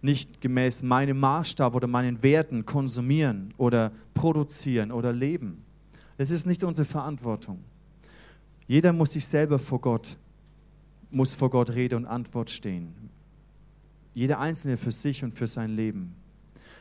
nicht 0.00 0.40
gemäß 0.40 0.82
meinem 0.82 1.18
Maßstab 1.18 1.74
oder 1.74 1.88
meinen 1.88 2.22
Werten 2.22 2.64
konsumieren 2.64 3.52
oder 3.56 3.90
produzieren 4.14 4.92
oder 4.92 5.12
leben. 5.12 5.64
Das 6.16 6.30
ist 6.30 6.46
nicht 6.46 6.62
unsere 6.62 6.86
Verantwortung. 6.86 7.64
Jeder 8.68 8.92
muss 8.92 9.12
sich 9.12 9.26
selber 9.26 9.58
vor 9.58 9.80
Gott, 9.80 10.16
muss 11.10 11.32
vor 11.32 11.50
Gott 11.50 11.70
Rede 11.70 11.96
und 11.96 12.06
Antwort 12.06 12.50
stehen. 12.50 12.94
Jeder 14.14 14.38
Einzelne 14.38 14.76
für 14.76 14.90
sich 14.90 15.24
und 15.24 15.34
für 15.34 15.46
sein 15.46 15.74
Leben. 15.74 16.14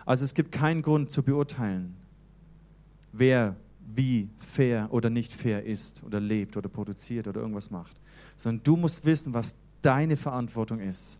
Also 0.06 0.24
es 0.24 0.34
gibt 0.34 0.52
keinen 0.52 0.82
Grund 0.82 1.12
zu 1.12 1.24
beurteilen, 1.24 1.96
wer 3.12 3.56
wie 3.88 4.30
fair 4.38 4.88
oder 4.92 5.10
nicht 5.10 5.34
fair 5.34 5.64
ist 5.64 6.04
oder 6.04 6.20
lebt 6.20 6.58
oder 6.58 6.70
produziert 6.70 7.28
oder 7.28 7.42
irgendwas 7.42 7.72
macht. 7.72 7.96
Sondern 8.36 8.64
du 8.64 8.76
musst 8.76 9.06
wissen, 9.06 9.34
was 9.34 9.56
deine 9.82 10.18
Verantwortung 10.18 10.80
ist 10.80 11.20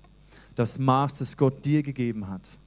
das 0.58 0.80
Maß, 0.80 1.20
das 1.20 1.38
Gott 1.38 1.64
dir 1.66 1.84
gegeben 1.84 2.28
hat. 2.28 2.58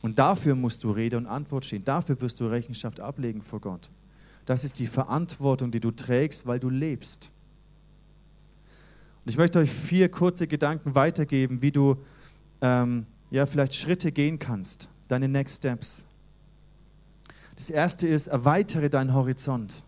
Und 0.00 0.18
dafür 0.18 0.54
musst 0.54 0.84
du 0.84 0.92
Rede 0.92 1.18
und 1.18 1.26
Antwort 1.26 1.64
stehen. 1.64 1.84
Dafür 1.84 2.20
wirst 2.20 2.40
du 2.40 2.46
Rechenschaft 2.46 3.00
ablegen 3.00 3.42
vor 3.42 3.60
Gott. 3.60 3.90
Das 4.46 4.64
ist 4.64 4.78
die 4.78 4.86
Verantwortung, 4.86 5.72
die 5.72 5.80
du 5.80 5.90
trägst, 5.90 6.46
weil 6.46 6.60
du 6.60 6.70
lebst. 6.70 7.30
Und 9.24 9.30
ich 9.30 9.36
möchte 9.36 9.58
euch 9.58 9.70
vier 9.70 10.08
kurze 10.08 10.46
Gedanken 10.46 10.94
weitergeben, 10.94 11.60
wie 11.62 11.72
du 11.72 11.96
ähm, 12.60 13.06
ja 13.30 13.44
vielleicht 13.44 13.74
Schritte 13.74 14.12
gehen 14.12 14.38
kannst, 14.38 14.88
deine 15.08 15.28
Next 15.28 15.58
Steps. 15.58 16.06
Das 17.60 17.68
erste 17.68 18.08
ist, 18.08 18.26
erweitere 18.26 18.88
deinen 18.88 19.12
Horizont. 19.12 19.84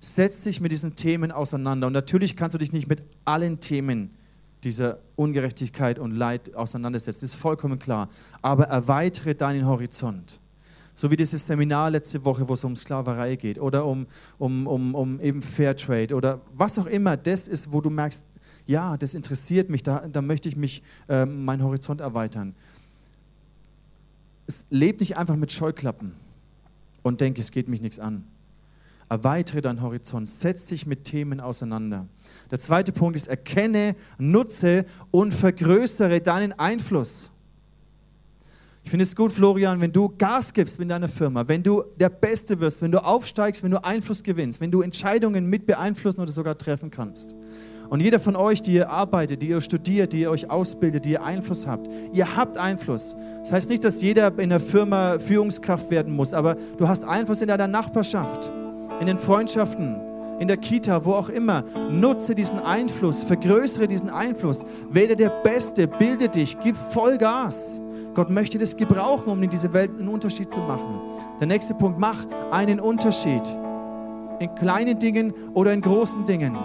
Setz 0.00 0.40
dich 0.40 0.60
mit 0.60 0.72
diesen 0.72 0.96
Themen 0.96 1.30
auseinander. 1.30 1.86
Und 1.86 1.92
natürlich 1.92 2.34
kannst 2.34 2.54
du 2.54 2.58
dich 2.58 2.72
nicht 2.72 2.88
mit 2.88 3.00
allen 3.24 3.60
Themen 3.60 4.10
dieser 4.64 4.98
Ungerechtigkeit 5.14 6.00
und 6.00 6.10
Leid 6.10 6.56
auseinandersetzt. 6.56 7.22
Das 7.22 7.30
ist 7.30 7.36
vollkommen 7.36 7.78
klar. 7.78 8.08
Aber 8.42 8.64
erweitere 8.64 9.36
deinen 9.36 9.66
Horizont. 9.66 10.40
So 10.96 11.12
wie 11.12 11.14
dieses 11.16 11.46
Seminar 11.46 11.90
letzte 11.92 12.24
Woche, 12.24 12.48
wo 12.48 12.54
es 12.54 12.64
um 12.64 12.74
Sklaverei 12.74 13.36
geht 13.36 13.60
oder 13.60 13.86
um, 13.86 14.08
um, 14.38 14.66
um, 14.66 14.96
um 14.96 15.20
eben 15.20 15.42
Fairtrade 15.42 16.12
oder 16.12 16.40
was 16.54 16.76
auch 16.76 16.86
immer. 16.86 17.16
Das 17.16 17.46
ist, 17.46 17.70
wo 17.70 17.80
du 17.80 17.90
merkst, 17.90 18.24
ja, 18.66 18.96
das 18.96 19.14
interessiert 19.14 19.70
mich, 19.70 19.84
da, 19.84 20.08
da 20.08 20.22
möchte 20.22 20.48
ich 20.48 20.56
mich, 20.56 20.82
äh, 21.08 21.24
meinen 21.24 21.62
Horizont 21.62 22.00
erweitern. 22.00 22.56
Es 24.48 24.64
lebt 24.70 24.98
nicht 24.98 25.16
einfach 25.16 25.36
mit 25.36 25.52
Scheuklappen 25.52 26.14
und 27.02 27.20
denke, 27.20 27.40
es 27.40 27.50
geht 27.50 27.68
mich 27.68 27.80
nichts 27.80 27.98
an 27.98 28.24
erweitere 29.10 29.60
deinen 29.60 29.82
Horizont, 29.82 30.28
setz 30.28 30.66
dich 30.66 30.86
mit 30.86 31.04
Themen 31.04 31.40
auseinander. 31.40 32.06
Der 32.50 32.60
zweite 32.60 32.92
Punkt 32.92 33.16
ist, 33.16 33.26
erkenne, 33.26 33.96
nutze 34.18 34.86
und 35.10 35.34
vergrößere 35.34 36.20
deinen 36.20 36.52
Einfluss. 36.52 37.30
Ich 38.84 38.90
finde 38.90 39.02
es 39.02 39.14
gut, 39.14 39.32
Florian, 39.32 39.80
wenn 39.80 39.92
du 39.92 40.08
Gas 40.16 40.52
gibst 40.54 40.78
in 40.78 40.88
deiner 40.88 41.08
Firma, 41.08 41.46
wenn 41.46 41.62
du 41.62 41.82
der 41.98 42.08
Beste 42.08 42.60
wirst, 42.60 42.80
wenn 42.80 42.92
du 42.92 43.04
aufsteigst, 43.04 43.62
wenn 43.62 43.72
du 43.72 43.84
Einfluss 43.84 44.22
gewinnst, 44.22 44.60
wenn 44.60 44.70
du 44.70 44.80
Entscheidungen 44.80 45.44
mit 45.46 45.66
beeinflussen 45.66 46.20
oder 46.20 46.32
sogar 46.32 46.56
treffen 46.56 46.90
kannst. 46.90 47.34
Und 47.90 48.00
jeder 48.00 48.20
von 48.20 48.36
euch, 48.36 48.62
die 48.62 48.72
ihr 48.72 48.88
arbeitet, 48.88 49.42
die 49.42 49.48
ihr 49.48 49.60
studiert, 49.60 50.12
die 50.12 50.20
ihr 50.20 50.30
euch 50.30 50.48
ausbildet, 50.48 51.04
die 51.04 51.10
ihr 51.12 51.22
Einfluss 51.22 51.66
habt, 51.66 51.88
ihr 52.12 52.36
habt 52.36 52.56
Einfluss. 52.56 53.16
Das 53.40 53.52
heißt 53.52 53.68
nicht, 53.68 53.84
dass 53.84 54.00
jeder 54.00 54.38
in 54.38 54.48
der 54.48 54.60
Firma 54.60 55.18
Führungskraft 55.18 55.90
werden 55.90 56.14
muss, 56.14 56.32
aber 56.32 56.56
du 56.78 56.88
hast 56.88 57.04
Einfluss 57.04 57.42
in 57.42 57.48
deiner 57.48 57.68
Nachbarschaft 57.68 58.50
in 59.00 59.06
den 59.06 59.18
Freundschaften, 59.18 59.96
in 60.38 60.46
der 60.46 60.58
Kita, 60.58 61.04
wo 61.04 61.14
auch 61.14 61.30
immer. 61.30 61.64
Nutze 61.90 62.34
diesen 62.34 62.60
Einfluss, 62.60 63.22
vergrößere 63.22 63.88
diesen 63.88 64.10
Einfluss. 64.10 64.60
Werde 64.90 65.16
der 65.16 65.30
Beste, 65.30 65.88
bilde 65.88 66.28
dich, 66.28 66.58
gib 66.60 66.76
Vollgas. 66.76 67.80
Gott 68.14 68.30
möchte 68.30 68.58
das 68.58 68.76
gebrauchen, 68.76 69.30
um 69.30 69.42
in 69.42 69.50
dieser 69.50 69.72
Welt 69.72 69.90
einen 69.98 70.08
Unterschied 70.08 70.50
zu 70.50 70.60
machen. 70.60 71.00
Der 71.40 71.46
nächste 71.46 71.74
Punkt, 71.74 71.98
mach 71.98 72.26
einen 72.50 72.78
Unterschied. 72.78 73.42
In 74.38 74.54
kleinen 74.54 74.98
Dingen 74.98 75.32
oder 75.54 75.72
in 75.72 75.80
großen 75.80 76.26
Dingen. 76.26 76.56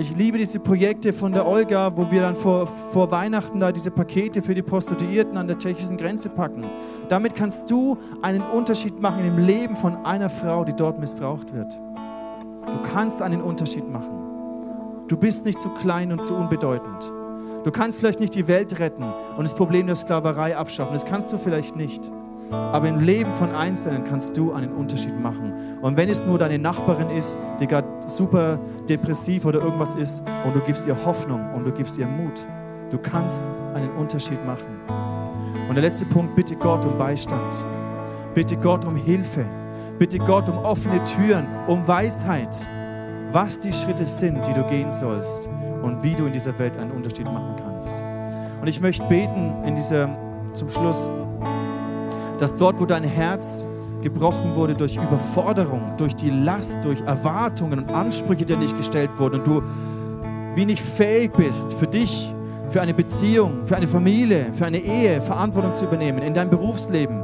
Ich 0.00 0.16
liebe 0.16 0.38
diese 0.38 0.60
Projekte 0.60 1.12
von 1.12 1.32
der 1.32 1.46
Olga, 1.46 1.94
wo 1.94 2.10
wir 2.10 2.22
dann 2.22 2.34
vor, 2.34 2.66
vor 2.66 3.10
Weihnachten 3.10 3.60
da 3.60 3.70
diese 3.70 3.90
Pakete 3.90 4.40
für 4.40 4.54
die 4.54 4.62
Prostituierten 4.62 5.36
an 5.36 5.46
der 5.46 5.58
tschechischen 5.58 5.98
Grenze 5.98 6.30
packen. 6.30 6.64
Damit 7.10 7.34
kannst 7.34 7.70
du 7.70 7.98
einen 8.22 8.40
Unterschied 8.40 8.98
machen 8.98 9.26
im 9.26 9.36
Leben 9.36 9.76
von 9.76 10.06
einer 10.06 10.30
Frau, 10.30 10.64
die 10.64 10.72
dort 10.72 10.98
missbraucht 10.98 11.52
wird. 11.52 11.78
Du 11.78 12.82
kannst 12.82 13.20
einen 13.20 13.42
Unterschied 13.42 13.90
machen. 13.90 15.04
Du 15.06 15.18
bist 15.18 15.44
nicht 15.44 15.60
zu 15.60 15.68
klein 15.68 16.12
und 16.12 16.24
zu 16.24 16.34
unbedeutend. 16.34 17.12
Du 17.64 17.70
kannst 17.70 17.98
vielleicht 17.98 18.20
nicht 18.20 18.34
die 18.34 18.48
Welt 18.48 18.78
retten 18.78 19.04
und 19.36 19.44
das 19.44 19.52
Problem 19.52 19.86
der 19.86 19.96
Sklaverei 19.96 20.56
abschaffen. 20.56 20.94
Das 20.94 21.04
kannst 21.04 21.30
du 21.30 21.36
vielleicht 21.36 21.76
nicht. 21.76 22.10
Aber 22.50 22.88
im 22.88 23.00
Leben 23.00 23.32
von 23.34 23.52
Einzelnen 23.52 24.04
kannst 24.04 24.36
du 24.36 24.52
einen 24.52 24.72
Unterschied 24.72 25.18
machen. 25.20 25.52
Und 25.80 25.96
wenn 25.96 26.08
es 26.08 26.24
nur 26.24 26.38
deine 26.38 26.58
Nachbarin 26.58 27.10
ist, 27.10 27.38
die 27.60 27.66
gerade 27.66 27.88
super 28.06 28.58
depressiv 28.88 29.44
oder 29.44 29.60
irgendwas 29.60 29.94
ist, 29.94 30.22
und 30.44 30.54
du 30.54 30.60
gibst 30.60 30.86
ihr 30.86 30.96
Hoffnung 31.04 31.52
und 31.54 31.64
du 31.64 31.72
gibst 31.72 31.98
ihr 31.98 32.06
Mut, 32.06 32.40
du 32.90 32.98
kannst 32.98 33.44
einen 33.74 33.90
Unterschied 33.96 34.44
machen. 34.44 34.80
Und 35.68 35.74
der 35.74 35.82
letzte 35.82 36.04
Punkt, 36.06 36.34
bitte 36.34 36.56
Gott 36.56 36.84
um 36.84 36.98
Beistand. 36.98 37.66
Bitte 38.34 38.56
Gott 38.56 38.84
um 38.84 38.96
Hilfe. 38.96 39.44
Bitte 39.98 40.18
Gott 40.18 40.48
um 40.48 40.58
offene 40.58 41.02
Türen, 41.04 41.46
um 41.66 41.86
Weisheit, 41.86 42.56
was 43.32 43.60
die 43.60 43.72
Schritte 43.72 44.06
sind, 44.06 44.46
die 44.46 44.54
du 44.54 44.64
gehen 44.64 44.90
sollst 44.90 45.48
und 45.82 46.02
wie 46.02 46.14
du 46.14 46.24
in 46.24 46.32
dieser 46.32 46.58
Welt 46.58 46.76
einen 46.78 46.90
Unterschied 46.90 47.26
machen 47.26 47.54
kannst. 47.56 47.94
Und 48.60 48.66
ich 48.66 48.80
möchte 48.80 49.06
beten 49.08 49.52
in 49.64 49.76
dieser, 49.76 50.08
zum 50.54 50.68
Schluss, 50.68 51.10
dass 52.40 52.56
dort, 52.56 52.80
wo 52.80 52.86
dein 52.86 53.04
Herz 53.04 53.66
gebrochen 54.02 54.54
wurde 54.56 54.74
durch 54.74 54.96
Überforderung, 54.96 55.92
durch 55.98 56.16
die 56.16 56.30
Last, 56.30 56.82
durch 56.82 57.00
Erwartungen 57.02 57.80
und 57.80 57.90
Ansprüche, 57.90 58.44
die 58.44 58.56
nicht 58.56 58.76
gestellt 58.76 59.10
wurden 59.18 59.40
und 59.40 59.46
du 59.46 59.62
wie 60.54 60.64
nicht 60.64 60.82
fähig 60.82 61.32
bist, 61.32 61.72
für 61.72 61.86
dich, 61.86 62.34
für 62.70 62.80
eine 62.80 62.94
Beziehung, 62.94 63.66
für 63.66 63.76
eine 63.76 63.86
Familie, 63.86 64.46
für 64.52 64.66
eine 64.66 64.78
Ehe 64.78 65.20
Verantwortung 65.20 65.74
zu 65.74 65.86
übernehmen, 65.86 66.22
in 66.22 66.34
deinem 66.34 66.50
Berufsleben, 66.50 67.22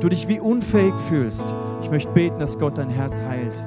du 0.00 0.08
dich 0.08 0.28
wie 0.28 0.38
unfähig 0.38 0.94
fühlst. 0.98 1.54
Ich 1.82 1.90
möchte 1.90 2.12
beten, 2.12 2.38
dass 2.38 2.58
Gott 2.58 2.78
dein 2.78 2.90
Herz 2.90 3.20
heilt, 3.20 3.66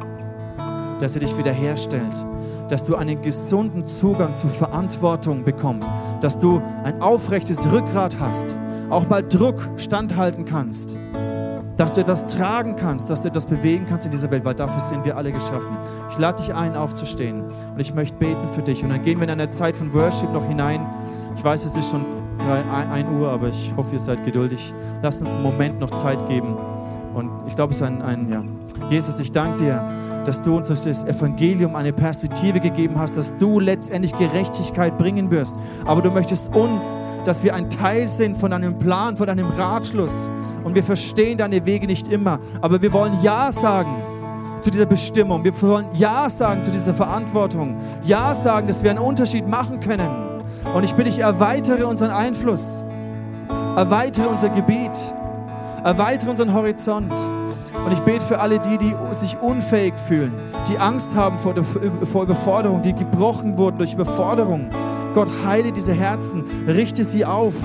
dass 1.00 1.16
er 1.16 1.22
dich 1.22 1.38
wiederherstellt, 1.38 2.26
dass 2.72 2.86
du 2.86 2.96
einen 2.96 3.22
gesunden 3.22 3.86
Zugang 3.86 4.36
zu 4.36 4.48
Verantwortung 4.48 5.44
bekommst, 5.44 5.92
dass 6.22 6.38
du 6.38 6.62
ein 6.84 7.02
aufrechtes 7.02 7.70
Rückgrat 7.70 8.18
hast, 8.20 8.58
auch 8.90 9.08
mal 9.10 9.22
Druck 9.22 9.70
standhalten 9.76 10.46
kannst 10.46 10.98
dass 11.78 11.94
du 11.94 12.02
etwas 12.02 12.28
tragen 12.28 12.76
kannst, 12.76 13.10
dass 13.10 13.24
du 13.24 13.30
etwas 13.30 13.48
bewegen 13.48 13.88
kannst 13.90 14.06
in 14.06 14.12
dieser 14.12 14.30
Welt, 14.30 14.46
weil 14.46 14.54
dafür 14.54 14.80
sind 14.80 15.04
wir 15.04 15.18
alle 15.18 15.32
geschaffen. 15.32 15.76
Ich 16.12 16.18
lade 16.20 16.40
dich 16.40 16.54
ein, 16.54 16.76
aufzustehen 16.76 17.44
und 17.44 17.80
ich 17.80 17.96
möchte 17.96 18.16
beten 18.18 18.48
für 18.50 18.62
dich. 18.62 18.84
Und 18.84 18.92
dann 18.92 19.02
gehen 19.02 19.18
wir 19.20 19.24
in 19.24 19.32
eine 19.32 19.50
Zeit 19.50 19.76
von 19.76 19.92
Worship 19.92 20.32
noch 20.32 20.46
hinein. 20.46 20.86
Ich 21.36 21.44
weiß, 21.44 21.66
es 21.66 21.76
ist 21.76 21.90
schon 21.90 22.06
1 22.40 23.10
Uhr, 23.20 23.32
aber 23.32 23.48
ich 23.48 23.74
hoffe, 23.76 23.94
ihr 23.94 24.00
seid 24.00 24.24
geduldig. 24.26 24.76
Lasst 25.02 25.22
uns 25.22 25.32
einen 25.34 25.42
Moment 25.42 25.80
noch 25.80 25.90
Zeit 25.92 26.28
geben. 26.28 26.56
Und 27.16 27.32
ich 27.48 27.56
glaube, 27.56 27.72
es 27.72 27.78
ist 27.78 27.84
ein, 27.88 28.02
ein 28.02 28.30
ja. 28.30 28.44
Jesus, 28.90 29.20
ich 29.20 29.32
danke 29.32 29.64
dir, 29.64 29.88
dass 30.26 30.42
du 30.42 30.58
uns 30.58 30.68
durch 30.68 30.82
das 30.82 31.04
Evangelium 31.04 31.76
eine 31.76 31.94
Perspektive 31.94 32.60
gegeben 32.60 32.98
hast, 32.98 33.18
dass 33.18 33.36
du 33.38 33.60
letztendlich 33.60 34.16
Gerechtigkeit 34.16 34.98
bringen 34.98 35.32
wirst. 35.32 35.58
Aber 35.86 36.02
du 36.02 36.12
möchtest 36.12 36.54
uns, 36.54 36.98
dass 37.26 37.44
wir 37.44 37.56
ein 37.56 37.70
Teil 37.70 38.08
sind 38.08 38.38
von 38.38 38.52
deinem 38.52 38.78
Plan, 38.78 39.18
von 39.18 39.28
deinem 39.28 39.50
Ratschluss. 39.50 40.30
Und 40.64 40.76
wir 40.76 40.84
verstehen 40.84 41.38
deine 41.38 41.66
Wege 41.66 41.88
nicht 41.88 42.08
immer. 42.08 42.40
Aber 42.62 42.82
wir 42.82 42.94
wollen 42.94 43.14
Ja 43.22 43.52
sagen 43.52 44.04
zu 44.62 44.70
dieser 44.70 44.86
Bestimmung. 44.86 45.44
Wir 45.44 45.60
wollen 45.62 45.88
Ja 45.94 46.30
sagen 46.30 46.64
zu 46.64 46.72
dieser 46.72 46.94
Verantwortung. 46.94 47.78
Ja 48.04 48.36
sagen, 48.36 48.68
dass 48.68 48.84
wir 48.84 48.92
einen 48.92 49.00
Unterschied 49.00 49.48
machen 49.48 49.80
können. 49.80 50.10
Und 50.74 50.84
ich 50.84 50.94
bitte 50.94 51.10
dich, 51.10 51.20
erweitere 51.20 51.86
unseren 51.86 52.12
Einfluss. 52.12 52.86
Erweitere 53.76 54.28
unser 54.28 54.50
Gebiet. 54.50 54.92
Erweitere 55.84 56.30
unseren 56.30 56.54
Horizont. 56.54 57.14
Und 57.86 57.92
ich 57.92 58.00
bete 58.02 58.24
für 58.24 58.40
alle 58.40 58.60
die, 58.60 58.78
die 58.78 58.96
sich 59.14 59.38
unfähig 59.42 59.94
fühlen, 59.98 60.34
die 60.70 60.78
Angst 60.78 61.16
haben 61.16 61.38
vor, 61.38 61.56
vor 62.04 62.24
Überforderung, 62.24 62.82
die 62.82 62.94
gebrochen 62.94 63.58
wurden 63.58 63.78
durch 63.78 63.94
Überforderung. 63.94 64.70
Gott, 65.14 65.30
heile 65.46 65.72
diese 65.72 65.94
Herzen, 65.94 66.44
richte 66.68 67.04
sie 67.04 67.26
auf, 67.26 67.56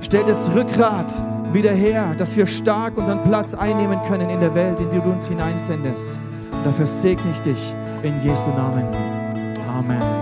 stell 0.00 0.24
das 0.24 0.54
Rückgrat 0.54 1.12
wieder 1.52 1.72
her, 1.72 2.14
dass 2.16 2.36
wir 2.36 2.46
stark 2.46 2.96
unseren 2.96 3.22
Platz 3.22 3.54
einnehmen 3.54 4.00
können 4.06 4.30
in 4.30 4.40
der 4.40 4.54
Welt, 4.54 4.78
in 4.80 4.90
die 4.90 5.00
du 5.00 5.10
uns 5.10 5.28
hineinsendest. 5.28 6.20
Und 6.52 6.64
dafür 6.64 6.86
segne 6.86 7.30
ich 7.32 7.40
dich 7.40 7.74
in 8.02 8.22
Jesu 8.22 8.50
Namen. 8.50 8.86
Amen. 9.68 10.15